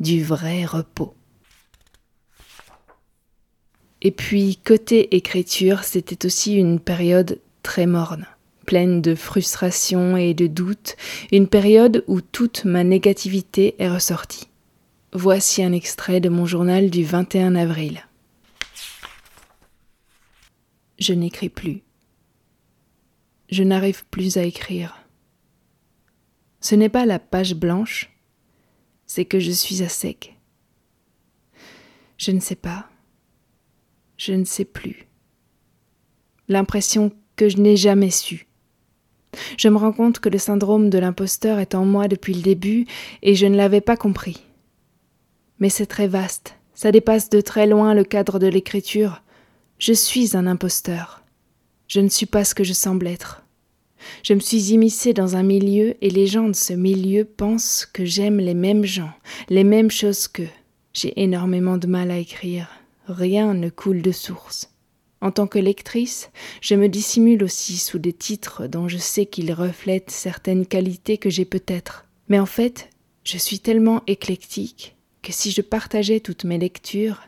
du 0.00 0.24
vrai 0.24 0.64
repos. 0.64 1.14
Et 4.02 4.10
puis, 4.10 4.58
côté 4.62 5.16
écriture, 5.16 5.82
c'était 5.82 6.26
aussi 6.26 6.56
une 6.56 6.78
période 6.78 7.40
très 7.62 7.86
morne, 7.86 8.26
pleine 8.66 9.00
de 9.00 9.14
frustration 9.14 10.16
et 10.16 10.34
de 10.34 10.46
doutes, 10.46 10.96
une 11.32 11.48
période 11.48 12.04
où 12.06 12.20
toute 12.20 12.66
ma 12.66 12.84
négativité 12.84 13.74
est 13.78 13.88
ressortie. 13.88 14.48
Voici 15.14 15.62
un 15.62 15.72
extrait 15.72 16.20
de 16.20 16.28
mon 16.28 16.44
journal 16.44 16.90
du 16.90 17.02
21 17.02 17.54
avril. 17.54 18.04
Je 20.98 21.14
n'écris 21.14 21.48
plus. 21.48 21.82
Je 23.50 23.62
n'arrive 23.62 24.04
plus 24.06 24.36
à 24.36 24.42
écrire. 24.42 24.96
Ce 26.60 26.74
n'est 26.74 26.88
pas 26.88 27.06
la 27.06 27.18
page 27.18 27.54
blanche, 27.54 28.13
c'est 29.14 29.24
que 29.24 29.38
je 29.38 29.52
suis 29.52 29.80
à 29.84 29.88
sec. 29.88 30.36
Je 32.18 32.32
ne 32.32 32.40
sais 32.40 32.56
pas. 32.56 32.88
Je 34.16 34.32
ne 34.32 34.42
sais 34.42 34.64
plus. 34.64 35.06
L'impression 36.48 37.12
que 37.36 37.48
je 37.48 37.58
n'ai 37.58 37.76
jamais 37.76 38.10
su. 38.10 38.48
Je 39.56 39.68
me 39.68 39.76
rends 39.76 39.92
compte 39.92 40.18
que 40.18 40.28
le 40.28 40.38
syndrome 40.38 40.90
de 40.90 40.98
l'imposteur 40.98 41.60
est 41.60 41.76
en 41.76 41.84
moi 41.84 42.08
depuis 42.08 42.34
le 42.34 42.42
début 42.42 42.86
et 43.22 43.36
je 43.36 43.46
ne 43.46 43.54
l'avais 43.54 43.80
pas 43.80 43.96
compris. 43.96 44.42
Mais 45.60 45.68
c'est 45.68 45.86
très 45.86 46.08
vaste, 46.08 46.56
ça 46.74 46.90
dépasse 46.90 47.30
de 47.30 47.40
très 47.40 47.68
loin 47.68 47.94
le 47.94 48.02
cadre 48.02 48.40
de 48.40 48.48
l'écriture. 48.48 49.22
Je 49.78 49.92
suis 49.92 50.36
un 50.36 50.48
imposteur. 50.48 51.22
Je 51.86 52.00
ne 52.00 52.08
suis 52.08 52.26
pas 52.26 52.44
ce 52.44 52.56
que 52.56 52.64
je 52.64 52.72
semble 52.72 53.06
être. 53.06 53.43
Je 54.22 54.34
me 54.34 54.40
suis 54.40 54.72
immiscée 54.72 55.12
dans 55.12 55.36
un 55.36 55.42
milieu 55.42 55.94
et 56.00 56.10
les 56.10 56.26
gens 56.26 56.48
de 56.48 56.54
ce 56.54 56.72
milieu 56.72 57.24
pensent 57.24 57.86
que 57.86 58.04
j'aime 58.04 58.38
les 58.38 58.54
mêmes 58.54 58.84
gens, 58.84 59.12
les 59.48 59.64
mêmes 59.64 59.90
choses 59.90 60.28
qu'eux. 60.28 60.48
J'ai 60.92 61.20
énormément 61.22 61.76
de 61.76 61.86
mal 61.86 62.10
à 62.10 62.18
écrire. 62.18 62.68
Rien 63.06 63.54
ne 63.54 63.68
coule 63.68 64.02
de 64.02 64.12
source. 64.12 64.70
En 65.20 65.30
tant 65.30 65.46
que 65.46 65.58
lectrice, 65.58 66.30
je 66.60 66.74
me 66.74 66.88
dissimule 66.88 67.44
aussi 67.44 67.78
sous 67.78 67.98
des 67.98 68.12
titres 68.12 68.66
dont 68.66 68.88
je 68.88 68.98
sais 68.98 69.26
qu'ils 69.26 69.52
reflètent 69.52 70.10
certaines 70.10 70.66
qualités 70.66 71.18
que 71.18 71.30
j'ai 71.30 71.44
peut-être. 71.44 72.04
Mais 72.28 72.38
en 72.38 72.46
fait, 72.46 72.90
je 73.24 73.38
suis 73.38 73.58
tellement 73.58 74.02
éclectique 74.06 74.96
que 75.22 75.32
si 75.32 75.50
je 75.50 75.62
partageais 75.62 76.20
toutes 76.20 76.44
mes 76.44 76.58
lectures, 76.58 77.22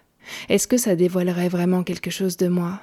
est-ce 0.49 0.68
que 0.68 0.77
ça 0.77 0.95
dévoilerait 0.95 1.49
vraiment 1.49 1.83
quelque 1.83 2.11
chose 2.11 2.37
de 2.37 2.49
moi? 2.49 2.81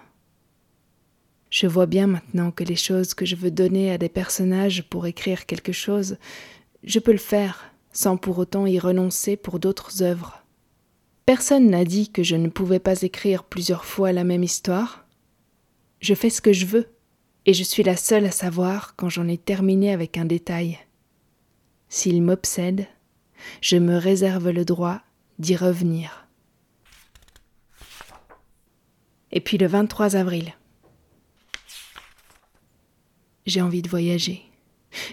Je 1.53 1.67
vois 1.67 1.85
bien 1.85 2.07
maintenant 2.07 2.49
que 2.49 2.63
les 2.63 2.75
choses 2.75 3.13
que 3.13 3.27
je 3.27 3.35
veux 3.35 3.51
donner 3.51 3.91
à 3.91 3.99
des 3.99 4.09
personnages 4.09 4.89
pour 4.89 5.05
écrire 5.05 5.45
quelque 5.45 5.71
chose, 5.71 6.17
je 6.83 6.97
peux 6.97 7.11
le 7.11 7.19
faire, 7.19 7.65
sans 7.91 8.17
pour 8.17 8.39
autant 8.39 8.65
y 8.65 8.79
renoncer 8.79 9.37
pour 9.37 9.59
d'autres 9.59 10.01
œuvres. 10.01 10.43
Personne 11.27 11.69
n'a 11.69 11.85
dit 11.85 12.09
que 12.09 12.23
je 12.23 12.35
ne 12.35 12.49
pouvais 12.49 12.79
pas 12.79 13.03
écrire 13.03 13.43
plusieurs 13.43 13.85
fois 13.85 14.11
la 14.11 14.23
même 14.23 14.41
histoire. 14.41 15.05
Je 15.99 16.15
fais 16.15 16.31
ce 16.31 16.41
que 16.41 16.53
je 16.53 16.65
veux, 16.65 16.87
et 17.45 17.53
je 17.53 17.63
suis 17.63 17.83
la 17.83 17.97
seule 17.97 18.25
à 18.25 18.31
savoir 18.31 18.95
quand 18.95 19.09
j'en 19.09 19.27
ai 19.27 19.37
terminé 19.37 19.93
avec 19.93 20.17
un 20.17 20.25
détail. 20.25 20.79
S'il 21.87 22.23
m'obsède, 22.23 22.87
je 23.61 23.77
me 23.77 23.95
réserve 23.95 24.49
le 24.49 24.65
droit 24.65 25.01
d'y 25.37 25.55
revenir. 25.55 26.27
Et 29.31 29.39
puis 29.39 29.59
le 29.59 29.67
23 29.67 30.15
avril. 30.15 30.55
J'ai 33.45 33.61
envie 33.61 33.81
de 33.81 33.89
voyager. 33.89 34.41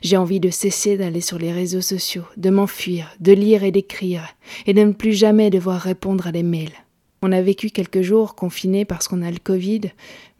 J'ai 0.02 0.16
envie 0.16 0.40
de 0.40 0.50
cesser 0.50 0.96
d'aller 0.96 1.20
sur 1.20 1.38
les 1.38 1.52
réseaux 1.52 1.80
sociaux, 1.80 2.26
de 2.36 2.50
m'enfuir, 2.50 3.10
de 3.18 3.32
lire 3.32 3.64
et 3.64 3.72
d'écrire, 3.72 4.24
et 4.66 4.74
de 4.74 4.82
ne 4.82 4.92
plus 4.92 5.14
jamais 5.14 5.50
devoir 5.50 5.80
répondre 5.80 6.26
à 6.26 6.32
des 6.32 6.42
mails. 6.42 6.74
On 7.22 7.32
a 7.32 7.42
vécu 7.42 7.70
quelques 7.70 8.02
jours 8.02 8.34
confinés 8.34 8.84
parce 8.84 9.08
qu'on 9.08 9.22
a 9.22 9.30
le 9.30 9.38
Covid, 9.38 9.92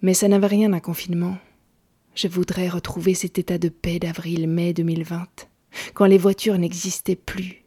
mais 0.02 0.14
ça 0.14 0.28
n'avait 0.28 0.46
rien 0.46 0.70
d'un 0.70 0.80
confinement. 0.80 1.36
Je 2.14 2.28
voudrais 2.28 2.68
retrouver 2.68 3.14
cet 3.14 3.38
état 3.38 3.58
de 3.58 3.68
paix 3.68 3.98
d'avril-mai 3.98 4.72
2020, 4.72 5.26
quand 5.94 6.06
les 6.06 6.18
voitures 6.18 6.58
n'existaient 6.58 7.16
plus, 7.16 7.64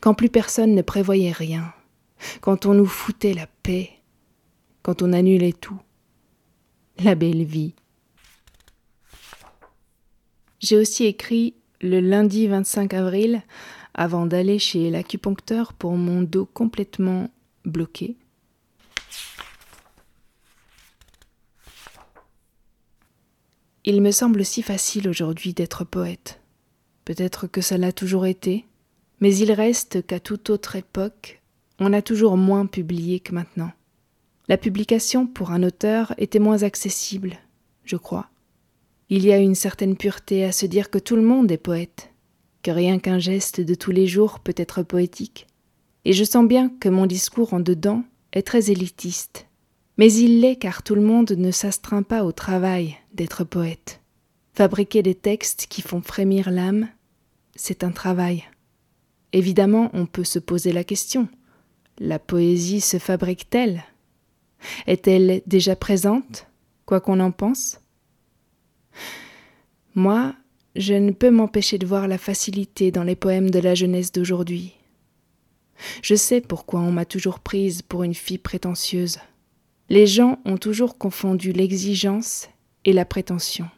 quand 0.00 0.14
plus 0.14 0.28
personne 0.28 0.74
ne 0.74 0.82
prévoyait 0.82 1.32
rien, 1.32 1.72
quand 2.40 2.66
on 2.66 2.74
nous 2.74 2.86
foutait 2.86 3.34
la 3.34 3.46
paix, 3.62 3.90
quand 4.82 5.02
on 5.02 5.12
annulait 5.12 5.52
tout. 5.52 5.80
La 7.02 7.14
belle 7.14 7.44
vie. 7.44 7.74
J'ai 10.60 10.76
aussi 10.76 11.04
écrit 11.04 11.54
le 11.80 12.00
lundi 12.00 12.46
25 12.46 12.94
avril 12.94 13.42
avant 13.94 14.26
d'aller 14.26 14.58
chez 14.58 14.90
l'acupuncteur 14.90 15.72
pour 15.72 15.92
mon 15.96 16.22
dos 16.22 16.46
complètement 16.46 17.30
bloqué. 17.64 18.16
Il 23.84 24.02
me 24.02 24.10
semble 24.10 24.44
si 24.44 24.62
facile 24.62 25.08
aujourd'hui 25.08 25.54
d'être 25.54 25.84
poète. 25.84 26.40
Peut-être 27.04 27.46
que 27.46 27.60
ça 27.60 27.78
l'a 27.78 27.92
toujours 27.92 28.26
été, 28.26 28.66
mais 29.20 29.34
il 29.36 29.52
reste 29.52 30.04
qu'à 30.04 30.18
toute 30.18 30.50
autre 30.50 30.74
époque, 30.74 31.40
on 31.78 31.92
a 31.92 32.02
toujours 32.02 32.36
moins 32.36 32.66
publié 32.66 33.20
que 33.20 33.32
maintenant. 33.32 33.70
La 34.48 34.56
publication 34.56 35.26
pour 35.26 35.52
un 35.52 35.62
auteur 35.62 36.14
était 36.18 36.38
moins 36.40 36.64
accessible, 36.64 37.38
je 37.84 37.96
crois. 37.96 38.28
Il 39.08 39.24
y 39.24 39.32
a 39.32 39.38
une 39.38 39.54
certaine 39.54 39.96
pureté 39.96 40.44
à 40.44 40.50
se 40.50 40.66
dire 40.66 40.90
que 40.90 40.98
tout 40.98 41.14
le 41.14 41.22
monde 41.22 41.52
est 41.52 41.58
poète, 41.58 42.10
que 42.62 42.72
rien 42.72 42.98
qu'un 42.98 43.20
geste 43.20 43.60
de 43.60 43.74
tous 43.76 43.92
les 43.92 44.08
jours 44.08 44.40
peut 44.40 44.54
être 44.56 44.82
poétique, 44.82 45.46
et 46.04 46.12
je 46.12 46.24
sens 46.24 46.46
bien 46.46 46.70
que 46.80 46.88
mon 46.88 47.06
discours 47.06 47.54
en 47.54 47.60
dedans 47.60 48.02
est 48.32 48.44
très 48.44 48.72
élitiste. 48.72 49.46
Mais 49.96 50.12
il 50.12 50.40
l'est 50.40 50.56
car 50.56 50.82
tout 50.82 50.96
le 50.96 51.02
monde 51.02 51.30
ne 51.30 51.52
s'astreint 51.52 52.02
pas 52.02 52.24
au 52.24 52.32
travail 52.32 52.96
d'être 53.14 53.44
poète. 53.44 54.00
Fabriquer 54.54 55.04
des 55.04 55.14
textes 55.14 55.66
qui 55.68 55.82
font 55.82 56.02
frémir 56.02 56.50
l'âme, 56.50 56.88
c'est 57.54 57.84
un 57.84 57.92
travail. 57.92 58.42
Évidemment, 59.32 59.90
on 59.92 60.06
peut 60.06 60.24
se 60.24 60.40
poser 60.40 60.72
la 60.72 60.82
question. 60.82 61.28
La 61.98 62.18
poésie 62.18 62.80
se 62.80 62.98
fabrique-t-elle? 62.98 63.84
Est-elle 64.88 65.42
déjà 65.46 65.76
présente, 65.76 66.46
quoi 66.86 67.00
qu'on 67.00 67.20
en 67.20 67.30
pense? 67.30 67.78
Moi, 69.94 70.34
je 70.74 70.94
ne 70.94 71.10
peux 71.10 71.30
m'empêcher 71.30 71.78
de 71.78 71.86
voir 71.86 72.06
la 72.06 72.18
facilité 72.18 72.90
dans 72.90 73.02
les 73.02 73.16
poèmes 73.16 73.50
de 73.50 73.58
la 73.58 73.74
jeunesse 73.74 74.12
d'aujourd'hui. 74.12 74.74
Je 76.02 76.14
sais 76.14 76.40
pourquoi 76.40 76.80
on 76.80 76.92
m'a 76.92 77.04
toujours 77.04 77.40
prise 77.40 77.82
pour 77.82 78.02
une 78.02 78.14
fille 78.14 78.38
prétentieuse. 78.38 79.18
Les 79.88 80.06
gens 80.06 80.38
ont 80.44 80.56
toujours 80.56 80.98
confondu 80.98 81.52
l'exigence 81.52 82.48
et 82.84 82.92
la 82.92 83.04
prétention. 83.04 83.68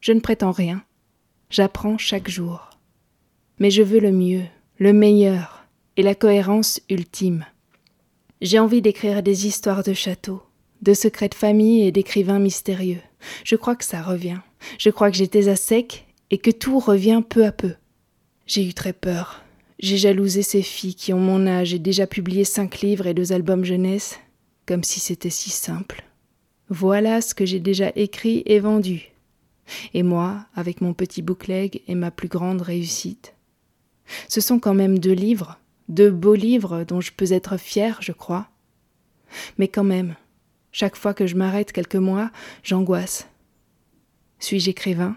Je 0.00 0.12
ne 0.12 0.20
prétends 0.20 0.52
rien, 0.52 0.82
j'apprends 1.50 1.98
chaque 1.98 2.28
jour. 2.28 2.70
Mais 3.58 3.70
je 3.70 3.82
veux 3.82 4.00
le 4.00 4.12
mieux, 4.12 4.42
le 4.78 4.92
meilleur 4.92 5.66
et 5.96 6.02
la 6.02 6.14
cohérence 6.14 6.80
ultime. 6.88 7.44
J'ai 8.40 8.58
envie 8.58 8.82
d'écrire 8.82 9.22
des 9.22 9.46
histoires 9.46 9.84
de 9.84 9.92
châteaux, 9.92 10.42
de 10.80 10.94
secrets 10.94 11.28
de 11.28 11.34
famille 11.34 11.86
et 11.86 11.92
d'écrivains 11.92 12.40
mystérieux. 12.40 13.00
Je 13.44 13.56
crois 13.56 13.76
que 13.76 13.84
ça 13.84 14.02
revient. 14.02 14.38
Je 14.78 14.90
crois 14.90 15.10
que 15.10 15.16
j'étais 15.16 15.48
à 15.48 15.56
sec 15.56 16.06
et 16.30 16.38
que 16.38 16.50
tout 16.50 16.78
revient 16.78 17.22
peu 17.28 17.44
à 17.44 17.52
peu. 17.52 17.74
J'ai 18.46 18.66
eu 18.66 18.74
très 18.74 18.92
peur. 18.92 19.42
J'ai 19.78 19.96
jalousé 19.96 20.42
ces 20.42 20.62
filles 20.62 20.94
qui 20.94 21.12
ont 21.12 21.20
mon 21.20 21.46
âge 21.46 21.74
et 21.74 21.78
déjà 21.78 22.06
publié 22.06 22.44
cinq 22.44 22.80
livres 22.80 23.06
et 23.06 23.14
deux 23.14 23.32
albums 23.32 23.64
jeunesse, 23.64 24.18
comme 24.66 24.84
si 24.84 25.00
c'était 25.00 25.30
si 25.30 25.50
simple. 25.50 26.04
Voilà 26.68 27.20
ce 27.20 27.34
que 27.34 27.44
j'ai 27.44 27.60
déjà 27.60 27.92
écrit 27.96 28.42
et 28.46 28.60
vendu. 28.60 29.12
Et 29.94 30.02
moi, 30.02 30.46
avec 30.54 30.80
mon 30.80 30.94
petit 30.94 31.22
boucleg 31.22 31.82
et 31.88 31.94
ma 31.94 32.10
plus 32.10 32.28
grande 32.28 32.62
réussite. 32.62 33.34
Ce 34.28 34.40
sont 34.40 34.58
quand 34.58 34.74
même 34.74 34.98
deux 34.98 35.12
livres, 35.12 35.58
deux 35.88 36.10
beaux 36.10 36.34
livres 36.34 36.84
dont 36.84 37.00
je 37.00 37.12
peux 37.12 37.32
être 37.32 37.56
fier, 37.56 37.98
je 38.00 38.12
crois. 38.12 38.48
Mais 39.58 39.68
quand 39.68 39.84
même, 39.84 40.14
chaque 40.72 40.96
fois 40.96 41.14
que 41.14 41.26
je 41.26 41.36
m'arrête 41.36 41.72
quelques 41.72 41.96
mois, 41.96 42.30
j'angoisse. 42.62 43.28
Suis-je 44.38 44.70
écrivain? 44.70 45.16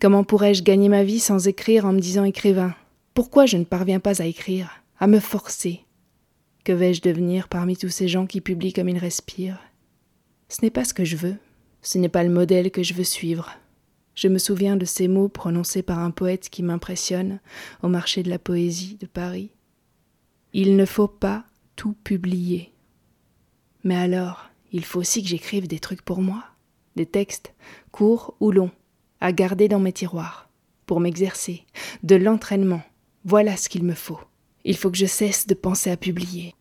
Comment 0.00 0.22
pourrais-je 0.22 0.62
gagner 0.62 0.88
ma 0.88 1.02
vie 1.02 1.18
sans 1.18 1.48
écrire 1.48 1.86
en 1.86 1.92
me 1.92 2.00
disant 2.00 2.24
écrivain? 2.24 2.74
Pourquoi 3.14 3.46
je 3.46 3.56
ne 3.56 3.64
parviens 3.64 3.98
pas 3.98 4.22
à 4.22 4.26
écrire, 4.26 4.82
à 5.00 5.08
me 5.08 5.18
forcer? 5.18 5.80
Que 6.64 6.72
vais-je 6.72 7.02
devenir 7.02 7.48
parmi 7.48 7.76
tous 7.76 7.88
ces 7.88 8.06
gens 8.06 8.26
qui 8.26 8.40
publient 8.40 8.72
comme 8.72 8.88
ils 8.88 8.98
respirent? 8.98 9.58
Ce 10.48 10.62
n'est 10.62 10.70
pas 10.70 10.84
ce 10.84 10.94
que 10.94 11.04
je 11.04 11.16
veux, 11.16 11.36
ce 11.82 11.98
n'est 11.98 12.08
pas 12.08 12.22
le 12.22 12.30
modèle 12.30 12.70
que 12.70 12.82
je 12.82 12.94
veux 12.94 13.04
suivre. 13.04 13.56
Je 14.14 14.28
me 14.28 14.38
souviens 14.38 14.76
de 14.76 14.84
ces 14.84 15.08
mots 15.08 15.28
prononcés 15.28 15.82
par 15.82 16.00
un 16.00 16.10
poète 16.10 16.48
qui 16.50 16.62
m'impressionne 16.62 17.40
au 17.82 17.88
marché 17.88 18.22
de 18.22 18.30
la 18.30 18.38
poésie 18.38 18.96
de 19.00 19.06
Paris. 19.06 19.50
Il 20.52 20.76
ne 20.76 20.84
faut 20.84 21.08
pas 21.08 21.44
tout 21.76 21.94
publier. 22.04 22.72
Mais 23.84 23.96
alors, 23.96 24.47
il 24.72 24.84
faut 24.84 25.00
aussi 25.00 25.22
que 25.22 25.28
j'écrive 25.28 25.66
des 25.66 25.78
trucs 25.78 26.02
pour 26.02 26.20
moi, 26.20 26.44
des 26.96 27.06
textes, 27.06 27.54
courts 27.90 28.36
ou 28.40 28.50
longs, 28.50 28.70
à 29.20 29.32
garder 29.32 29.68
dans 29.68 29.80
mes 29.80 29.92
tiroirs, 29.92 30.48
pour 30.86 31.00
m'exercer, 31.00 31.64
de 32.02 32.16
l'entraînement. 32.16 32.82
Voilà 33.24 33.56
ce 33.56 33.68
qu'il 33.68 33.84
me 33.84 33.94
faut. 33.94 34.20
Il 34.64 34.76
faut 34.76 34.90
que 34.90 34.98
je 34.98 35.06
cesse 35.06 35.46
de 35.46 35.54
penser 35.54 35.90
à 35.90 35.96
publier. 35.96 36.54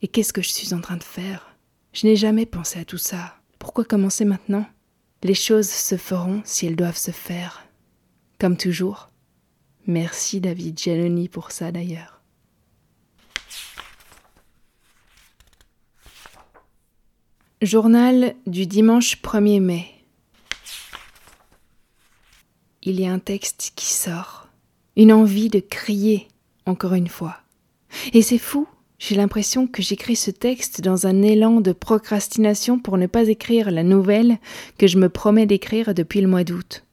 Et 0.00 0.08
qu'est-ce 0.08 0.32
que 0.32 0.42
je 0.42 0.50
suis 0.50 0.74
en 0.74 0.80
train 0.80 0.96
de 0.96 1.02
faire? 1.02 1.56
Je 1.92 2.06
n'ai 2.06 2.16
jamais 2.16 2.46
pensé 2.46 2.78
à 2.80 2.84
tout 2.84 2.98
ça. 2.98 3.36
Pourquoi 3.58 3.84
commencer 3.84 4.24
maintenant? 4.24 4.66
Les 5.22 5.34
choses 5.34 5.68
se 5.68 5.96
feront 5.96 6.42
si 6.44 6.66
elles 6.66 6.76
doivent 6.76 6.96
se 6.96 7.10
faire. 7.12 7.66
Comme 8.40 8.56
toujours. 8.56 9.08
Merci 9.86 10.40
David 10.40 10.78
Giannoni 10.78 11.28
pour 11.28 11.52
ça 11.52 11.70
d'ailleurs. 11.70 12.21
Journal 17.62 18.34
du 18.48 18.66
dimanche 18.66 19.22
1er 19.22 19.60
mai. 19.60 19.84
Il 22.82 23.00
y 23.00 23.06
a 23.06 23.12
un 23.12 23.20
texte 23.20 23.74
qui 23.76 23.86
sort, 23.86 24.48
une 24.96 25.12
envie 25.12 25.48
de 25.48 25.60
crier, 25.60 26.26
encore 26.66 26.94
une 26.94 27.06
fois. 27.06 27.36
Et 28.14 28.22
c'est 28.22 28.38
fou, 28.38 28.66
j'ai 28.98 29.14
l'impression 29.14 29.68
que 29.68 29.80
j'écris 29.80 30.16
ce 30.16 30.32
texte 30.32 30.80
dans 30.80 31.06
un 31.06 31.22
élan 31.22 31.60
de 31.60 31.70
procrastination 31.70 32.80
pour 32.80 32.98
ne 32.98 33.06
pas 33.06 33.28
écrire 33.28 33.70
la 33.70 33.84
nouvelle 33.84 34.38
que 34.76 34.88
je 34.88 34.98
me 34.98 35.08
promets 35.08 35.46
d'écrire 35.46 35.94
depuis 35.94 36.20
le 36.20 36.26
mois 36.26 36.42
d'août. 36.42 36.84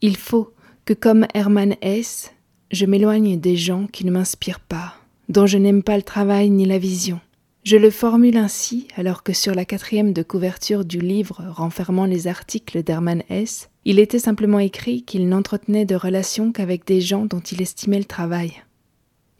Il 0.00 0.16
faut 0.16 0.54
que, 0.84 0.94
comme 0.94 1.26
Hermann 1.34 1.74
Hesse, 1.82 2.30
je 2.70 2.86
m'éloigne 2.86 3.40
des 3.40 3.56
gens 3.56 3.88
qui 3.88 4.04
ne 4.04 4.12
m'inspirent 4.12 4.60
pas, 4.60 4.94
dont 5.28 5.46
je 5.46 5.58
n'aime 5.58 5.82
pas 5.82 5.96
le 5.96 6.04
travail 6.04 6.50
ni 6.50 6.66
la 6.66 6.78
vision. 6.78 7.18
Je 7.62 7.76
le 7.76 7.90
formule 7.90 8.38
ainsi 8.38 8.88
alors 8.96 9.22
que 9.22 9.32
sur 9.32 9.54
la 9.54 9.64
quatrième 9.64 10.12
de 10.12 10.22
couverture 10.22 10.84
du 10.84 10.98
livre 10.98 11.44
renfermant 11.50 12.06
les 12.06 12.26
articles 12.26 12.82
d'Hermann 12.82 13.22
Hesse, 13.28 13.68
il 13.84 13.98
était 13.98 14.18
simplement 14.18 14.58
écrit 14.58 15.02
qu'il 15.02 15.28
n'entretenait 15.28 15.84
de 15.84 15.94
relation 15.94 16.52
qu'avec 16.52 16.86
des 16.86 17.00
gens 17.00 17.26
dont 17.26 17.40
il 17.40 17.60
estimait 17.60 17.98
le 17.98 18.04
travail 18.04 18.62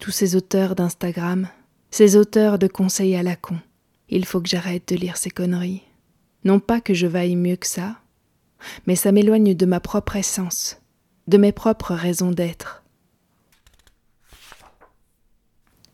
tous 0.00 0.10
ces 0.10 0.34
auteurs 0.34 0.74
d'Instagram, 0.74 1.48
ces 1.90 2.16
auteurs 2.16 2.58
de 2.58 2.66
conseils 2.66 3.14
à 3.14 3.22
la 3.22 3.36
con. 3.36 3.58
Il 4.08 4.24
faut 4.24 4.40
que 4.40 4.48
j'arrête 4.48 4.88
de 4.88 4.96
lire 4.96 5.16
ces 5.16 5.30
conneries. 5.30 5.82
Non 6.42 6.58
pas 6.58 6.80
que 6.80 6.94
je 6.94 7.06
vaille 7.06 7.36
mieux 7.36 7.56
que 7.56 7.66
ça, 7.66 7.98
mais 8.86 8.96
ça 8.96 9.12
m'éloigne 9.12 9.54
de 9.54 9.66
ma 9.66 9.78
propre 9.78 10.16
essence, 10.16 10.80
de 11.28 11.36
mes 11.36 11.52
propres 11.52 11.94
raisons 11.94 12.30
d'être. 12.30 12.82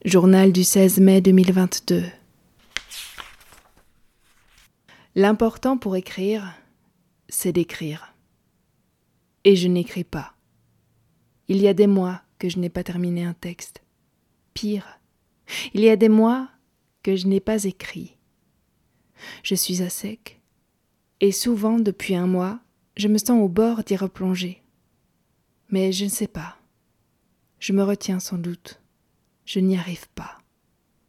Journal 0.05 0.53
du 0.53 0.63
16 0.63 1.01
mai 1.01 1.21
2022. 1.21 2.05
L'important 5.19 5.79
pour 5.79 5.97
écrire, 5.97 6.55
c'est 7.31 7.55
d'écrire. 7.55 8.15
Et 9.45 9.57
je 9.57 9.67
n'écris 9.67 10.05
pas. 10.05 10.35
Il 11.49 11.57
y 11.57 11.69
a 11.69 11.73
des 11.73 11.87
mois 11.87 12.21
que 12.39 12.51
je 12.51 12.59
n'ai 12.59 12.69
pas 12.69 12.85
terminé 12.85 13.25
un 13.25 13.33
texte. 13.33 13.83
Pire, 14.53 15.01
il 15.73 15.81
y 15.81 15.89
a 15.89 15.97
des 15.97 16.11
mois 16.11 16.51
que 17.03 17.17
je 17.17 17.29
n'ai 17.29 17.41
pas 17.41 17.65
écrit. 17.65 18.19
Je 19.43 19.55
suis 19.55 19.81
à 19.81 19.89
sec, 19.89 20.43
et 21.21 21.33
souvent 21.33 21.79
depuis 21.79 22.15
un 22.15 22.27
mois, 22.27 22.61
je 22.99 23.09
me 23.09 23.17
sens 23.17 23.43
au 23.43 23.49
bord 23.49 23.85
d'y 23.85 23.97
replonger. 23.97 24.63
Mais 25.71 25.93
je 25.93 26.05
ne 26.05 26.11
sais 26.11 26.29
pas. 26.29 26.59
Je 27.59 27.73
me 27.73 27.83
retiens 27.83 28.21
sans 28.21 28.37
doute. 28.37 28.83
Je 29.47 29.61
n'y 29.61 29.79
arrive 29.79 30.11
pas. 30.11 30.37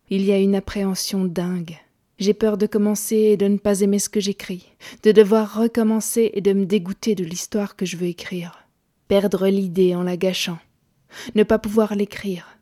Il 0.10 0.24
y 0.24 0.32
a 0.32 0.40
une 0.40 0.56
appréhension 0.56 1.26
dingue. 1.26 1.78
J'ai 2.20 2.34
peur 2.34 2.58
de 2.58 2.66
commencer 2.66 3.16
et 3.16 3.38
de 3.38 3.48
ne 3.48 3.58
pas 3.58 3.82
aimer 3.82 4.00
ce 4.00 4.10
que 4.10 4.20
j'écris, 4.20 4.66
de 5.04 5.12
devoir 5.12 5.56
recommencer 5.56 6.32
et 6.34 6.42
de 6.42 6.54
me 6.54 6.66
dégoûter 6.66 7.16
de 7.16 7.24
l'histoire 7.24 7.76
que 7.76 7.86
je 7.86 7.98
veux 7.98 8.08
écrire, 8.08 8.68
perdre 9.08 9.48
l'idée 9.48 9.96
en 9.96 10.04
la 10.04 10.18
gâchant, 10.18 10.60
ne 11.36 11.44
pas 11.44 11.60
pouvoir 11.60 11.96
l'écrire, 11.96 12.58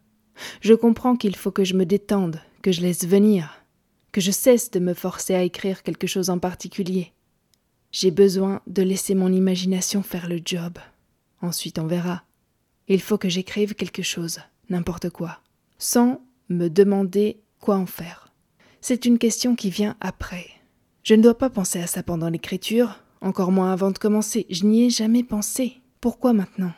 je 0.62 0.74
comprends 0.74 1.16
qu'il 1.16 1.36
faut 1.36 1.52
que 1.52 1.64
je 1.64 1.74
me 1.74 1.86
détende, 1.86 2.42
que 2.62 2.72
je 2.72 2.82
laisse 2.82 3.06
venir, 3.06 3.64
que 4.12 4.22
je 4.22 4.32
cesse 4.32 4.72
de 4.72 4.80
me 4.80 4.94
forcer 4.94 5.36
à 5.36 5.44
écrire 5.44 5.84
quelque 5.84 6.08
chose 6.08 6.30
en 6.30 6.40
particulier. 6.40 7.14
J'ai 7.92 8.12
besoin 8.12 8.62
de 8.68 8.82
laisser 8.82 9.16
mon 9.16 9.32
imagination 9.32 10.04
faire 10.04 10.28
le 10.28 10.40
job. 10.44 10.78
Ensuite 11.42 11.80
on 11.80 11.88
verra. 11.88 12.24
Il 12.88 13.02
faut 13.02 13.18
que 13.18 13.30
j'écrive 13.30 13.76
quelque 13.76 14.04
chose, 14.04 14.40
n'importe 14.70 15.10
quoi, 15.10 15.40
sans 15.78 16.22
me 16.50 16.68
demander 16.68 17.40
quoi 17.60 17.78
en 17.78 17.86
faire. 17.86 18.25
C'est 18.88 19.06
une 19.06 19.18
question 19.18 19.56
qui 19.56 19.72
vient 19.72 19.98
après. 20.00 20.46
Je 21.02 21.16
ne 21.16 21.24
dois 21.24 21.36
pas 21.36 21.50
penser 21.50 21.80
à 21.80 21.88
ça 21.88 22.04
pendant 22.04 22.30
l'écriture, 22.30 23.04
encore 23.20 23.52
moins 23.52 23.72
avant 23.72 23.90
de 23.90 23.98
commencer. 23.98 24.46
Je 24.52 24.64
n'y 24.64 24.84
ai 24.84 24.90
jamais 24.92 25.24
pensé. 25.24 25.78
Pourquoi 26.02 26.34
maintenant? 26.34 26.72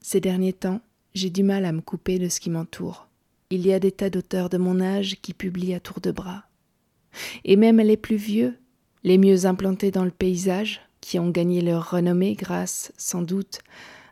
Ces 0.00 0.22
derniers 0.22 0.54
temps, 0.54 0.80
j'ai 1.12 1.28
du 1.28 1.42
mal 1.42 1.66
à 1.66 1.72
me 1.72 1.82
couper 1.82 2.18
de 2.18 2.30
ce 2.30 2.40
qui 2.40 2.48
m'entoure. 2.48 3.08
Il 3.50 3.66
y 3.66 3.74
a 3.74 3.78
des 3.78 3.92
tas 3.92 4.08
d'auteurs 4.08 4.48
de 4.48 4.56
mon 4.56 4.80
âge 4.80 5.18
qui 5.20 5.34
publient 5.34 5.74
à 5.74 5.80
tour 5.80 6.00
de 6.00 6.12
bras. 6.12 6.44
Et 7.44 7.56
même 7.56 7.76
les 7.76 7.98
plus 7.98 8.16
vieux, 8.16 8.56
les 9.02 9.18
mieux 9.18 9.44
implantés 9.44 9.90
dans 9.90 10.06
le 10.06 10.10
paysage, 10.10 10.80
qui 11.02 11.18
ont 11.18 11.28
gagné 11.28 11.60
leur 11.60 11.90
renommée 11.90 12.32
grâce, 12.32 12.90
sans 12.96 13.20
doute, 13.20 13.60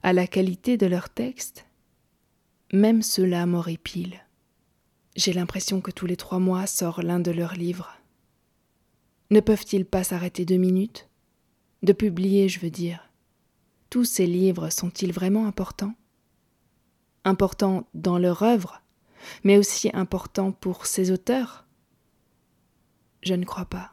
à 0.03 0.13
la 0.13 0.27
qualité 0.27 0.77
de 0.77 0.85
leurs 0.85 1.09
textes, 1.09 1.65
même 2.75 3.01
ceux-là 3.01 3.47
m'horripilent. 3.47 4.21
J'ai 5.15 5.33
l'impression 5.33 5.81
que 5.81 5.91
tous 5.91 6.07
les 6.07 6.17
trois 6.17 6.39
mois 6.39 6.67
sort 6.67 7.03
l'un 7.03 7.21
de 7.21 7.31
leurs 7.31 7.55
livres. 7.55 7.91
Ne 9.31 9.41
peuvent-ils 9.41 9.85
pas 9.85 10.05
s'arrêter 10.05 10.45
deux 10.45 10.57
minutes? 10.57 11.09
De 11.83 11.93
publier, 11.93 12.49
je 12.49 12.61
veux 12.61 12.71
dire. 12.71 13.09
tous 13.91 14.05
ces 14.07 14.27
livres 14.27 14.71
sont-ils 14.71 15.13
vraiment 15.13 15.47
importants? 15.47 15.95
Importants 17.25 17.87
dans 17.93 18.19
leur 18.19 18.43
œuvre, 18.43 18.81
mais 19.45 19.59
aussi 19.59 19.91
importants 19.93 20.51
pour 20.53 20.87
ces 20.87 21.11
auteurs? 21.11 21.67
Je 23.23 23.35
ne 23.35 23.45
crois 23.45 23.67
pas. 23.67 23.93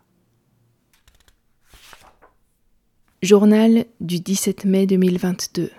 Journal 3.21 3.85
du 3.99 4.21
17 4.21 4.63
mai 4.63 4.87
2022 4.87 5.69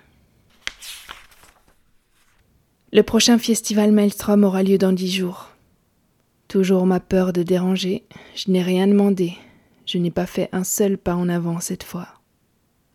Le 2.93 3.05
prochain 3.05 3.39
festival 3.39 3.93
Maelstrom 3.93 4.43
aura 4.43 4.65
lieu 4.65 4.77
dans 4.77 4.91
dix 4.91 5.13
jours. 5.13 5.51
Toujours 6.49 6.87
ma 6.87 6.99
peur 6.99 7.33
de 7.33 7.45
déranger, 7.45 8.05
je 8.35 8.51
n'ai 8.51 8.63
rien 8.63 8.89
demandé, 8.89 9.35
je 9.87 9.97
n'ai 9.99 10.11
pas 10.11 10.27
fait 10.27 10.49
un 10.51 10.65
seul 10.65 10.99
pas 10.99 11.15
en 11.15 11.29
avant 11.29 11.61
cette 11.61 11.85
fois. 11.85 12.09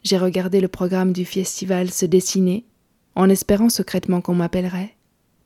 J'ai 0.03 0.17
regardé 0.17 0.59
le 0.59 0.67
programme 0.67 1.13
du 1.13 1.23
festival 1.23 1.91
se 1.91 2.05
dessiner, 2.05 2.65
en 3.15 3.29
espérant 3.29 3.69
secrètement 3.69 4.19
qu'on 4.19 4.35
m'appellerait, 4.35 4.97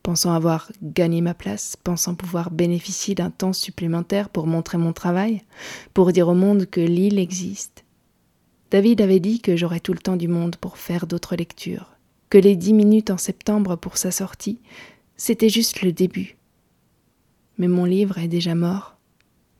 pensant 0.01 0.33
avoir 0.33 0.71
gagné 0.81 1.21
ma 1.21 1.35
place, 1.35 1.75
pensant 1.75 2.15
pouvoir 2.15 2.49
bénéficier 2.49 3.13
d'un 3.13 3.29
temps 3.29 3.53
supplémentaire 3.53 4.29
pour 4.29 4.47
montrer 4.47 4.79
mon 4.79 4.93
travail, 4.93 5.43
pour 5.93 6.11
dire 6.11 6.27
au 6.27 6.33
monde 6.33 6.65
que 6.65 6.81
l'île 6.81 7.19
existe 7.19 7.85
David 8.71 9.01
avait 9.01 9.19
dit 9.19 9.41
que 9.41 9.55
j'aurais 9.55 9.79
tout 9.79 9.93
le 9.93 9.99
temps 9.99 10.17
du 10.17 10.27
monde 10.27 10.55
pour 10.55 10.79
faire 10.79 11.05
d'autres 11.05 11.35
lectures, 11.35 11.98
que 12.29 12.37
les 12.37 12.55
dix 12.55 12.73
minutes 12.73 13.09
en 13.09 13.17
septembre 13.17 13.75
pour 13.75 13.97
sa 13.97 14.11
sortie, 14.11 14.59
c'était 15.17 15.49
juste 15.49 15.81
le 15.81 15.91
début. 15.91 16.37
Mais 17.57 17.67
mon 17.67 17.85
livre 17.85 18.17
est 18.19 18.27
déjà 18.27 18.55
mort, 18.55 18.95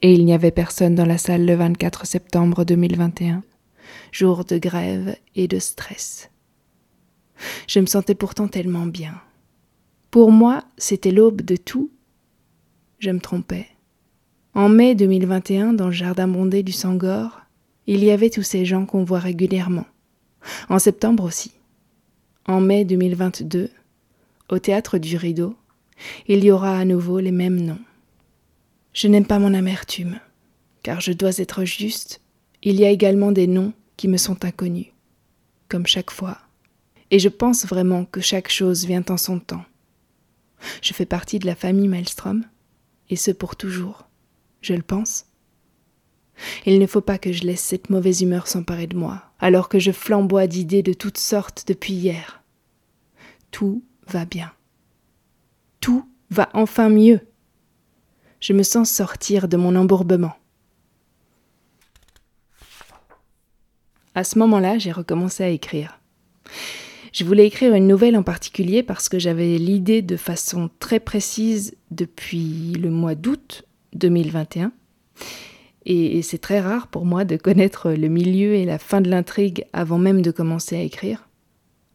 et 0.01 0.13
il 0.13 0.23
n'y 0.25 0.33
avait 0.33 0.51
personne 0.51 0.95
dans 0.95 1.05
la 1.05 1.17
salle 1.17 1.45
le 1.45 1.55
24 1.55 2.05
septembre 2.05 2.63
2021, 2.63 3.43
jour 4.11 4.45
de 4.45 4.57
grève 4.57 5.15
et 5.35 5.47
de 5.47 5.59
stress. 5.59 6.29
Je 7.67 7.79
me 7.79 7.85
sentais 7.85 8.15
pourtant 8.15 8.47
tellement 8.47 8.85
bien. 8.85 9.19
Pour 10.11 10.31
moi, 10.31 10.63
c'était 10.77 11.11
l'aube 11.11 11.41
de 11.41 11.55
tout. 11.55 11.91
Je 12.99 13.11
me 13.11 13.19
trompais. 13.19 13.67
En 14.55 14.69
mai 14.69 14.95
2021, 14.95 15.73
dans 15.73 15.87
le 15.87 15.91
jardin 15.91 16.27
bondé 16.27 16.63
du 16.63 16.71
Sangor, 16.71 17.41
il 17.87 18.03
y 18.03 18.11
avait 18.11 18.29
tous 18.29 18.43
ces 18.43 18.65
gens 18.65 18.85
qu'on 18.85 19.03
voit 19.03 19.19
régulièrement. 19.19 19.85
En 20.69 20.79
septembre 20.79 21.23
aussi. 21.23 21.58
En 22.49 22.61
mai 22.61 22.83
2022, 22.83 23.69
au 24.49 24.57
théâtre 24.57 24.97
du 24.97 25.17
Rideau, 25.17 25.55
il 26.27 26.43
y 26.43 26.49
aura 26.49 26.79
à 26.79 26.83
nouveau 26.83 27.19
les 27.19 27.31
mêmes 27.31 27.61
noms. 27.61 27.77
Je 28.91 29.07
n'aime 29.07 29.27
pas 29.27 29.37
mon 29.37 29.53
amertume, 29.53 30.19
car 30.81 30.99
je 30.99 31.11
dois 31.11 31.37
être 31.37 31.63
juste, 31.63 32.21
il 32.63 32.79
y 32.79 32.85
a 32.85 32.89
également 32.89 33.31
des 33.31 33.45
noms 33.45 33.71
qui 33.97 34.07
me 34.07 34.17
sont 34.17 34.45
inconnus, 34.45 34.87
comme 35.67 35.85
chaque 35.85 36.09
fois, 36.09 36.39
et 37.11 37.19
je 37.19 37.29
pense 37.29 37.67
vraiment 37.67 38.05
que 38.05 38.19
chaque 38.19 38.49
chose 38.49 38.87
vient 38.87 39.05
en 39.09 39.17
son 39.17 39.37
temps. 39.37 39.65
Je 40.81 40.95
fais 40.95 41.05
partie 41.05 41.37
de 41.37 41.45
la 41.45 41.53
famille 41.53 41.87
Maelstrom, 41.87 42.45
et 43.11 43.15
ce 43.15 43.29
pour 43.29 43.57
toujours, 43.57 44.07
je 44.61 44.73
le 44.73 44.81
pense. 44.81 45.27
Il 46.65 46.79
ne 46.79 46.87
faut 46.87 47.01
pas 47.01 47.19
que 47.19 47.31
je 47.31 47.43
laisse 47.43 47.61
cette 47.61 47.91
mauvaise 47.91 48.21
humeur 48.23 48.47
s'emparer 48.47 48.87
de 48.87 48.97
moi, 48.97 49.21
alors 49.37 49.69
que 49.69 49.77
je 49.77 49.91
flamboie 49.91 50.47
d'idées 50.47 50.81
de 50.81 50.93
toutes 50.93 51.19
sortes 51.19 51.65
depuis 51.67 51.93
hier. 51.93 52.38
Tout 53.51 53.83
va 54.07 54.25
bien. 54.25 54.51
Tout 55.79 56.07
va 56.29 56.49
enfin 56.53 56.89
mieux. 56.89 57.21
Je 58.39 58.53
me 58.53 58.63
sens 58.63 58.89
sortir 58.89 59.47
de 59.47 59.57
mon 59.57 59.75
embourbement. 59.75 60.33
À 64.15 64.23
ce 64.23 64.39
moment-là, 64.39 64.77
j'ai 64.77 64.91
recommencé 64.91 65.43
à 65.43 65.49
écrire. 65.49 65.99
Je 67.13 67.23
voulais 67.23 67.47
écrire 67.47 67.73
une 67.73 67.87
nouvelle 67.87 68.17
en 68.17 68.23
particulier 68.23 68.83
parce 68.83 69.09
que 69.09 69.19
j'avais 69.19 69.57
l'idée 69.57 70.01
de 70.01 70.17
façon 70.17 70.69
très 70.79 70.99
précise 70.99 71.75
depuis 71.91 72.73
le 72.73 72.89
mois 72.89 73.15
d'août 73.15 73.63
2021 73.93 74.71
et, 75.85 76.21
c'est 76.21 76.37
très 76.37 76.59
rare 76.59 76.87
pour 76.87 77.05
moi 77.05 77.25
de 77.25 77.37
connaître 77.37 77.91
le 77.91 78.07
milieu 78.09 78.53
et 78.53 78.65
la 78.65 78.77
fin 78.77 79.01
de 79.01 79.09
l'intrigue 79.09 79.65
avant 79.73 79.97
même 79.97 80.21
de 80.21 80.31
commencer 80.31 80.75
à 80.75 80.81
écrire. 80.81 81.28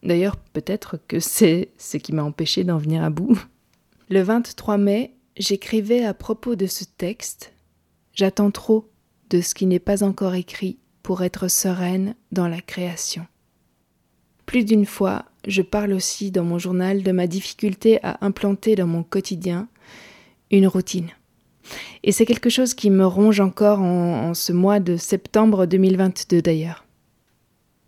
D'ailleurs, 0.05 0.37
peut-être 0.37 0.99
que 1.07 1.19
c'est 1.19 1.69
ce 1.77 1.97
qui 1.97 2.13
m'a 2.13 2.23
empêché 2.23 2.63
d'en 2.63 2.77
venir 2.77 3.03
à 3.03 3.09
bout. 3.09 3.37
Le 4.09 4.21
23 4.21 4.77
mai, 4.77 5.15
j'écrivais 5.35 6.05
à 6.05 6.13
propos 6.13 6.55
de 6.55 6.67
ce 6.67 6.83
texte 6.83 7.51
J'attends 8.13 8.51
trop 8.51 8.89
de 9.29 9.41
ce 9.41 9.53
qui 9.53 9.65
n'est 9.65 9.79
pas 9.79 10.03
encore 10.03 10.35
écrit 10.35 10.77
pour 11.03 11.21
être 11.21 11.49
sereine 11.49 12.15
dans 12.31 12.47
la 12.47 12.61
création. 12.61 13.27
Plus 14.45 14.63
d'une 14.63 14.85
fois, 14.85 15.25
je 15.47 15.61
parle 15.61 15.91
aussi 15.91 16.31
dans 16.31 16.45
mon 16.45 16.57
journal 16.57 17.03
de 17.03 17.11
ma 17.11 17.27
difficulté 17.27 17.99
à 18.03 18.23
implanter 18.23 18.75
dans 18.75 18.87
mon 18.87 19.03
quotidien 19.03 19.67
une 20.49 20.67
routine. 20.67 21.09
Et 22.03 22.11
c'est 22.11 22.25
quelque 22.25 22.49
chose 22.49 22.73
qui 22.73 22.89
me 22.89 23.05
ronge 23.05 23.39
encore 23.39 23.81
en, 23.81 24.33
ce 24.33 24.53
mois 24.53 24.79
de 24.79 24.95
septembre 24.95 25.65
2022 25.65 26.41
d'ailleurs. 26.41 26.85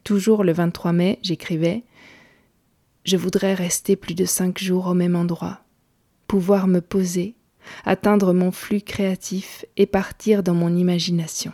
Toujours 0.03 0.43
le 0.43 0.51
23 0.51 0.91
mai, 0.93 1.20
j'écrivais 1.22 1.84
Je 3.07 3.15
voudrais 3.15 3.53
rester 3.53 3.95
plus 3.95 4.15
de 4.15 4.25
cinq 4.25 4.59
jours 4.59 4.87
au 4.87 4.93
même 4.93 5.15
endroit, 5.15 5.61
pouvoir 6.27 6.67
me 6.67 6.81
poser, 6.81 7.35
atteindre 7.85 8.33
mon 8.33 8.51
flux 8.51 8.81
créatif 8.81 9.63
et 9.77 9.85
partir 9.85 10.43
dans 10.43 10.53
mon 10.53 10.75
imagination. 10.75 11.53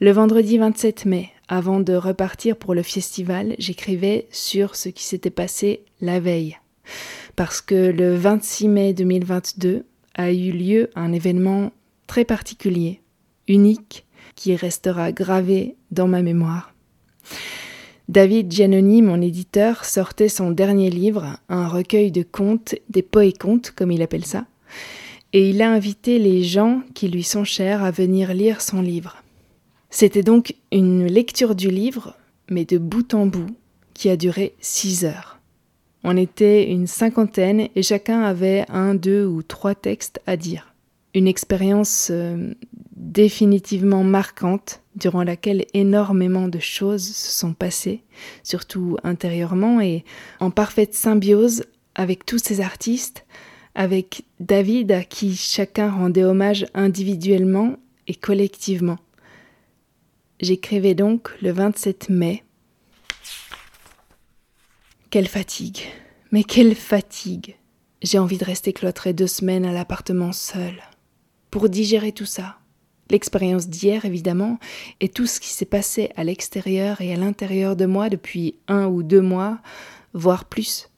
Le 0.00 0.10
vendredi 0.10 0.58
27 0.58 1.04
mai, 1.04 1.30
avant 1.46 1.78
de 1.78 1.94
repartir 1.94 2.56
pour 2.56 2.74
le 2.74 2.82
festival, 2.82 3.54
j'écrivais 3.60 4.26
sur 4.32 4.74
ce 4.74 4.88
qui 4.88 5.04
s'était 5.04 5.30
passé 5.30 5.84
la 6.00 6.18
veille. 6.18 6.58
Parce 7.36 7.60
que 7.60 7.92
le 7.92 8.16
26 8.16 8.66
mai 8.66 8.94
2022, 8.94 9.86
a 10.16 10.32
eu 10.32 10.50
lieu 10.50 10.90
un 10.96 11.12
événement 11.12 11.70
très 12.08 12.24
particulier, 12.24 13.00
unique, 13.46 14.06
qui 14.34 14.56
restera 14.56 15.12
gravé 15.12 15.76
dans 15.92 16.08
ma 16.08 16.22
mémoire. 16.22 16.74
David 18.08 18.50
Giannoni, 18.50 19.00
mon 19.02 19.20
éditeur, 19.20 19.84
sortait 19.84 20.28
son 20.28 20.50
dernier 20.50 20.90
livre, 20.90 21.38
un 21.48 21.68
recueil 21.68 22.10
de 22.10 22.22
contes, 22.22 22.74
des 22.90 23.02
poètes-contes, 23.02 23.70
comme 23.70 23.92
il 23.92 24.02
appelle 24.02 24.24
ça, 24.24 24.46
et 25.32 25.48
il 25.48 25.62
a 25.62 25.70
invité 25.70 26.18
les 26.18 26.42
gens 26.42 26.82
qui 26.94 27.08
lui 27.08 27.22
sont 27.22 27.44
chers 27.44 27.82
à 27.82 27.90
venir 27.90 28.34
lire 28.34 28.60
son 28.60 28.82
livre. 28.82 29.22
C'était 29.90 30.22
donc 30.22 30.54
une 30.72 31.06
lecture 31.06 31.54
du 31.54 31.70
livre, 31.70 32.16
mais 32.50 32.64
de 32.64 32.78
bout 32.78 33.14
en 33.14 33.26
bout, 33.26 33.54
qui 33.94 34.10
a 34.10 34.16
duré 34.16 34.54
six 34.60 35.04
heures. 35.04 35.38
On 36.04 36.16
était 36.16 36.70
une 36.70 36.86
cinquantaine 36.86 37.68
et 37.76 37.82
chacun 37.82 38.22
avait 38.22 38.64
un, 38.68 38.94
deux 38.94 39.24
ou 39.24 39.42
trois 39.42 39.74
textes 39.74 40.20
à 40.26 40.36
dire. 40.36 40.74
Une 41.14 41.28
expérience 41.28 42.08
euh, 42.10 42.52
définitivement 43.02 44.04
marquante 44.04 44.80
durant 44.94 45.24
laquelle 45.24 45.66
énormément 45.74 46.48
de 46.48 46.58
choses 46.58 47.04
se 47.04 47.38
sont 47.38 47.52
passées, 47.52 48.02
surtout 48.42 48.96
intérieurement 49.02 49.80
et 49.80 50.04
en 50.40 50.50
parfaite 50.50 50.94
symbiose 50.94 51.64
avec 51.94 52.24
tous 52.24 52.38
ces 52.38 52.60
artistes, 52.60 53.26
avec 53.74 54.24
David 54.40 54.92
à 54.92 55.02
qui 55.02 55.36
chacun 55.36 55.90
rendait 55.90 56.24
hommage 56.24 56.66
individuellement 56.74 57.76
et 58.06 58.14
collectivement. 58.14 58.98
J'écrivais 60.40 60.94
donc 60.94 61.30
le 61.42 61.52
27 61.52 62.08
mai 62.08 62.44
quelle 65.12 65.28
fatigue. 65.28 65.82
Mais 66.30 66.42
quelle 66.42 66.74
fatigue. 66.74 67.56
J'ai 68.00 68.18
envie 68.18 68.38
de 68.38 68.46
rester 68.46 68.72
cloîtré 68.72 69.12
deux 69.12 69.26
semaines 69.26 69.66
à 69.66 69.72
l'appartement 69.72 70.32
seul. 70.32 70.82
Pour 71.50 71.68
digérer 71.68 72.12
tout 72.12 72.24
ça. 72.24 72.61
L'expérience 73.10 73.68
d'hier, 73.68 74.04
évidemment, 74.04 74.58
et 75.00 75.08
tout 75.08 75.26
ce 75.26 75.40
qui 75.40 75.48
s'est 75.48 75.64
passé 75.64 76.10
à 76.16 76.24
l'extérieur 76.24 77.00
et 77.00 77.12
à 77.12 77.16
l'intérieur 77.16 77.76
de 77.76 77.86
moi 77.86 78.08
depuis 78.08 78.56
un 78.68 78.86
ou 78.86 79.02
deux 79.02 79.20
mois, 79.20 79.58
voire 80.14 80.44
plus. 80.44 80.88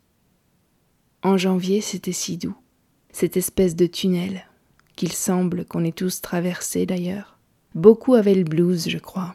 En 1.22 1.36
janvier, 1.36 1.80
c'était 1.80 2.12
si 2.12 2.36
doux. 2.36 2.56
Cette 3.10 3.36
espèce 3.36 3.74
de 3.76 3.86
tunnel, 3.86 4.46
qu'il 4.96 5.12
semble 5.12 5.64
qu'on 5.64 5.84
ait 5.84 5.92
tous 5.92 6.20
traversé 6.20 6.86
d'ailleurs. 6.86 7.38
Beaucoup 7.74 8.14
avaient 8.14 8.34
le 8.34 8.44
blues, 8.44 8.88
je 8.88 8.98
crois. 8.98 9.34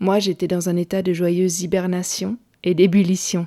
Moi, 0.00 0.18
j'étais 0.18 0.48
dans 0.48 0.68
un 0.68 0.76
état 0.76 1.02
de 1.02 1.12
joyeuse 1.12 1.62
hibernation 1.62 2.36
et 2.64 2.74
d'ébullition 2.74 3.46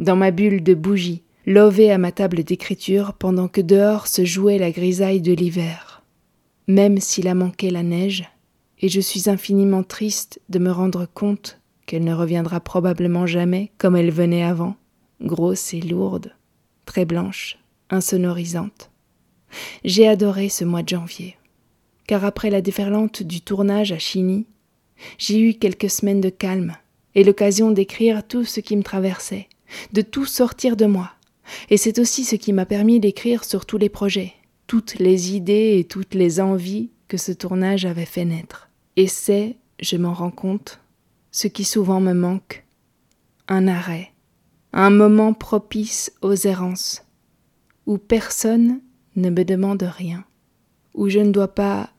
dans 0.00 0.16
ma 0.16 0.30
bulle 0.30 0.62
de 0.62 0.74
bougie, 0.74 1.22
lové 1.46 1.92
à 1.92 1.98
ma 1.98 2.10
table 2.10 2.42
d'écriture 2.42 3.12
pendant 3.12 3.48
que 3.48 3.60
dehors 3.60 4.06
se 4.06 4.24
jouait 4.24 4.58
la 4.58 4.70
grisaille 4.70 5.20
de 5.20 5.32
l'hiver. 5.32 5.89
Même 6.66 6.98
s'il 7.00 7.28
a 7.28 7.34
manqué 7.34 7.70
la 7.70 7.82
neige, 7.82 8.28
et 8.80 8.88
je 8.88 9.00
suis 9.00 9.28
infiniment 9.28 9.82
triste 9.82 10.40
de 10.48 10.58
me 10.58 10.70
rendre 10.70 11.06
compte 11.12 11.60
qu'elle 11.86 12.04
ne 12.04 12.14
reviendra 12.14 12.60
probablement 12.60 13.26
jamais 13.26 13.72
comme 13.78 13.96
elle 13.96 14.10
venait 14.10 14.44
avant, 14.44 14.76
grosse 15.20 15.74
et 15.74 15.80
lourde, 15.80 16.34
très 16.86 17.04
blanche, 17.04 17.58
insonorisante. 17.90 18.90
J'ai 19.84 20.06
adoré 20.06 20.48
ce 20.48 20.64
mois 20.64 20.82
de 20.82 20.88
janvier, 20.88 21.36
car 22.06 22.24
après 22.24 22.50
la 22.50 22.60
déferlante 22.60 23.22
du 23.22 23.40
tournage 23.40 23.92
à 23.92 23.98
Chigny, 23.98 24.46
j'ai 25.18 25.40
eu 25.40 25.54
quelques 25.54 25.90
semaines 25.90 26.20
de 26.20 26.30
calme, 26.30 26.76
et 27.14 27.24
l'occasion 27.24 27.70
d'écrire 27.70 28.26
tout 28.26 28.44
ce 28.44 28.60
qui 28.60 28.76
me 28.76 28.82
traversait, 28.82 29.48
de 29.92 30.02
tout 30.02 30.26
sortir 30.26 30.76
de 30.76 30.86
moi. 30.86 31.10
Et 31.68 31.76
c'est 31.76 31.98
aussi 31.98 32.24
ce 32.24 32.36
qui 32.36 32.52
m'a 32.52 32.66
permis 32.66 33.00
d'écrire 33.00 33.44
sur 33.44 33.66
tous 33.66 33.78
les 33.78 33.88
projets, 33.88 34.34
toutes 34.70 35.00
les 35.00 35.34
idées 35.34 35.78
et 35.80 35.84
toutes 35.84 36.14
les 36.14 36.40
envies 36.40 36.90
que 37.08 37.16
ce 37.16 37.32
tournage 37.32 37.86
avait 37.86 38.04
fait 38.04 38.24
naître. 38.24 38.70
Et 38.94 39.08
c'est, 39.08 39.56
je 39.80 39.96
m'en 39.96 40.14
rends 40.14 40.30
compte, 40.30 40.78
ce 41.32 41.48
qui 41.48 41.64
souvent 41.64 41.98
me 41.98 42.12
manque, 42.12 42.64
un 43.48 43.66
arrêt, 43.66 44.12
un 44.72 44.90
moment 44.90 45.32
propice 45.32 46.12
aux 46.22 46.36
errances, 46.36 47.04
où 47.86 47.98
personne 47.98 48.80
ne 49.16 49.28
me 49.28 49.44
demande 49.44 49.82
rien, 49.82 50.24
où 50.94 51.08
je 51.08 51.18
ne 51.18 51.32
dois 51.32 51.52
pas 51.52 51.90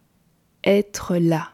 être 0.63 1.17
là. 1.17 1.49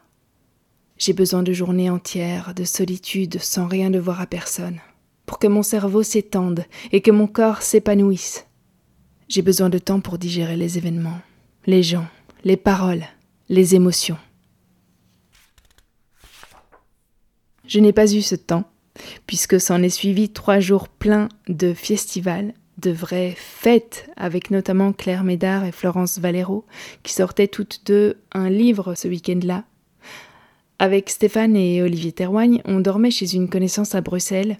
J'ai 0.98 1.14
besoin 1.14 1.42
de 1.42 1.52
journées 1.52 1.90
entières 1.90 2.54
de 2.54 2.62
solitude 2.62 3.40
sans 3.40 3.66
rien 3.66 3.90
devoir 3.90 4.20
à 4.20 4.26
personne, 4.28 4.78
pour 5.26 5.40
que 5.40 5.48
mon 5.48 5.64
cerveau 5.64 6.04
s'étende 6.04 6.64
et 6.92 7.00
que 7.00 7.10
mon 7.10 7.26
corps 7.26 7.62
s'épanouisse. 7.62 8.47
J'ai 9.28 9.42
besoin 9.42 9.68
de 9.68 9.76
temps 9.76 10.00
pour 10.00 10.16
digérer 10.16 10.56
les 10.56 10.78
événements, 10.78 11.20
les 11.66 11.82
gens, 11.82 12.06
les 12.44 12.56
paroles, 12.56 13.04
les 13.50 13.74
émotions. 13.74 14.16
Je 17.66 17.78
n'ai 17.78 17.92
pas 17.92 18.10
eu 18.10 18.22
ce 18.22 18.36
temps, 18.36 18.64
puisque 19.26 19.60
s'en 19.60 19.82
est 19.82 19.90
suivi 19.90 20.30
trois 20.30 20.60
jours 20.60 20.88
pleins 20.88 21.28
de 21.46 21.74
festivals, 21.74 22.54
de 22.78 22.90
vraies 22.90 23.34
fêtes, 23.36 24.08
avec 24.16 24.50
notamment 24.50 24.94
Claire 24.94 25.24
Médard 25.24 25.66
et 25.66 25.72
Florence 25.72 26.18
Valero, 26.18 26.64
qui 27.02 27.12
sortaient 27.12 27.48
toutes 27.48 27.82
deux 27.84 28.16
un 28.32 28.48
livre 28.48 28.94
ce 28.94 29.08
week-end-là. 29.08 29.64
Avec 30.78 31.10
Stéphane 31.10 31.54
et 31.54 31.82
Olivier 31.82 32.12
Terroigne, 32.12 32.62
on 32.64 32.80
dormait 32.80 33.10
chez 33.10 33.34
une 33.34 33.50
connaissance 33.50 33.94
à 33.94 34.00
Bruxelles, 34.00 34.56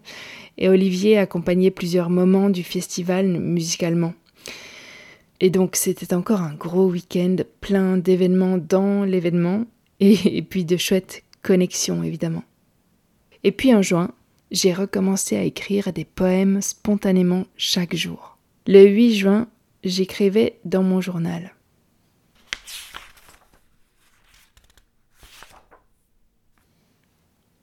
et 0.59 0.69
Olivier 0.69 1.16
accompagnait 1.16 1.71
plusieurs 1.71 2.11
moments 2.11 2.51
du 2.51 2.64
festival 2.64 3.29
musicalement. 3.29 4.12
Et 5.41 5.51
donc 5.51 5.76
c'était 5.76 6.14
encore 6.14 6.43
un 6.43 6.55
gros 6.55 6.91
week-end 6.91 7.36
plein 7.61 7.97
d'événements 7.97 8.59
dans 8.59 9.05
l'événement, 9.05 9.64
et, 10.01 10.43
puis 10.43 10.64
de 10.64 10.76
chouettes 10.76 11.24
connexions 11.43 12.03
évidemment. 12.03 12.45
Et 13.45 13.53
puis 13.53 13.74
en 13.74 13.82
juin, 13.82 14.11
j'ai 14.51 14.72
recommencé 14.72 15.36
à 15.36 15.43
écrire 15.43 15.93
des 15.93 16.05
poèmes 16.05 16.61
spontanément 16.61 17.45
chaque 17.57 17.95
jour. 17.95 18.39
Le 18.66 18.86
8 18.86 19.14
juin, 19.14 19.49
j'écrivais 19.84 20.59
dans 20.64 20.82
mon 20.82 21.01
journal. 21.01 21.55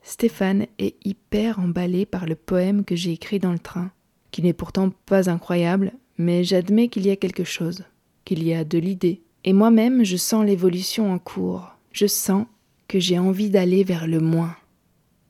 Stéphane 0.02 0.68
est 0.78 0.96
hyper 1.06 1.60
emballé 1.60 2.06
par 2.06 2.26
le 2.26 2.36
poème 2.36 2.86
que 2.86 2.96
j'ai 2.96 3.12
écrit 3.12 3.40
dans 3.40 3.52
le 3.52 3.60
train, 3.60 3.92
qui 4.32 4.42
n'est 4.42 4.54
pourtant 4.54 4.92
pas 5.06 5.30
incroyable, 5.30 5.92
mais 6.18 6.44
j'admets 6.44 6.88
qu'il 6.88 7.06
y 7.06 7.12
a 7.12 7.16
quelque 7.16 7.44
chose, 7.44 7.84
qu'il 8.24 8.44
y 8.44 8.54
a 8.54 8.64
de 8.64 8.78
l'idée. 8.78 9.22
Et 9.44 9.54
moi-même, 9.54 10.04
je 10.04 10.18
sens 10.18 10.46
l'évolution 10.46 11.12
en 11.12 11.20
cours. 11.20 11.76
Je 11.92 12.08
sens 12.08 12.46
que 12.88 13.00
j'ai 13.00 13.20
envie 13.20 13.50
d'aller 13.50 13.84
vers 13.84 14.08
le 14.08 14.20
moins. 14.20 14.56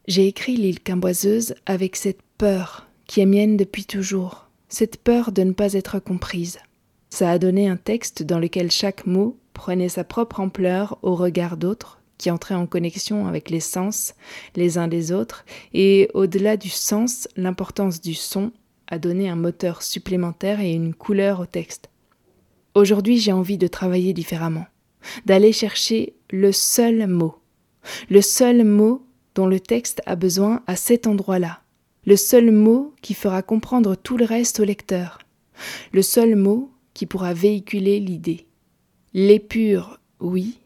J'ai 0.08 0.28
écrit 0.28 0.56
l'île 0.56 0.82
Quimboiseuse 0.82 1.56
avec 1.66 1.96
cette 1.96 2.22
peur 2.38 2.88
qui 3.08 3.22
est 3.22 3.26
mienne 3.26 3.58
depuis 3.58 3.86
toujours, 3.86 4.48
cette 4.70 4.98
peur 4.98 5.32
de 5.32 5.44
ne 5.44 5.54
pas 5.54 5.74
être 5.74 6.00
comprise. 6.00 6.60
Ça 7.10 7.32
a 7.32 7.40
donné 7.40 7.68
un 7.68 7.78
texte 7.78 8.24
dans 8.24 8.40
lequel 8.40 8.72
chaque 8.72 9.06
mot 9.06 9.38
prenait 9.54 9.90
sa 9.90 10.04
propre 10.04 10.40
ampleur 10.40 10.98
au 11.02 11.16
regard 11.16 11.58
d'autres, 11.58 12.02
qui 12.18 12.32
entraient 12.32 12.56
en 12.56 12.68
connexion 12.68 13.28
avec 13.28 13.50
les 13.50 13.60
sens 13.60 14.16
les 14.56 14.78
uns 14.78 14.88
des 14.88 15.12
autres, 15.12 15.46
et 15.74 16.10
au-delà 16.14 16.58
du 16.58 16.70
sens, 16.70 17.28
l'importance 17.36 18.02
du 18.02 18.14
son 18.14 18.52
a 18.88 19.00
donné 19.00 19.30
un 19.30 19.36
moteur 19.36 19.82
supplémentaire 19.82 20.60
et 20.60 20.74
une 20.74 20.94
couleur 20.94 21.40
au 21.40 21.46
texte. 21.46 21.90
Aujourd'hui, 22.74 23.20
j'ai 23.20 23.32
envie 23.32 23.58
de 23.58 23.68
travailler 23.68 24.14
différemment, 24.14 24.68
d'aller 25.26 25.52
chercher 25.52 26.14
le 26.30 26.52
seul 26.52 27.08
mot, 27.08 27.36
le 28.10 28.22
seul 28.22 28.64
mot 28.64 29.06
dont 29.34 29.48
le 29.48 29.60
texte 29.60 30.02
a 30.06 30.16
besoin 30.16 30.62
à 30.68 30.76
cet 30.76 31.08
endroit-là, 31.08 31.62
le 32.06 32.16
seul 32.16 32.52
mot 32.52 32.94
qui 33.02 33.14
fera 33.14 33.42
comprendre 33.42 33.96
tout 33.96 34.18
le 34.18 34.26
reste 34.26 34.60
au 34.60 34.64
lecteur, 34.64 35.20
le 35.92 36.02
seul 36.02 36.36
mot 36.36 36.72
qui 36.94 37.06
pourra 37.06 37.34
véhiculer 37.34 38.00
l'idée. 38.00 38.46
L'épure, 39.14 40.00
oui, 40.20 40.60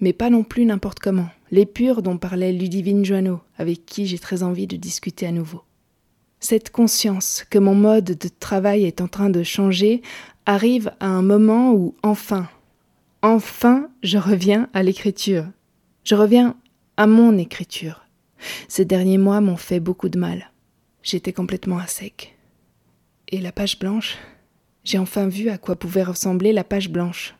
mais 0.00 0.12
pas 0.12 0.30
non 0.30 0.42
plus 0.42 0.64
n'importe 0.64 0.98
comment, 0.98 1.28
l'épure 1.50 2.02
dont 2.02 2.18
parlait 2.18 2.52
Ludivine 2.52 3.04
Joanneau, 3.04 3.40
avec 3.56 3.86
qui 3.86 4.06
j'ai 4.06 4.18
très 4.18 4.42
envie 4.42 4.66
de 4.66 4.76
discuter 4.76 5.26
à 5.26 5.32
nouveau. 5.32 5.62
Cette 6.40 6.70
conscience 6.70 7.44
que 7.50 7.58
mon 7.58 7.74
mode 7.74 8.16
de 8.18 8.28
travail 8.28 8.84
est 8.84 9.02
en 9.02 9.08
train 9.08 9.28
de 9.28 9.42
changer 9.42 10.00
arrive 10.46 10.90
à 10.98 11.06
un 11.06 11.20
moment 11.20 11.72
où 11.72 11.94
enfin, 12.02 12.48
enfin, 13.20 13.88
je 14.02 14.16
reviens 14.16 14.68
à 14.72 14.82
l'écriture. 14.82 15.44
Je 16.02 16.14
reviens 16.14 16.56
à 16.96 17.06
mon 17.06 17.36
écriture. 17.36 18.06
Ces 18.68 18.86
derniers 18.86 19.18
mois 19.18 19.42
m'ont 19.42 19.58
fait 19.58 19.80
beaucoup 19.80 20.08
de 20.08 20.18
mal. 20.18 20.50
J'étais 21.02 21.34
complètement 21.34 21.78
à 21.78 21.86
sec. 21.86 22.36
Et 23.28 23.38
la 23.38 23.52
page 23.52 23.78
blanche? 23.78 24.16
J'ai 24.82 24.98
enfin 24.98 25.28
vu 25.28 25.50
à 25.50 25.58
quoi 25.58 25.76
pouvait 25.76 26.02
ressembler 26.02 26.54
la 26.54 26.64
page 26.64 26.88
blanche. 26.88 27.34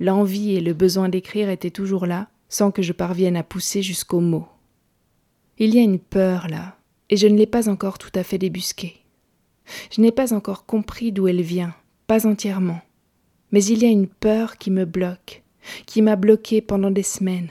L'envie 0.00 0.56
et 0.56 0.60
le 0.60 0.74
besoin 0.74 1.08
d'écrire 1.08 1.50
étaient 1.50 1.70
toujours 1.70 2.04
là, 2.04 2.28
sans 2.48 2.72
que 2.72 2.82
je 2.82 2.92
parvienne 2.92 3.36
à 3.36 3.44
pousser 3.44 3.80
jusqu'au 3.80 4.18
mot. 4.18 4.48
Il 5.58 5.72
y 5.72 5.78
a 5.78 5.82
une 5.82 6.00
peur 6.00 6.48
là, 6.48 6.76
et 7.10 7.16
je 7.16 7.26
ne 7.26 7.36
l'ai 7.36 7.46
pas 7.46 7.68
encore 7.68 7.98
tout 7.98 8.12
à 8.14 8.22
fait 8.22 8.38
débusquée. 8.38 8.96
Je 9.90 10.00
n'ai 10.00 10.12
pas 10.12 10.32
encore 10.32 10.64
compris 10.64 11.12
d'où 11.12 11.28
elle 11.28 11.42
vient, 11.42 11.74
pas 12.06 12.26
entièrement. 12.26 12.80
Mais 13.52 13.64
il 13.64 13.82
y 13.82 13.84
a 13.84 13.90
une 13.90 14.06
peur 14.06 14.56
qui 14.56 14.70
me 14.70 14.84
bloque, 14.84 15.42
qui 15.86 16.02
m'a 16.02 16.16
bloqué 16.16 16.60
pendant 16.60 16.90
des 16.90 17.02
semaines. 17.02 17.50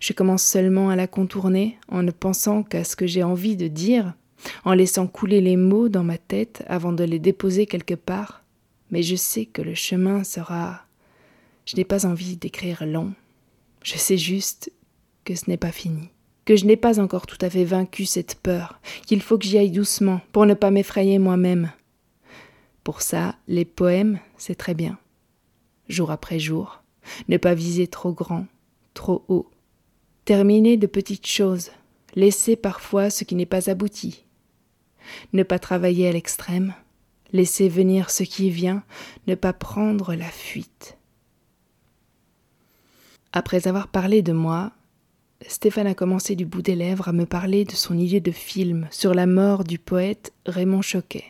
Je 0.00 0.12
commence 0.12 0.42
seulement 0.42 0.90
à 0.90 0.96
la 0.96 1.06
contourner 1.06 1.78
en 1.88 2.02
ne 2.02 2.10
pensant 2.10 2.62
qu'à 2.62 2.84
ce 2.84 2.96
que 2.96 3.06
j'ai 3.06 3.22
envie 3.22 3.56
de 3.56 3.68
dire, 3.68 4.14
en 4.64 4.72
laissant 4.72 5.06
couler 5.06 5.40
les 5.40 5.56
mots 5.56 5.88
dans 5.88 6.04
ma 6.04 6.18
tête 6.18 6.64
avant 6.66 6.92
de 6.92 7.04
les 7.04 7.18
déposer 7.18 7.66
quelque 7.66 7.94
part, 7.94 8.44
mais 8.90 9.02
je 9.02 9.16
sais 9.16 9.46
que 9.46 9.62
le 9.62 9.74
chemin 9.74 10.24
sera. 10.24 10.82
Je 11.66 11.76
n'ai 11.76 11.84
pas 11.84 12.06
envie 12.06 12.36
d'écrire 12.36 12.86
long. 12.86 13.12
Je 13.82 13.96
sais 13.96 14.18
juste 14.18 14.70
que 15.24 15.34
ce 15.34 15.48
n'est 15.48 15.56
pas 15.56 15.72
fini, 15.72 16.10
que 16.44 16.56
je 16.56 16.66
n'ai 16.66 16.76
pas 16.76 17.00
encore 17.00 17.26
tout 17.26 17.38
à 17.40 17.50
fait 17.50 17.64
vaincu 17.64 18.04
cette 18.04 18.36
peur, 18.36 18.80
qu'il 19.06 19.22
faut 19.22 19.38
que 19.38 19.46
j'y 19.46 19.58
aille 19.58 19.70
doucement 19.70 20.20
pour 20.32 20.46
ne 20.46 20.54
pas 20.54 20.70
m'effrayer 20.70 21.18
moi-même. 21.18 21.70
Pour 22.82 23.00
ça, 23.00 23.36
les 23.48 23.64
poèmes, 23.64 24.18
c'est 24.36 24.54
très 24.54 24.74
bien. 24.74 24.98
Jour 25.88 26.10
après 26.10 26.38
jour, 26.38 26.82
ne 27.28 27.36
pas 27.36 27.54
viser 27.54 27.86
trop 27.86 28.12
grand, 28.12 28.46
trop 28.94 29.24
haut, 29.28 29.50
Terminer 30.24 30.78
de 30.78 30.86
petites 30.86 31.26
choses, 31.26 31.70
laisser 32.14 32.56
parfois 32.56 33.10
ce 33.10 33.24
qui 33.24 33.34
n'est 33.34 33.44
pas 33.44 33.68
abouti. 33.68 34.24
Ne 35.34 35.42
pas 35.42 35.58
travailler 35.58 36.08
à 36.08 36.12
l'extrême, 36.12 36.72
laisser 37.32 37.68
venir 37.68 38.08
ce 38.08 38.22
qui 38.22 38.48
vient, 38.48 38.84
ne 39.26 39.34
pas 39.34 39.52
prendre 39.52 40.14
la 40.14 40.30
fuite. 40.30 40.96
Après 43.34 43.68
avoir 43.68 43.88
parlé 43.88 44.22
de 44.22 44.32
moi, 44.32 44.72
Stéphane 45.46 45.86
a 45.86 45.94
commencé 45.94 46.36
du 46.36 46.46
bout 46.46 46.62
des 46.62 46.74
lèvres 46.74 47.08
à 47.08 47.12
me 47.12 47.26
parler 47.26 47.64
de 47.64 47.72
son 47.72 47.98
idée 47.98 48.20
de 48.20 48.30
film 48.30 48.88
sur 48.90 49.14
la 49.14 49.26
mort 49.26 49.64
du 49.64 49.78
poète 49.78 50.32
Raymond 50.46 50.82
Choquet. 50.82 51.24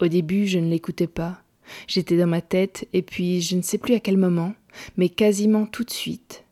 Au 0.00 0.08
début, 0.08 0.46
je 0.46 0.58
ne 0.58 0.70
l'écoutais 0.70 1.06
pas. 1.06 1.42
J'étais 1.86 2.16
dans 2.16 2.26
ma 2.26 2.42
tête, 2.42 2.88
et 2.92 3.02
puis 3.02 3.40
je 3.40 3.56
ne 3.56 3.62
sais 3.62 3.78
plus 3.78 3.94
à 3.94 4.00
quel 4.00 4.16
moment, 4.16 4.54
mais 4.96 5.08
quasiment 5.08 5.66
tout 5.66 5.84
de 5.84 5.90
suite, 5.90 6.44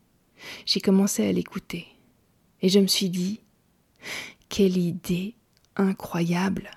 j'ai 0.64 0.80
commencé 0.80 1.26
à 1.26 1.32
l'écouter. 1.32 1.86
Et 2.62 2.68
je 2.68 2.78
me 2.78 2.86
suis 2.86 3.10
dit, 3.10 3.40
quelle 4.48 4.76
idée 4.76 5.34
incroyable. 5.76 6.70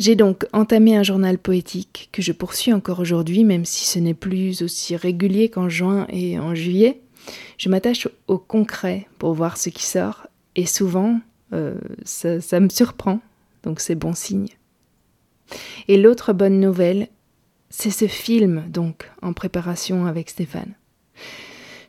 J'ai 0.00 0.16
donc 0.16 0.46
entamé 0.54 0.96
un 0.96 1.02
journal 1.02 1.36
poétique 1.36 2.08
que 2.10 2.22
je 2.22 2.32
poursuis 2.32 2.72
encore 2.72 3.00
aujourd'hui, 3.00 3.44
même 3.44 3.66
si 3.66 3.84
ce 3.84 3.98
n'est 3.98 4.14
plus 4.14 4.62
aussi 4.62 4.96
régulier 4.96 5.50
qu'en 5.50 5.68
juin 5.68 6.06
et 6.08 6.38
en 6.38 6.54
juillet. 6.54 7.02
Je 7.58 7.68
m'attache 7.68 8.08
au 8.26 8.38
concret 8.38 9.06
pour 9.18 9.34
voir 9.34 9.58
ce 9.58 9.68
qui 9.68 9.84
sort, 9.84 10.26
et 10.56 10.64
souvent, 10.64 11.20
euh, 11.52 11.74
ça, 12.02 12.40
ça 12.40 12.60
me 12.60 12.70
surprend, 12.70 13.20
donc 13.62 13.80
c'est 13.80 13.94
bon 13.94 14.14
signe. 14.14 14.48
Et 15.86 15.98
l'autre 15.98 16.32
bonne 16.32 16.60
nouvelle, 16.60 17.08
c'est 17.68 17.90
ce 17.90 18.06
film, 18.06 18.64
donc, 18.70 19.10
en 19.20 19.34
préparation 19.34 20.06
avec 20.06 20.30
Stéphane. 20.30 20.72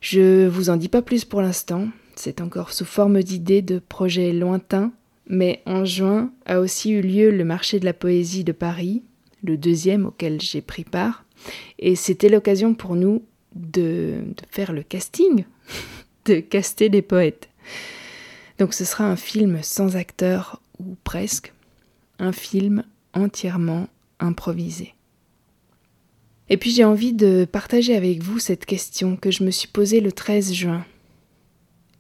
Je 0.01 0.47
vous 0.49 0.69
en 0.69 0.75
dis 0.75 0.89
pas 0.89 1.01
plus 1.01 1.23
pour 1.23 1.41
l'instant, 1.41 1.87
c'est 2.17 2.41
encore 2.41 2.73
sous 2.73 2.83
forme 2.83 3.23
d'idées 3.23 3.61
de 3.61 3.79
projets 3.79 4.33
lointains, 4.33 4.91
mais 5.31 5.63
en 5.65 5.85
juin 5.85 6.31
a 6.45 6.59
aussi 6.59 6.91
eu 6.91 7.01
lieu 7.01 7.31
le 7.31 7.45
marché 7.45 7.79
de 7.79 7.85
la 7.85 7.93
poésie 7.93 8.43
de 8.43 8.51
Paris, 8.51 9.01
le 9.43 9.57
deuxième 9.57 10.05
auquel 10.05 10.41
j'ai 10.41 10.61
pris 10.61 10.83
part, 10.83 11.23
et 11.79 11.95
c'était 11.95 12.27
l'occasion 12.27 12.75
pour 12.75 12.95
nous 12.95 13.23
de, 13.55 14.25
faire 14.49 14.73
le 14.73 14.83
casting 14.83 15.45
de 16.25 16.41
caster 16.41 16.89
des 16.89 17.01
poètes. 17.01 17.49
Donc 18.59 18.73
ce 18.73 18.83
sera 18.83 19.05
un 19.05 19.15
film 19.15 19.59
sans 19.63 19.95
acteur 19.95 20.61
ou 20.79 20.97
presque, 21.05 21.53
un 22.19 22.33
film 22.33 22.83
entièrement 23.13 23.87
improvisé. 24.19 24.93
Et 26.49 26.57
puis 26.57 26.71
j'ai 26.71 26.83
envie 26.83 27.13
de 27.13 27.47
partager 27.49 27.95
avec 27.95 28.21
vous 28.21 28.37
cette 28.37 28.65
question 28.65 29.15
que 29.15 29.31
je 29.31 29.45
me 29.45 29.51
suis 29.51 29.69
posée 29.69 30.01
le 30.01 30.11
13 30.11 30.51
juin. 30.51 30.85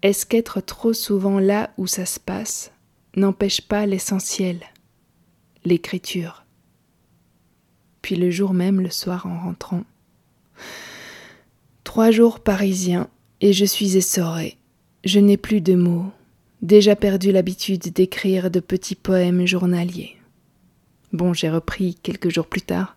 Est-ce 0.01 0.25
qu'être 0.25 0.59
trop 0.59 0.91
souvent 0.91 1.39
là 1.39 1.71
où 1.77 1.87
ça 1.87 2.05
se 2.05 2.19
passe 2.19 2.73
n'empêche 3.15 3.61
pas 3.61 3.85
l'essentiel, 3.85 4.59
l'écriture 5.65 6.45
Puis 8.01 8.15
le 8.15 8.31
jour 8.31 8.53
même, 8.53 8.81
le 8.81 8.89
soir 8.89 9.25
en 9.25 9.39
rentrant. 9.39 9.83
Trois 11.83 12.11
jours 12.11 12.39
parisiens 12.39 13.09
et 13.41 13.53
je 13.53 13.65
suis 13.65 13.97
essorée. 13.97 14.57
Je 15.03 15.19
n'ai 15.19 15.37
plus 15.37 15.61
de 15.61 15.75
mots, 15.75 16.11
déjà 16.61 16.95
perdu 16.95 17.31
l'habitude 17.31 17.91
d'écrire 17.91 18.51
de 18.51 18.59
petits 18.59 18.95
poèmes 18.95 19.45
journaliers. 19.45 20.15
Bon, 21.11 21.33
j'ai 21.33 21.49
repris 21.49 21.95
quelques 22.01 22.29
jours 22.29 22.47
plus 22.47 22.61
tard, 22.61 22.95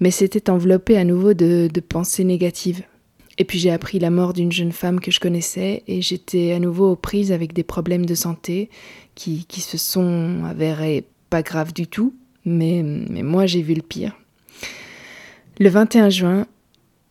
mais 0.00 0.10
c'était 0.10 0.50
enveloppé 0.50 0.96
à 0.96 1.04
nouveau 1.04 1.34
de, 1.34 1.68
pensées 1.86 2.24
négatives. 2.24 2.82
Et 3.38 3.44
puis 3.44 3.58
j'ai 3.58 3.70
appris 3.70 3.98
la 3.98 4.10
mort 4.10 4.32
d'une 4.32 4.52
jeune 4.52 4.72
femme 4.72 5.00
que 5.00 5.10
je 5.10 5.20
connaissais 5.20 5.82
et 5.86 6.02
j'étais 6.02 6.52
à 6.52 6.58
nouveau 6.58 6.92
aux 6.92 6.96
prises 6.96 7.32
avec 7.32 7.52
des 7.52 7.62
problèmes 7.62 8.06
de 8.06 8.14
santé 8.14 8.68
qui, 9.14 9.46
qui 9.46 9.60
se 9.60 9.78
sont 9.78 10.44
avérés 10.44 11.04
pas 11.30 11.42
graves 11.42 11.72
du 11.72 11.86
tout, 11.86 12.14
mais, 12.44 12.82
mais 12.82 13.22
moi 13.22 13.46
j'ai 13.46 13.62
vu 13.62 13.74
le 13.74 13.82
pire. 13.82 14.16
Le 15.58 15.68
21 15.68 16.10
juin, 16.10 16.46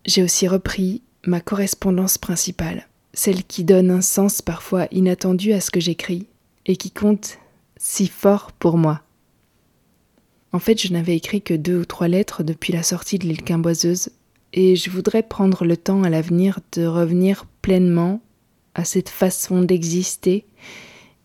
j'ai 0.06 0.24
aussi 0.24 0.48
repris 0.48 1.02
ma 1.26 1.42
correspondance 1.42 2.18
principale, 2.18 2.88
celle 3.14 3.44
qui 3.44 3.64
donne 3.64 3.92
un 3.92 4.02
sens 4.02 4.42
parfois 4.42 4.88
inattendu 4.92 5.54
à 5.54 5.62
ce 5.62 5.72
que 5.72 5.80
j'écris 5.80 6.28
et 6.66 6.76
qui 6.76 6.92
compte 6.92 7.38
si 7.78 8.08
fort 8.08 8.52
pour 8.52 8.78
moi. 8.78 9.02
En 10.54 10.60
fait, 10.60 10.82
je 10.82 10.92
n'avais 10.92 11.16
écrit 11.16 11.42
que 11.42 11.54
deux 11.54 11.80
ou 11.80 11.86
trois 11.86 12.08
lettres 12.08 12.44
depuis 12.44 12.74
la 12.74 12.84
sortie 12.84 13.18
de 13.18 13.26
l'île 13.26 13.42
Quimboiseuse, 13.44 14.10
et 14.54 14.76
je 14.76 14.90
voudrais 14.90 15.24
prendre 15.24 15.66
le 15.66 15.78
temps 15.78 16.04
à 16.04 16.10
l'avenir 16.10 16.60
de 16.74 16.86
revenir 16.86 17.46
pleinement 17.62 18.22
à 18.76 18.86
cette 18.86 19.10
façon 19.10 19.62
d'exister 19.62 20.46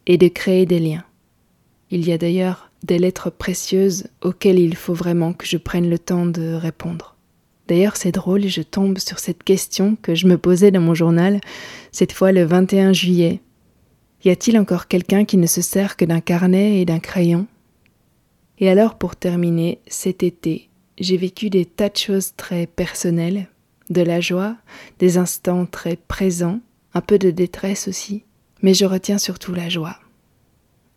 et 0.06 0.18
de 0.18 0.28
créer 0.28 0.66
des 0.66 0.78
liens. 0.78 1.04
Il 1.90 2.06
y 2.06 2.12
a 2.12 2.18
d'ailleurs 2.18 2.70
des 2.82 2.98
lettres 2.98 3.30
précieuses 3.30 4.08
auxquelles 4.22 4.58
il 4.58 4.76
faut 4.76 4.94
vraiment 4.94 5.32
que 5.32 5.46
je 5.46 5.56
prenne 5.56 5.88
le 5.88 5.98
temps 5.98 6.26
de 6.26 6.52
répondre. 6.52 7.16
D'ailleurs, 7.68 7.96
c'est 7.96 8.12
drôle, 8.12 8.46
je 8.46 8.62
tombe 8.62 8.98
sur 8.98 9.18
cette 9.18 9.42
question 9.42 9.96
que 10.00 10.14
je 10.14 10.28
me 10.28 10.38
posais 10.38 10.70
dans 10.70 10.80
mon 10.80 10.94
journal, 10.94 11.40
cette 11.90 12.12
fois 12.12 12.30
le 12.30 12.44
21 12.44 12.92
juillet. 12.92 13.40
Y 14.24 14.30
a-t-il 14.30 14.58
encore 14.58 14.86
quelqu'un 14.86 15.24
qui 15.24 15.36
ne 15.36 15.46
se 15.46 15.62
sert 15.62 15.96
que 15.96 16.04
d'un 16.04 16.20
carnet 16.20 16.80
et 16.80 16.84
d'un 16.84 17.00
crayon? 17.00 17.46
Et 18.58 18.68
alors, 18.68 18.96
pour 18.96 19.16
terminer, 19.16 19.80
cet 19.86 20.22
été, 20.22 20.68
j'ai 20.98 21.16
vécu 21.16 21.50
des 21.50 21.64
tas 21.64 21.88
de 21.88 21.96
choses 21.96 22.32
très 22.36 22.66
personnelles, 22.66 23.48
de 23.90 24.02
la 24.02 24.20
joie, 24.20 24.56
des 24.98 25.18
instants 25.18 25.66
très 25.66 25.96
présents, 25.96 26.60
un 26.94 27.00
peu 27.00 27.18
de 27.18 27.30
détresse 27.30 27.88
aussi, 27.88 28.24
mais 28.62 28.74
je 28.74 28.86
retiens 28.86 29.18
surtout 29.18 29.52
la 29.52 29.68
joie. 29.68 29.96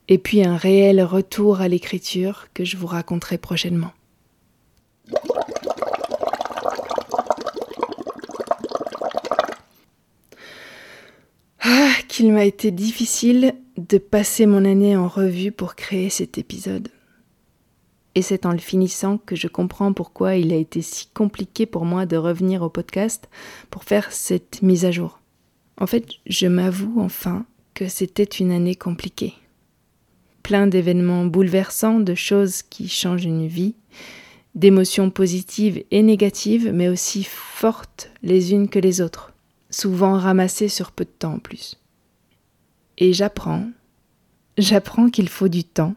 Et 0.07 0.17
puis 0.17 0.43
un 0.43 0.57
réel 0.57 1.03
retour 1.03 1.61
à 1.61 1.67
l'écriture 1.67 2.47
que 2.53 2.63
je 2.63 2.77
vous 2.77 2.87
raconterai 2.87 3.37
prochainement. 3.37 3.91
Ah, 11.61 11.91
qu'il 12.07 12.31
m'a 12.31 12.45
été 12.45 12.71
difficile 12.71 13.53
de 13.77 13.97
passer 13.97 14.45
mon 14.45 14.65
année 14.65 14.97
en 14.97 15.07
revue 15.07 15.51
pour 15.51 15.75
créer 15.75 16.09
cet 16.09 16.37
épisode 16.37 16.89
et 18.19 18.21
c'est 18.21 18.45
en 18.45 18.51
le 18.51 18.57
finissant 18.57 19.17
que 19.17 19.37
je 19.37 19.47
comprends 19.47 19.93
pourquoi 19.93 20.35
il 20.35 20.51
a 20.51 20.57
été 20.57 20.81
si 20.81 21.07
compliqué 21.13 21.65
pour 21.65 21.85
moi 21.85 22.05
de 22.05 22.17
revenir 22.17 22.63
au 22.63 22.69
podcast 22.69 23.29
pour 23.69 23.85
faire 23.85 24.11
cette 24.11 24.61
mise 24.61 24.83
à 24.83 24.91
jour. 24.91 25.21
En 25.77 25.87
fait, 25.87 26.05
je 26.25 26.47
m'avoue 26.47 26.99
enfin 26.99 27.45
que 27.73 27.87
c'était 27.87 28.25
une 28.25 28.51
année 28.51 28.75
compliquée. 28.75 29.35
Plein 30.43 30.67
d'événements 30.67 31.23
bouleversants, 31.27 32.01
de 32.01 32.13
choses 32.13 32.61
qui 32.61 32.89
changent 32.89 33.23
une 33.23 33.47
vie, 33.47 33.75
d'émotions 34.53 35.11
positives 35.11 35.85
et 35.89 36.03
négatives, 36.03 36.73
mais 36.73 36.89
aussi 36.89 37.23
fortes 37.23 38.11
les 38.21 38.51
unes 38.51 38.67
que 38.67 38.79
les 38.79 38.99
autres, 38.99 39.31
souvent 39.69 40.17
ramassées 40.17 40.67
sur 40.67 40.91
peu 40.91 41.05
de 41.05 41.09
temps 41.09 41.35
en 41.35 41.39
plus. 41.39 41.79
Et 42.97 43.13
j'apprends, 43.13 43.69
j'apprends 44.57 45.09
qu'il 45.09 45.29
faut 45.29 45.47
du 45.47 45.63
temps. 45.63 45.95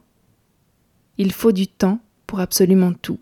Il 1.18 1.32
faut 1.32 1.50
du 1.50 1.66
temps 1.66 1.98
absolument 2.40 2.92
tout. 2.92 3.18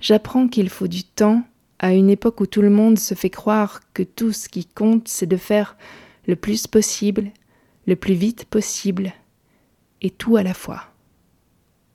J'apprends 0.00 0.48
qu'il 0.48 0.68
faut 0.68 0.88
du 0.88 1.04
temps 1.04 1.44
à 1.78 1.92
une 1.92 2.10
époque 2.10 2.40
où 2.40 2.46
tout 2.46 2.62
le 2.62 2.70
monde 2.70 2.98
se 2.98 3.14
fait 3.14 3.30
croire 3.30 3.80
que 3.94 4.02
tout 4.02 4.32
ce 4.32 4.48
qui 4.48 4.66
compte, 4.66 5.08
c'est 5.08 5.26
de 5.26 5.36
faire 5.36 5.76
le 6.26 6.36
plus 6.36 6.66
possible, 6.66 7.30
le 7.86 7.96
plus 7.96 8.14
vite 8.14 8.44
possible, 8.44 9.12
et 10.02 10.10
tout 10.10 10.36
à 10.36 10.42
la 10.42 10.54
fois. 10.54 10.84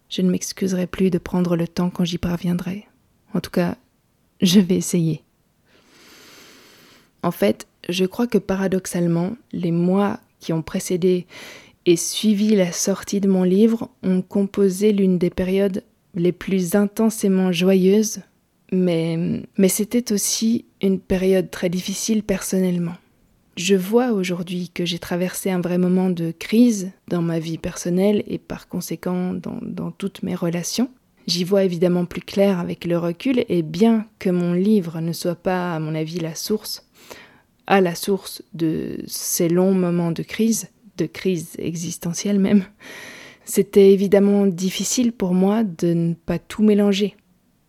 Je 0.09 0.21
ne 0.21 0.32
m'excuserai 0.32 0.88
plus 0.88 1.09
de 1.09 1.17
prendre 1.17 1.55
le 1.55 1.67
temps 1.67 1.89
quand 1.89 2.05
j'y 2.05 2.17
parviendrai. 2.17 2.88
En 3.34 3.41
tout 3.41 3.51
cas, 3.51 3.78
je 4.41 4.59
vais 4.59 4.76
essayer. 4.76 5.24
En 7.24 7.32
fait, 7.32 7.67
je 7.89 8.05
crois 8.05 8.28
que 8.28 8.38
paradoxalement, 8.38 9.36
les 9.51 9.71
mois 9.71 10.19
qui 10.39 10.53
ont 10.53 10.61
précédé 10.61 11.26
et 11.86 11.98
suivi 11.98 12.56
la 12.56 12.72
sortie 12.72 13.20
de 13.20 13.28
mon 13.28 13.44
livre 13.44 13.90
ont 14.04 14.22
composé 14.22 14.92
l'une 14.92 15.18
des 15.18 15.30
périodes 15.30 15.84
les 16.16 16.32
plus 16.32 16.76
intensément 16.76 17.52
joyeuses, 17.52 18.20
mais, 18.72 19.44
mais 19.58 19.68
c'était 19.68 20.14
aussi 20.14 20.66
une 20.82 21.00
période 21.00 21.52
très 21.52 21.70
difficile 21.70 22.24
personnellement. 22.24 22.96
Je 23.56 23.76
vois 23.76 24.14
aujourd'hui 24.14 24.72
que 24.74 24.86
j'ai 24.86 24.98
traversé 24.98 25.52
un 25.52 25.62
vrai 25.62 25.78
moment 25.78 26.10
de 26.10 26.32
crise 26.32 26.92
dans 27.08 27.22
ma 27.22 27.40
vie 27.40 27.60
personnelle 27.60 28.24
et 28.28 28.40
par 28.40 28.68
conséquent 28.68 29.34
dans, 29.34 29.60
dans 29.62 29.92
toutes 29.92 30.24
mes 30.24 30.34
relations. 30.34 30.90
J'y 31.28 31.44
vois 31.44 31.64
évidemment 31.64 32.06
plus 32.06 32.22
clair 32.22 32.60
avec 32.60 32.86
le 32.86 32.98
recul 32.98 33.46
et 33.48 33.62
bien 33.62 34.08
que 34.20 34.30
mon 34.30 34.54
livre 34.54 35.00
ne 35.02 35.14
soit 35.14 35.36
pas, 35.36 35.76
à 35.76 35.80
mon 35.80 35.96
avis, 35.96 36.20
la 36.20 36.36
source, 36.36 36.86
à 37.68 37.80
la 37.80 37.96
source 37.96 38.42
de 38.54 38.98
ces 39.08 39.50
longs 39.50 39.74
moments 39.74 40.12
de 40.12 40.24
crise, 40.24 40.70
de 40.98 41.06
crise 41.06 41.56
existentielle 41.58 42.39
même, 42.39 42.66
c'était 43.46 43.91
évidemment 43.91 44.46
difficile 44.46 45.12
pour 45.12 45.34
moi 45.34 45.64
de 45.64 45.94
ne 45.94 46.14
pas 46.14 46.39
tout 46.39 46.64
mélanger, 46.64 47.16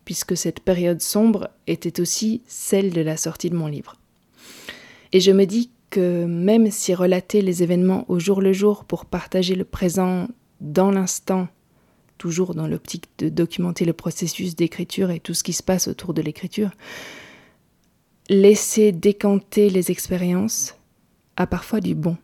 puisque 0.05 0.37
cette 0.37 0.59
période 0.61 1.01
sombre 1.01 1.49
était 1.67 1.99
aussi 1.99 2.41
celle 2.47 2.91
de 2.91 3.01
la 3.01 3.17
sortie 3.17 3.49
de 3.49 3.55
mon 3.55 3.67
livre. 3.67 3.95
Et 5.11 5.19
je 5.19 5.31
me 5.31 5.45
dis 5.45 5.71
que 5.89 6.25
même 6.25 6.71
si 6.71 6.93
relater 6.93 7.41
les 7.41 7.63
événements 7.63 8.05
au 8.09 8.19
jour 8.19 8.41
le 8.41 8.53
jour 8.53 8.85
pour 8.85 9.05
partager 9.05 9.55
le 9.55 9.65
présent 9.65 10.27
dans 10.61 10.91
l'instant, 10.91 11.47
toujours 12.17 12.55
dans 12.55 12.67
l'optique 12.67 13.05
de 13.17 13.29
documenter 13.29 13.85
le 13.85 13.93
processus 13.93 14.55
d'écriture 14.55 15.11
et 15.11 15.19
tout 15.19 15.33
ce 15.33 15.43
qui 15.43 15.53
se 15.53 15.63
passe 15.63 15.87
autour 15.87 16.13
de 16.13 16.21
l'écriture, 16.21 16.71
laisser 18.29 18.91
décanter 18.91 19.69
les 19.69 19.91
expériences 19.91 20.75
a 21.37 21.47
parfois 21.47 21.81
du 21.81 21.95
bon. 21.95 22.17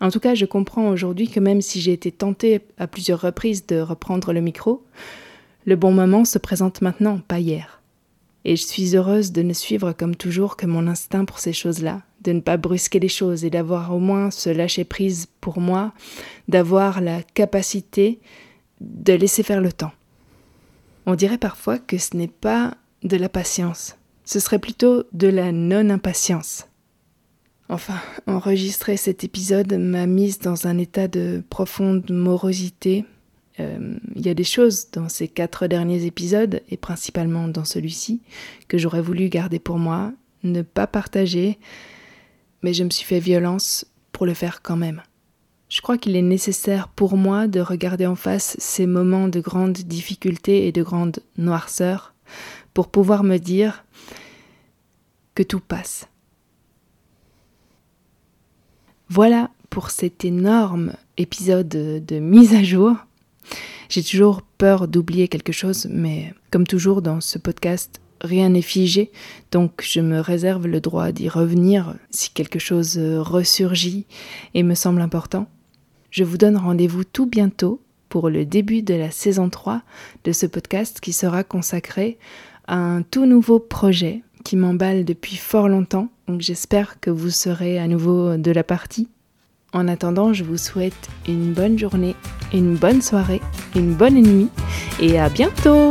En 0.00 0.10
tout 0.10 0.20
cas, 0.20 0.34
je 0.34 0.44
comprends 0.44 0.88
aujourd'hui 0.88 1.28
que 1.28 1.40
même 1.40 1.60
si 1.60 1.80
j'ai 1.80 1.92
été 1.92 2.12
tentée 2.12 2.60
à 2.78 2.86
plusieurs 2.86 3.20
reprises 3.20 3.66
de 3.66 3.80
reprendre 3.80 4.32
le 4.32 4.40
micro, 4.40 4.84
le 5.64 5.76
bon 5.76 5.92
moment 5.92 6.24
se 6.24 6.38
présente 6.38 6.82
maintenant, 6.82 7.18
pas 7.18 7.40
hier. 7.40 7.82
Et 8.44 8.56
je 8.56 8.64
suis 8.64 8.96
heureuse 8.96 9.32
de 9.32 9.42
ne 9.42 9.52
suivre 9.52 9.92
comme 9.92 10.14
toujours 10.14 10.56
que 10.56 10.66
mon 10.66 10.86
instinct 10.86 11.24
pour 11.24 11.40
ces 11.40 11.52
choses-là, 11.52 12.02
de 12.22 12.32
ne 12.32 12.40
pas 12.40 12.56
brusquer 12.56 13.00
les 13.00 13.08
choses 13.08 13.44
et 13.44 13.50
d'avoir 13.50 13.94
au 13.94 13.98
moins 13.98 14.30
ce 14.30 14.50
lâcher-prise 14.50 15.26
pour 15.40 15.60
moi, 15.60 15.92
d'avoir 16.46 17.00
la 17.00 17.22
capacité 17.22 18.20
de 18.80 19.12
laisser 19.12 19.42
faire 19.42 19.60
le 19.60 19.72
temps. 19.72 19.92
On 21.06 21.16
dirait 21.16 21.38
parfois 21.38 21.78
que 21.78 21.98
ce 21.98 22.16
n'est 22.16 22.28
pas 22.28 22.76
de 23.02 23.16
la 23.16 23.28
patience, 23.28 23.96
ce 24.24 24.40
serait 24.40 24.58
plutôt 24.58 25.04
de 25.12 25.28
la 25.28 25.52
non-impatience. 25.52 26.67
Enfin, 27.70 28.00
enregistrer 28.26 28.96
cet 28.96 29.24
épisode 29.24 29.74
m'a 29.74 30.06
mise 30.06 30.38
dans 30.38 30.66
un 30.66 30.78
état 30.78 31.06
de 31.06 31.42
profonde 31.50 32.10
morosité. 32.10 33.04
Euh, 33.60 33.96
il 34.16 34.24
y 34.24 34.30
a 34.30 34.34
des 34.34 34.44
choses 34.44 34.90
dans 34.90 35.10
ces 35.10 35.28
quatre 35.28 35.66
derniers 35.66 36.06
épisodes, 36.06 36.62
et 36.70 36.78
principalement 36.78 37.46
dans 37.46 37.66
celui-ci, 37.66 38.22
que 38.68 38.78
j'aurais 38.78 39.02
voulu 39.02 39.28
garder 39.28 39.58
pour 39.58 39.78
moi, 39.78 40.12
ne 40.44 40.62
pas 40.62 40.86
partager, 40.86 41.58
mais 42.62 42.72
je 42.72 42.84
me 42.84 42.90
suis 42.90 43.04
fait 43.04 43.20
violence 43.20 43.84
pour 44.12 44.24
le 44.24 44.34
faire 44.34 44.62
quand 44.62 44.76
même. 44.76 45.02
Je 45.68 45.82
crois 45.82 45.98
qu'il 45.98 46.16
est 46.16 46.22
nécessaire 46.22 46.88
pour 46.88 47.18
moi 47.18 47.48
de 47.48 47.60
regarder 47.60 48.06
en 48.06 48.14
face 48.14 48.56
ces 48.58 48.86
moments 48.86 49.28
de 49.28 49.40
grande 49.40 49.76
difficulté 49.76 50.66
et 50.66 50.72
de 50.72 50.82
grande 50.82 51.20
noirceur 51.36 52.14
pour 52.72 52.88
pouvoir 52.88 53.24
me 53.24 53.36
dire 53.36 53.84
que 55.34 55.42
tout 55.42 55.60
passe 55.60 56.08
Voilà 59.10 59.50
pour 59.70 59.90
cet 59.90 60.26
énorme 60.26 60.92
épisode 61.16 61.68
de 61.68 62.18
mise 62.18 62.54
à 62.54 62.62
jour. 62.62 62.94
J'ai 63.88 64.02
toujours 64.02 64.42
peur 64.42 64.86
d'oublier 64.86 65.28
quelque 65.28 65.52
chose, 65.52 65.86
mais 65.90 66.34
comme 66.50 66.66
toujours 66.66 67.00
dans 67.00 67.22
ce 67.22 67.38
podcast, 67.38 68.02
rien 68.20 68.50
n'est 68.50 68.60
figé, 68.60 69.10
donc 69.50 69.82
je 69.82 70.00
me 70.00 70.20
réserve 70.20 70.66
le 70.66 70.82
droit 70.82 71.10
d'y 71.10 71.30
revenir 71.30 71.94
si 72.10 72.30
quelque 72.30 72.58
chose 72.58 72.98
ressurgit 72.98 74.04
et 74.52 74.62
me 74.62 74.74
semble 74.74 75.00
important. 75.00 75.48
Je 76.10 76.24
vous 76.24 76.36
donne 76.36 76.58
rendez-vous 76.58 77.04
tout 77.04 77.26
bientôt 77.26 77.80
pour 78.10 78.28
le 78.28 78.44
début 78.44 78.82
de 78.82 78.94
la 78.94 79.10
saison 79.10 79.48
3 79.48 79.82
de 80.24 80.32
ce 80.32 80.44
podcast 80.44 81.00
qui 81.00 81.14
sera 81.14 81.44
consacré 81.44 82.18
à 82.66 82.76
un 82.76 83.00
tout 83.00 83.24
nouveau 83.24 83.58
projet 83.58 84.22
m'emballe 84.56 85.04
depuis 85.04 85.36
fort 85.36 85.68
longtemps, 85.68 86.08
donc 86.26 86.40
j'espère 86.40 87.00
que 87.00 87.10
vous 87.10 87.30
serez 87.30 87.78
à 87.78 87.86
nouveau 87.86 88.36
de 88.36 88.50
la 88.50 88.64
partie. 88.64 89.08
En 89.72 89.86
attendant, 89.86 90.32
je 90.32 90.44
vous 90.44 90.56
souhaite 90.56 91.08
une 91.26 91.52
bonne 91.52 91.78
journée, 91.78 92.14
une 92.54 92.74
bonne 92.74 93.02
soirée, 93.02 93.42
une 93.76 93.94
bonne 93.94 94.22
nuit 94.22 94.48
et 95.00 95.18
à 95.18 95.28
bientôt 95.28 95.90